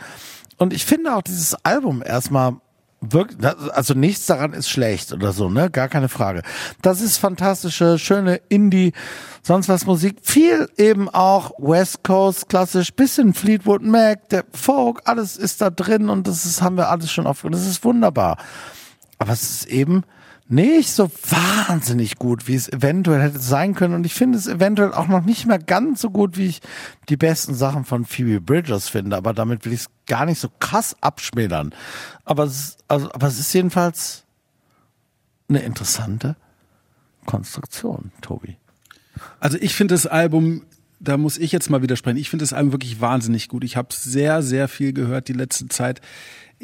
[0.58, 2.58] Und ich finde auch dieses Album erstmal
[3.12, 3.40] wirklich,
[3.74, 5.70] also nichts daran ist schlecht oder so, ne?
[5.70, 6.42] Gar keine Frage.
[6.82, 8.94] Das ist fantastische, schöne Indie,
[9.42, 10.18] sonst was Musik.
[10.22, 16.10] Viel eben auch West Coast klassisch, bisschen Fleetwood Mac, der Folk, alles ist da drin
[16.10, 17.62] und das ist, haben wir alles schon aufgenommen.
[17.62, 18.38] Das ist wunderbar.
[19.20, 20.04] Aber es ist eben
[20.54, 23.96] nicht so wahnsinnig gut, wie es eventuell hätte sein können.
[23.96, 26.62] Und ich finde es eventuell auch noch nicht mehr ganz so gut, wie ich
[27.10, 29.18] die besten Sachen von Phoebe Bridgers finde.
[29.18, 31.74] Aber damit will ich es gar nicht so krass abschmälern.
[32.26, 34.24] Aber es, also, aber es ist jedenfalls
[35.50, 36.36] eine interessante
[37.26, 38.58] Konstruktion, Tobi.
[39.40, 40.64] Also ich finde das Album,
[41.00, 43.64] da muss ich jetzt mal widersprechen, ich finde das Album wirklich wahnsinnig gut.
[43.64, 46.02] Ich habe sehr, sehr viel gehört die letzte Zeit.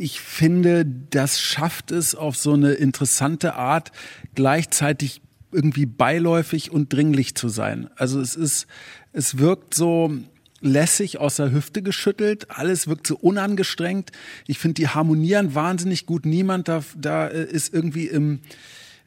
[0.02, 3.92] Ich finde, das schafft es auf so eine interessante Art,
[4.34, 5.22] gleichzeitig
[5.52, 7.90] irgendwie beiläufig und dringlich zu sein.
[7.98, 8.66] Also es ist,
[9.12, 10.14] es wirkt so
[10.62, 14.14] lässig aus der Hüfte geschüttelt, alles wirkt so unangestrengt.
[14.48, 16.26] Ich finde, die harmonieren wahnsinnig gut.
[16.26, 18.40] Niemand da, da äh, ist irgendwie im,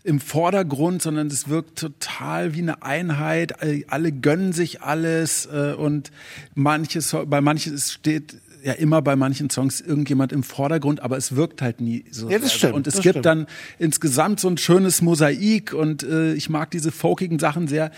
[0.04, 3.54] im Vordergrund, sondern es wirkt total wie eine Einheit.
[3.88, 6.12] Alle gönnen sich alles äh, und
[6.54, 11.34] manches, bei manchen es steht ja immer bei manchen Songs irgendjemand im Vordergrund, aber es
[11.36, 12.28] wirkt halt nie so.
[12.30, 12.58] Ja, das sehr.
[12.58, 13.26] stimmt, Und es das gibt stimmt.
[13.26, 13.46] dann
[13.78, 17.90] insgesamt so ein schönes Mosaik und äh, ich mag diese folkigen Sachen sehr.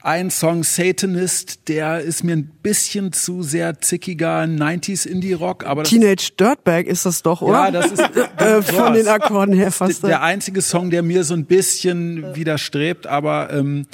[0.00, 5.90] Ein Song Satanist, der ist mir ein bisschen zu sehr zickiger 90s Indie-Rock, aber das
[5.90, 7.64] Teenage Dirtbag ist das doch, oder?
[7.64, 8.00] ja, das ist
[8.36, 10.02] äh, von den Akkorden her fast.
[10.02, 13.86] der einzige Song, der mir so ein bisschen widerstrebt, aber ähm,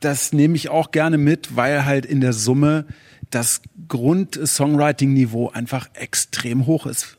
[0.00, 2.86] das nehme ich auch gerne mit, weil halt in der Summe
[3.30, 3.60] das
[3.90, 7.18] Grund-Songwriting-Niveau einfach extrem hoch ist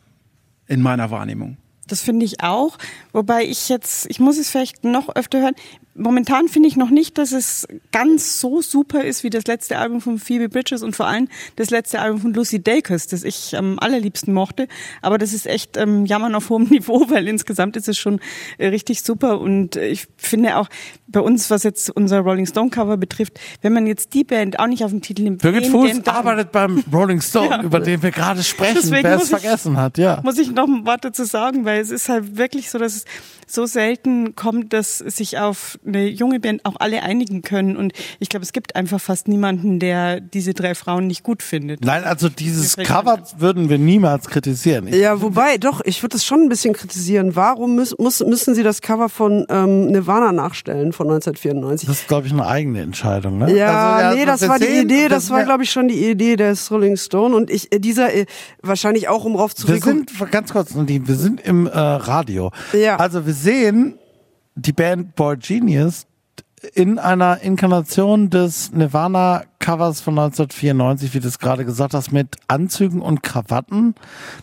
[0.68, 1.58] in meiner Wahrnehmung.
[1.92, 2.78] Das finde ich auch.
[3.12, 5.56] Wobei ich jetzt, ich muss es vielleicht noch öfter hören.
[5.94, 10.00] Momentan finde ich noch nicht, dass es ganz so super ist wie das letzte Album
[10.00, 11.28] von Phoebe Bridges und vor allem
[11.58, 14.70] das letzte Album von Lucy Dacus, das ich am allerliebsten mochte.
[15.02, 18.22] Aber das ist echt ähm, Jammern auf hohem Niveau, weil insgesamt ist es schon
[18.58, 19.42] äh, richtig super.
[19.42, 20.70] Und äh, ich finde auch
[21.10, 24.68] bei uns, was jetzt unser Rolling Stone Cover betrifft, wenn man jetzt die Band auch
[24.68, 27.62] nicht auf dem Titel nimmt, Birgit Fuß arbeitet beim Rolling Stone, Ja.
[27.64, 30.22] über den wir gerade sprechen, wer es ich- vergessen hat, ja.
[30.24, 33.06] muss ich noch ein Wort dazu sagen, weil es ist halt wirklich so, dass es
[33.48, 37.76] so selten kommt, dass sich auf eine junge Band auch alle einigen können.
[37.76, 41.84] Und ich glaube, es gibt einfach fast niemanden, der diese drei Frauen nicht gut findet.
[41.84, 44.88] Nein, also dieses Cover würden wir niemals kritisieren.
[44.88, 47.36] Ich, Ja, wobei, doch, ich würde es schon ein bisschen kritisieren.
[47.36, 51.88] Warum müß, muss, müssen sie das Cover von ähm, Nirvana nachstellen von 1994?
[51.88, 53.56] das ist, glaube ich, eine eigene Entscheidung, ne?
[53.56, 56.36] Ja, Also, nee, das war die sehen, Idee, das war, glaube ich, schon die Idee
[56.36, 58.26] des Rolling Stone und ich, äh, dieser, äh,
[58.62, 62.52] wahrscheinlich auch um rauf zu Wir sind, ganz kurz, Nadine, wir sind im äh, Radio.
[62.74, 62.98] Ja.
[62.98, 63.98] Also wir sehen
[64.56, 66.06] die Band Boy Genius
[66.76, 73.02] in einer Inkarnation des Nirvana-Covers von 1994, wie du es gerade gesagt hast, mit Anzügen
[73.02, 73.96] und Krawatten,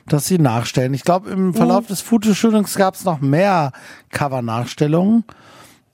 [0.06, 0.94] dass sie nachstellen.
[0.94, 1.88] Ich glaube, im Verlauf Mhm.
[1.88, 3.70] des Fotoshootings gab es noch mehr
[4.10, 5.24] Cover-Nachstellungen.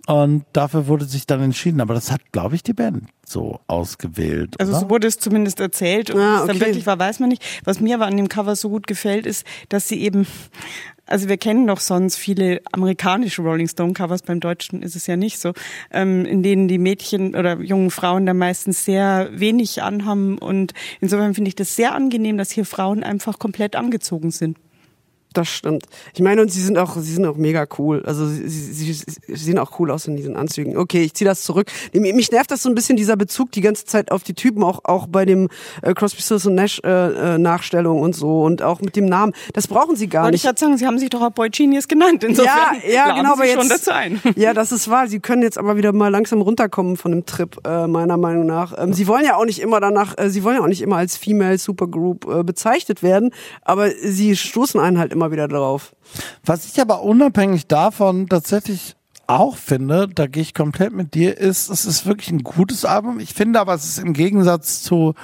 [0.07, 1.81] Und dafür wurde sich dann entschieden.
[1.81, 4.55] Aber das hat, glaube ich, die Band so ausgewählt.
[4.61, 4.81] Also oder?
[4.81, 6.11] so wurde es zumindest erzählt.
[6.11, 6.67] Und Ah, was dann okay.
[6.67, 7.43] wirklich war, weiß man nicht.
[7.65, 10.27] Was mir aber an dem Cover so gut gefällt, ist, dass sie eben,
[11.07, 15.17] also wir kennen doch sonst viele amerikanische Rolling Stone Covers, beim Deutschen ist es ja
[15.17, 15.53] nicht so,
[15.91, 20.39] ähm, in denen die Mädchen oder jungen Frauen da meistens sehr wenig anhaben.
[20.39, 24.59] Und insofern finde ich das sehr angenehm, dass hier Frauen einfach komplett angezogen sind.
[25.35, 25.87] Das stimmt.
[26.15, 28.03] Ich meine, und sie sind auch, sie sind auch mega cool.
[28.07, 30.77] Also sie, sie, sie sehen auch cool aus in diesen Anzügen.
[30.77, 31.71] Okay, ich ziehe das zurück.
[31.93, 34.85] Mich nervt das so ein bisschen dieser Bezug die ganze Zeit auf die Typen, auch
[34.85, 35.49] auch bei dem
[35.83, 39.33] äh, Crosby, Stills und Nash äh, äh, Nachstellung und so und auch mit dem Namen.
[39.53, 40.45] Das brauchen sie gar Wollte nicht.
[40.45, 42.23] Ich sagen, sie haben sich doch auch Boy Genius genannt.
[42.23, 43.33] Insofern ja, ja, genau.
[43.33, 44.21] Aber jetzt schon dazu ein.
[44.37, 45.09] ja, das ist wahr.
[45.09, 48.73] Sie können jetzt aber wieder mal langsam runterkommen von dem Trip, äh, meiner Meinung nach.
[48.79, 50.97] Ähm, sie wollen ja auch nicht immer danach, äh, sie wollen ja auch nicht immer
[50.97, 53.31] als Female Supergroup äh, bezeichnet werden,
[53.63, 55.95] aber sie stoßen einen halt immer wieder darauf.
[56.45, 58.97] Was ich aber unabhängig davon tatsächlich
[59.27, 63.21] auch finde, da gehe ich komplett mit dir, ist, es ist wirklich ein gutes Album.
[63.21, 65.15] Ich finde aber, es ist im Gegensatz zu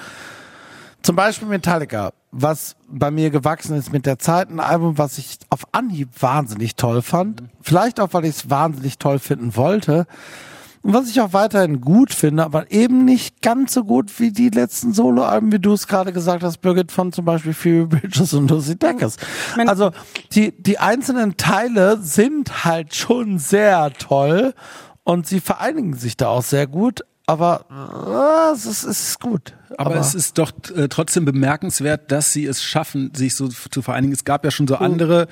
[1.02, 5.39] zum Beispiel Metallica, was bei mir gewachsen ist mit der Zeit, ein Album, was ich
[5.48, 7.43] auf Anhieb wahnsinnig toll fand.
[7.62, 10.06] Vielleicht auch, weil ich es wahnsinnig toll finden wollte.
[10.82, 14.48] Und was ich auch weiterhin gut finde, aber eben nicht ganz so gut wie die
[14.48, 18.51] letzten Soloalben, wie du es gerade gesagt hast, Birgit, von zum Beispiel Phoebe Bridges und
[18.51, 19.16] Lucy Deckers.
[19.66, 19.90] Also
[20.32, 24.55] die, die einzelnen Teile sind halt schon sehr toll
[25.05, 29.55] und sie vereinigen sich da auch sehr gut, aber äh, es, ist, es ist gut.
[29.77, 33.82] Aber, aber, es ist doch äh, trotzdem bemerkenswert, dass sie es schaffen, sich so zu
[33.82, 34.12] vereinigen.
[34.12, 35.28] Es gab ja schon so andere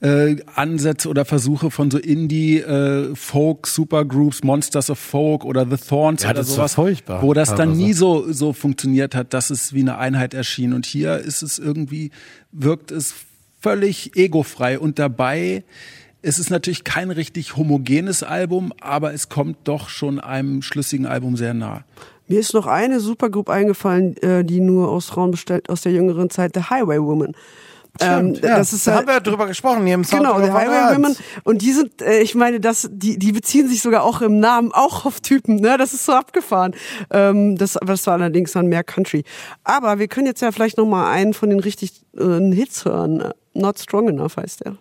[0.00, 5.76] äh, Ansätze oder Versuche von so Indie äh, Folk Supergroups, Monsters of Folk oder The
[5.76, 9.50] Thorns ja, oder das sowas, furchtbar, wo das dann nie so so funktioniert hat, dass
[9.50, 12.10] es wie eine Einheit erschien und hier ist es irgendwie
[12.52, 13.14] wirkt es
[13.60, 15.64] völlig egofrei und dabei
[16.24, 21.36] ist es natürlich kein richtig homogenes Album, aber es kommt doch schon einem schlüssigen Album
[21.36, 21.84] sehr nah.
[22.26, 26.30] Mir ist noch eine Supergroup eingefallen, äh, die nur aus Frauen bestellt, aus der jüngeren
[26.30, 27.34] Zeit, The Highway Woman.
[27.96, 28.58] Stimmt, ähm, ja.
[28.58, 31.16] das ist, da haben wir ja drüber gesprochen hier im Sound Genau, die Highway Women.
[31.44, 34.72] Und die sind, äh, ich meine, das, die, die beziehen sich sogar auch im Namen
[34.72, 35.78] auch auf Typen, ne?
[35.78, 36.74] Das ist so abgefahren.
[37.10, 39.22] Ähm, das, das war allerdings dann mehr Country.
[39.62, 43.32] Aber wir können jetzt ja vielleicht noch mal einen von den richtig äh, Hits hören.
[43.52, 44.76] Not Strong Enough heißt der.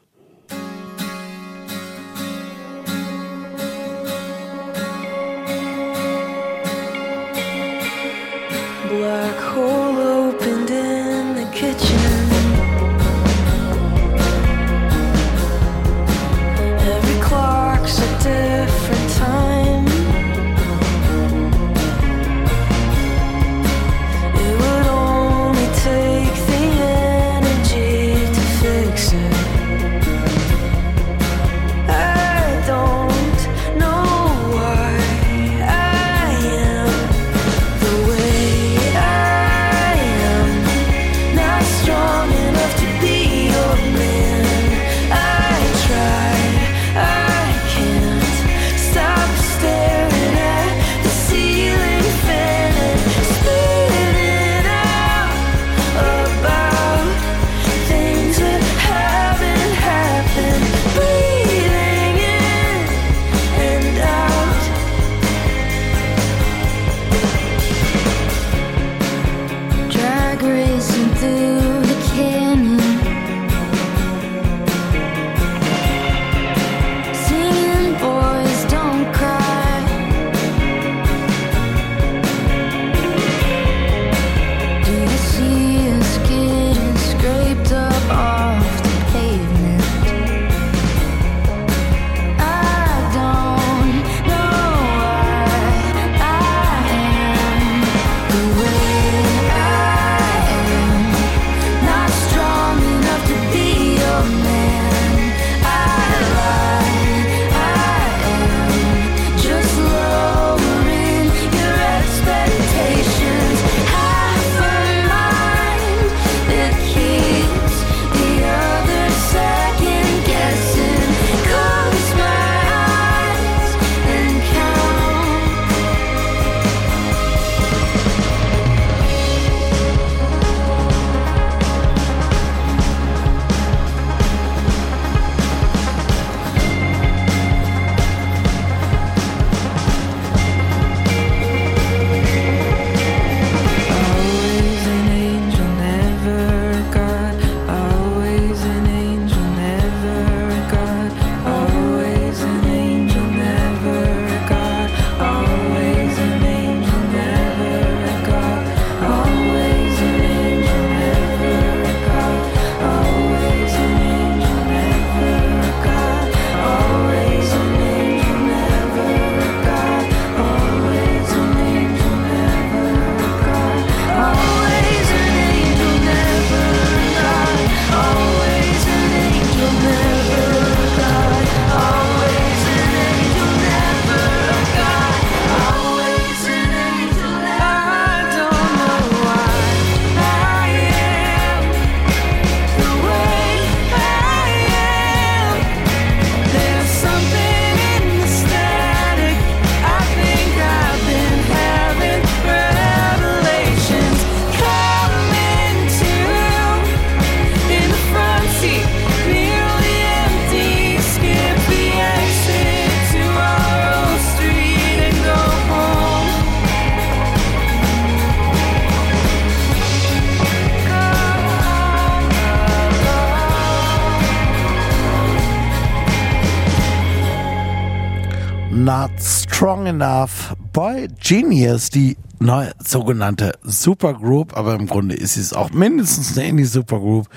[229.84, 230.56] Strong Enough.
[230.72, 237.28] Boy Genius, die neue sogenannte Supergroup, aber im Grunde ist es auch mindestens eine Indie-Supergroup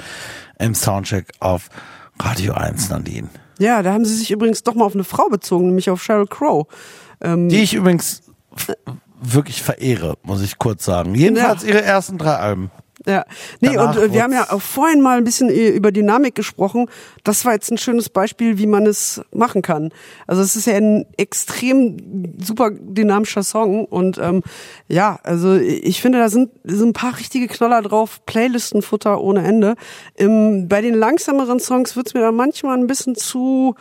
[0.61, 1.69] im Soundcheck auf
[2.21, 3.29] Radio 1, Nadine.
[3.59, 6.27] Ja, da haben sie sich übrigens doch mal auf eine Frau bezogen, nämlich auf Sheryl
[6.29, 6.67] Crow.
[7.21, 8.23] Ähm, Die ich übrigens
[9.21, 11.15] wirklich verehre, muss ich kurz sagen.
[11.17, 11.71] Jedenfalls Ja.
[11.71, 12.71] ihre ersten drei Alben.
[13.07, 13.25] Ja,
[13.61, 16.35] nee, Danach und äh, wir haben ja auch vorhin mal ein bisschen äh, über Dynamik
[16.35, 16.89] gesprochen.
[17.23, 19.93] Das war jetzt ein schönes Beispiel, wie man es machen kann.
[20.27, 24.43] Also es ist ja ein extrem super dynamischer Song und ähm,
[24.89, 29.77] ja, also ich finde, da sind, sind ein paar richtige Knaller drauf, Playlistenfutter ohne Ende.
[30.17, 33.77] Im, bei den langsameren Songs wird's mir dann manchmal ein bisschen zu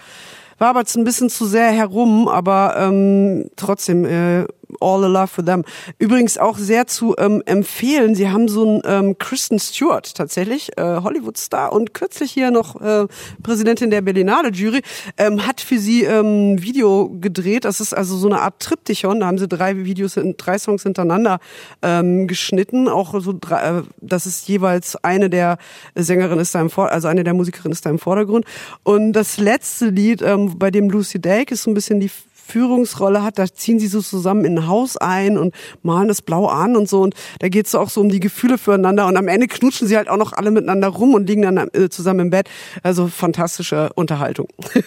[0.58, 4.46] war aber ein bisschen zu sehr herum, aber ähm, trotzdem äh,
[4.80, 5.64] all the love for them.
[6.00, 8.16] Übrigens auch sehr zu ähm, empfehlen.
[8.16, 13.08] Sie haben so einen ähm, Kristen Stewart tatsächlich, äh, Hollywood-Star und kürzlich hier noch äh,
[13.44, 14.82] Präsidentin der Berlinale Jury,
[15.18, 17.66] ähm, hat für sie ähm, Video gedreht.
[17.66, 19.20] Das ist also so eine Art Triptychon.
[19.20, 21.40] Da haben sie drei Videos, drei Songs hintereinander
[21.82, 22.88] ähm, geschnitten.
[22.88, 25.58] Auch so drei, äh, das ist jeweils eine der
[25.96, 28.46] Sängerinnen ist da im Vor also eine der Musikerinnen ist da im Vordergrund.
[28.84, 32.10] Und das letzte Lied, ähm, bei dem Lucy Dake ist so ein bisschen die
[32.48, 35.54] Führungsrolle hat, da ziehen sie so zusammen in ein Haus ein und
[35.84, 38.58] malen das blau an und so und da geht es auch so um die Gefühle
[38.58, 41.58] füreinander und am Ende knutschen sie halt auch noch alle miteinander rum und liegen dann
[41.58, 42.50] äh, zusammen im Bett.
[42.84, 44.48] Also fantastische Unterhaltung.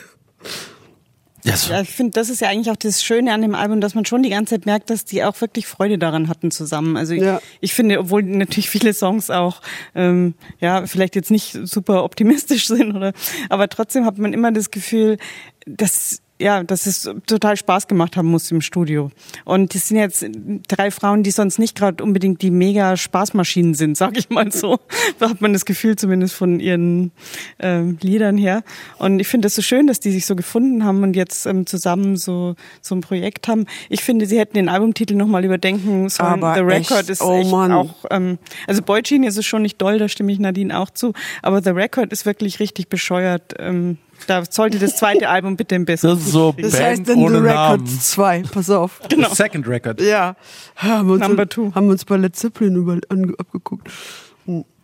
[1.45, 1.69] Yes.
[1.69, 4.05] Ja, ich finde, das ist ja eigentlich auch das Schöne an dem Album, dass man
[4.05, 6.97] schon die ganze Zeit merkt, dass die auch wirklich Freude daran hatten zusammen.
[6.97, 7.41] Also ich, Ja.
[7.61, 9.63] ich finde, obwohl natürlich viele Songs auch
[9.95, 13.13] ähm, ja vielleicht jetzt nicht super optimistisch sind oder,
[13.51, 15.17] aber trotzdem hat man immer das Gefühl,
[15.65, 19.11] dass ja, dass es total Spaß gemacht haben muss im Studio.
[19.45, 20.25] Und das sind jetzt
[20.69, 24.79] drei Frauen, die sonst nicht gerade unbedingt die mega Spaßmaschinen sind, sag ich mal so.
[25.19, 27.11] Da hat man das Gefühl zumindest von ihren
[27.59, 28.63] ähm, Liedern her.
[28.99, 31.67] Und ich finde es so schön, dass die sich so gefunden haben und jetzt ähm,
[31.67, 33.67] zusammen so so ein Projekt haben.
[33.89, 36.43] Ich finde, sie hätten den Albumtitel nochmal überdenken sollen.
[36.43, 37.73] Aber The Record echt, ist oh echt Mann.
[37.73, 41.13] auch, ähm, also Boy Genius ist schon nicht doll, da stimme ich Nadine auch zu.
[41.43, 43.55] Aber The Record ist wirklich richtig bescheuert.
[43.59, 46.09] Ähm, da sollte das zweite Album bitte im besten.
[46.09, 48.01] Das ist so Das Band heißt dann The ohne Record Namen.
[48.01, 49.01] 2, pass auf.
[49.09, 49.33] Genau.
[49.33, 50.01] Second Record.
[50.01, 50.37] Ja,
[50.77, 51.73] haben uns, Number two.
[51.75, 53.89] haben wir uns bei Led Zeppelin über, ange, abgeguckt.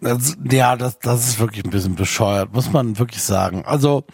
[0.01, 3.65] Das, ja, das, das ist wirklich ein bisschen bescheuert, muss man wirklich sagen.
[3.65, 4.05] Also,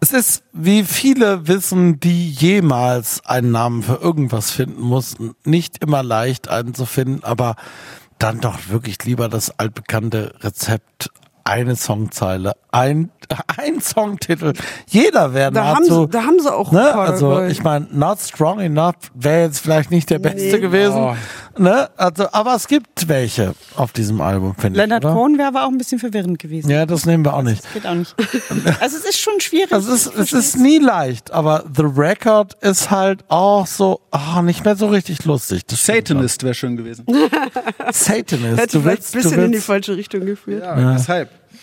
[0.00, 6.02] es ist, wie viele wissen, die jemals einen Namen für irgendwas finden mussten, nicht immer
[6.02, 7.54] leicht einen zu finden, aber
[8.18, 11.10] dann doch wirklich lieber das altbekannte Rezept.
[11.44, 13.10] Eine Songzeile, ein,
[13.56, 14.52] ein Songtitel.
[14.86, 16.94] Jeder wäre Da haben, sie, da haben sie auch Ne?
[16.94, 20.58] Also ich meine, not strong enough wäre jetzt vielleicht nicht der beste Nee.
[20.60, 20.96] gewesen.
[20.96, 21.14] Oh.
[21.58, 21.88] Ne?
[21.96, 24.86] Also, aber es gibt welche auf diesem Album, finde ich.
[24.86, 25.02] Leonard?
[25.02, 26.70] Cohen wäre aber auch ein bisschen verwirrend gewesen.
[26.70, 27.62] Ja, das nehmen wir auch nicht.
[27.74, 28.14] Geht auch nicht.
[28.80, 29.72] Also es ist schon schwierig.
[29.72, 34.42] Also es ist, es ist nie leicht, aber The Record ist halt auch so, ah,
[34.42, 35.66] nicht mehr so richtig lustig.
[35.66, 37.04] Das Satanist wäre schön gewesen.
[37.90, 38.60] Satanist.
[38.60, 40.62] Hätte Du vielleicht willst, ein bisschen in die falsche Richtung geführt.
[40.64, 40.98] Ja,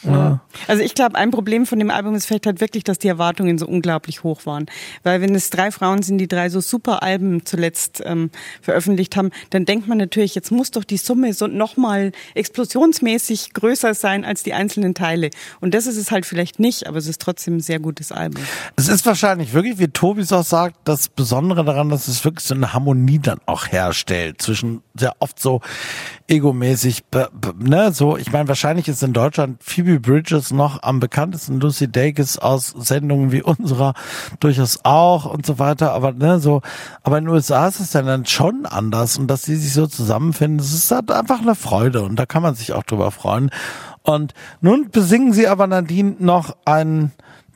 [0.03, 0.39] weshalb?
[0.67, 3.57] Also ich glaube, ein Problem von dem Album ist vielleicht halt wirklich, dass die Erwartungen
[3.57, 4.65] so unglaublich hoch waren.
[5.03, 8.29] Weil wenn es drei Frauen sind, die drei so super Alben zuletzt ähm,
[8.61, 13.93] veröffentlicht haben, dann denkt man natürlich, jetzt muss doch die Summe so nochmal explosionsmäßig größer
[13.93, 15.29] sein als die einzelnen Teile.
[15.59, 18.43] Und das ist es halt vielleicht nicht, aber es ist trotzdem ein sehr gutes Album.
[18.75, 22.55] es ist wahrscheinlich wirklich, wie Tobi auch sagt, das Besondere daran, dass es wirklich so
[22.55, 25.61] eine Harmonie dann auch herstellt zwischen sehr oft so
[26.27, 27.03] egomäßig,
[27.59, 32.37] ne, so, ich meine, wahrscheinlich ist in Deutschland Phoebe Bridges noch am bekanntesten, Lucy Dacus
[32.37, 33.93] aus Sendungen wie unserer
[34.41, 36.61] durchaus auch und so weiter, aber ne, so,
[37.03, 40.57] aber in den USA ist es dann, schon anders und dass sie sich so zusammenfinden,
[40.57, 43.49] das ist halt einfach eine Freude und da kann man sich auch drüber freuen.
[44.03, 47.13] Und nun besingen sie aber Nadine noch einen,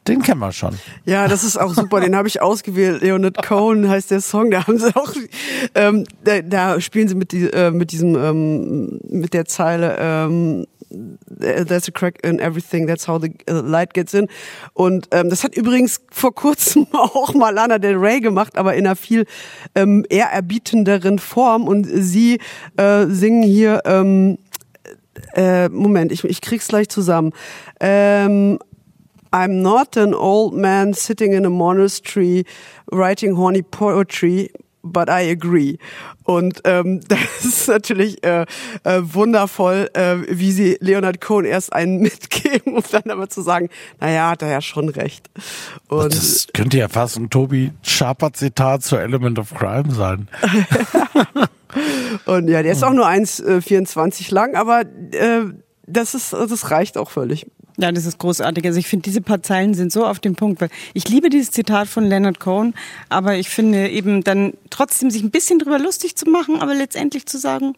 [0.08, 0.78] den kennen wir schon.
[1.04, 2.00] Ja, das ist auch super.
[2.00, 3.02] Den habe ich ausgewählt.
[3.02, 4.52] Leonard Cohen heißt der Song.
[4.52, 5.14] Da haben sie auch,
[5.76, 9.98] ähm, da, da spielen sie mit, die, äh, mit diesem, ähm, mit der Zeile.
[10.00, 10.66] Ähm,
[11.28, 14.28] There's a crack in everything, that's how the uh, light gets in.
[14.74, 18.86] Und ähm, das hat übrigens vor kurzem auch mal Lana Del Rey gemacht, aber in
[18.86, 19.26] einer viel
[19.76, 21.68] ähm, ehrerbietenderen Form.
[21.68, 22.40] Und sie
[22.78, 24.38] äh, singen hier, ähm,
[25.34, 27.32] äh, Moment, ich, ich krieg's gleich zusammen.
[27.80, 28.60] Ähm,
[29.34, 32.46] I'm not an old man sitting in a monastery
[32.92, 34.52] writing horny poetry,
[34.84, 35.78] but I agree.
[36.24, 38.46] Und ähm, das ist natürlich äh,
[38.84, 43.70] äh, wundervoll, äh, wie sie Leonard Cohen erst einen mitgeben, um dann aber zu sagen,
[44.00, 45.30] naja, hat er ja schon recht.
[45.88, 50.28] Und Das könnte ja fast ein Tobi Schaper Zitat zu Element of Crime sein.
[52.26, 55.44] Und ja, der ist auch nur 1,24 lang, aber äh,
[55.88, 57.48] das ist, das reicht auch völlig.
[57.82, 58.64] Ja, das ist großartig.
[58.66, 61.50] Also ich finde, diese paar Zeilen sind so auf dem Punkt, weil ich liebe dieses
[61.50, 62.76] Zitat von Leonard Cohen,
[63.10, 67.26] aber ich finde eben dann trotzdem sich ein bisschen drüber lustig zu machen, aber letztendlich
[67.26, 67.74] zu sagen,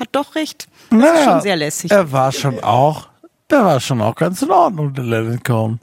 [0.00, 0.68] hat doch recht.
[0.88, 1.90] Das naja, ist schon sehr lässig.
[1.90, 3.10] Er war schon auch,
[3.50, 5.80] der war schon auch ganz in Ordnung, der Leonard Cohen.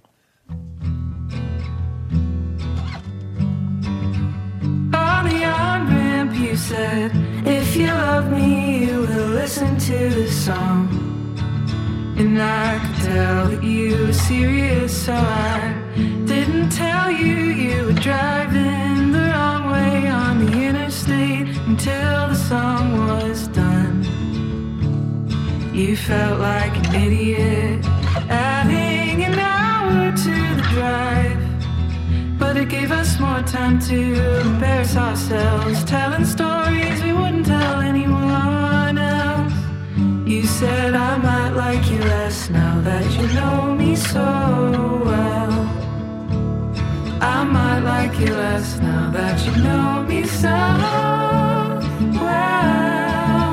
[4.96, 7.12] On the on-ramp you said,
[7.46, 11.19] if you love me, you will listen to the song.
[12.20, 15.74] And I could tell that you were serious, so I
[16.26, 23.08] didn't tell you you were driving the wrong way on the interstate until the song
[23.08, 24.04] was done.
[25.74, 27.86] You felt like an idiot,
[28.28, 31.40] adding an hour to the drive.
[32.38, 38.98] But it gave us more time to embarrass ourselves, telling stories we wouldn't tell anyone
[38.98, 39.19] else.
[40.30, 45.52] You said I might like you less now that you know me so well.
[47.20, 50.56] I might like you less now that you know me so
[52.22, 53.50] well.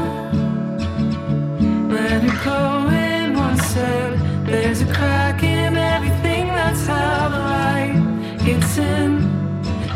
[1.88, 9.24] Leonard Cohen once said, There's a crack in everything, that's how the light gets in.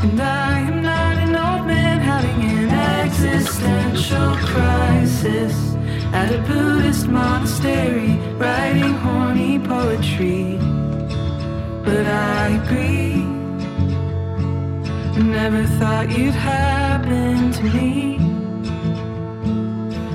[0.00, 2.70] And I am not an old man having an
[3.04, 5.70] existential crisis
[6.12, 10.58] at a Buddhist monastery writing horny poetry.
[11.84, 13.22] But I agree,
[15.22, 18.16] never thought you'd happen to me.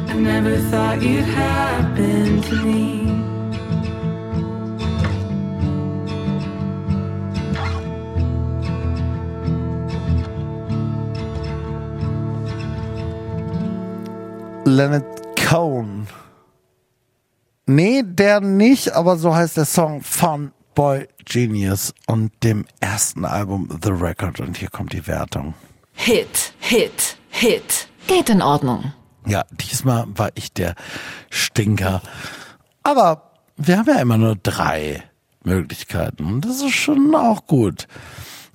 [0.09, 3.05] I never thought you'd happen to me.
[14.65, 15.14] Leonard
[15.55, 16.07] Cone.
[17.65, 23.69] Nee, der nicht, aber so heißt der Song von Boy Genius und dem ersten Album
[23.81, 24.41] The Record.
[24.41, 25.53] Und hier kommt die Wertung.
[25.93, 27.87] Hit, Hit, Hit.
[28.05, 28.91] Geht in Ordnung.
[29.25, 30.75] Ja, diesmal war ich der
[31.29, 32.01] Stinker.
[32.83, 35.03] Aber wir haben ja immer nur drei
[35.45, 37.87] Möglichkeiten und das ist schon auch gut.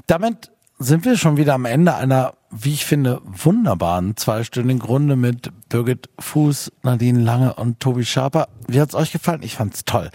[0.07, 0.51] Damit
[0.83, 6.09] sind wir schon wieder am Ende einer, wie ich finde, wunderbaren zweistündigen Runde mit Birgit
[6.19, 8.49] Fuß, Nadine Lange und Tobi Schaper.
[8.67, 9.43] Wie hat's euch gefallen?
[9.43, 10.11] Ich fand's toll.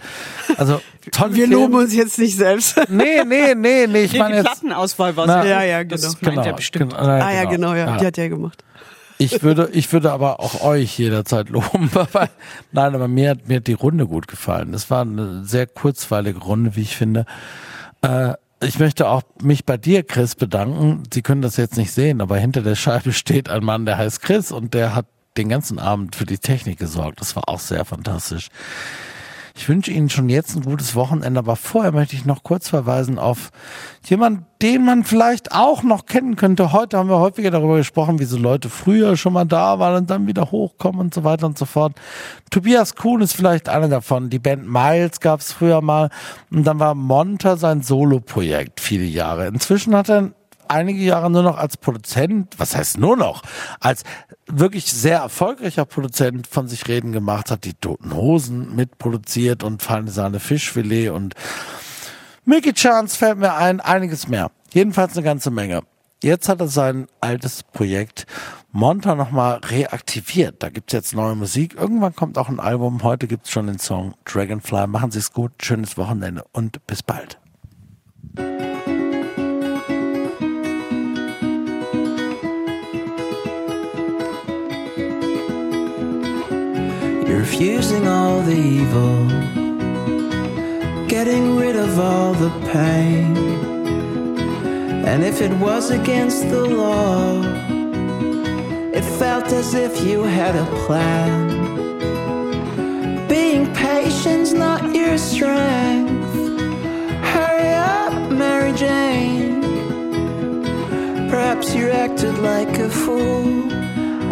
[0.56, 0.80] Also
[1.12, 1.34] toll.
[1.34, 2.76] Wir loben uns jetzt nicht selbst.
[2.88, 4.02] Nee, nee, nee, nee.
[4.02, 5.94] Ich nee, meine die Plattenauswahl war Ja, ja, genau.
[5.94, 6.92] Das genau, meint er bestimmt.
[6.92, 7.86] Genau, ah ja, genau, ja.
[7.86, 7.96] ja.
[7.98, 8.64] Die hat ja gemacht.
[9.18, 11.90] Ich würde, ich würde aber auch euch jederzeit loben.
[12.72, 14.72] Nein, aber mir hat, mir hat die Runde gut gefallen.
[14.72, 17.24] Das war eine sehr kurzweilige Runde, wie ich finde.
[18.02, 21.02] Äh, ich möchte auch mich bei dir, Chris, bedanken.
[21.12, 24.22] Sie können das jetzt nicht sehen, aber hinter der Scheibe steht ein Mann, der heißt
[24.22, 25.06] Chris und der hat
[25.36, 27.20] den ganzen Abend für die Technik gesorgt.
[27.20, 28.48] Das war auch sehr fantastisch.
[29.58, 33.18] Ich wünsche Ihnen schon jetzt ein gutes Wochenende, aber vorher möchte ich noch kurz verweisen
[33.18, 33.50] auf
[34.04, 36.72] jemand, den man vielleicht auch noch kennen könnte.
[36.72, 40.10] Heute haben wir häufiger darüber gesprochen, wie so Leute früher schon mal da waren und
[40.10, 41.94] dann wieder hochkommen und so weiter und so fort.
[42.50, 44.28] Tobias Kuhn ist vielleicht einer davon.
[44.28, 46.10] Die Band Miles gab es früher mal
[46.50, 49.46] und dann war Monta sein Solo-Projekt viele Jahre.
[49.46, 50.32] Inzwischen hat er
[50.68, 53.42] einige Jahre nur noch als Produzent, was heißt nur noch,
[53.80, 54.02] als
[54.46, 60.10] wirklich sehr erfolgreicher Produzent von sich reden gemacht, hat die Toten Hosen mitproduziert und Feine
[60.10, 61.34] Sahne Fischfilet und
[62.44, 64.50] Mickey Chance fällt mir ein, einiges mehr.
[64.72, 65.82] Jedenfalls eine ganze Menge.
[66.22, 68.26] Jetzt hat er sein altes Projekt
[68.72, 70.62] Monta nochmal reaktiviert.
[70.62, 71.74] Da gibt's jetzt neue Musik.
[71.74, 73.02] Irgendwann kommt auch ein Album.
[73.02, 74.86] Heute gibt's schon den Song Dragonfly.
[74.86, 77.38] Machen Sie es gut, schönes Wochenende und bis bald.
[87.28, 89.26] Refusing all the evil,
[91.08, 93.36] getting rid of all the pain.
[95.06, 97.42] And if it was against the law,
[98.92, 101.56] it felt as if you had a plan.
[103.28, 106.34] Being patient's not your strength.
[107.34, 109.60] Hurry up, Mary Jane.
[111.28, 113.72] Perhaps you acted like a fool.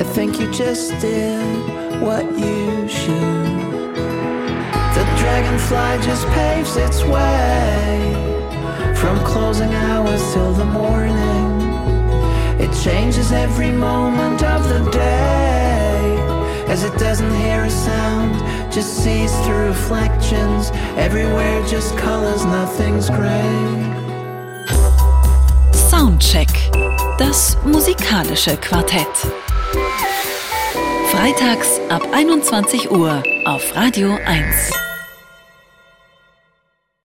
[0.00, 1.73] I think you just did
[2.04, 3.94] what you should.
[4.96, 8.12] The dragonfly just paves its way
[8.94, 11.44] from closing hours till the morning.
[12.60, 15.44] It changes every moment of the day
[16.68, 18.34] as it doesn't hear a sound,
[18.72, 20.70] just sees through reflections.
[20.96, 23.54] Everywhere just colors, nothing's gray.
[25.72, 26.50] Soundcheck.
[27.18, 29.43] Das musikalische Quartett.
[31.16, 34.93] Freitags ab 21 Uhr auf Radio 1.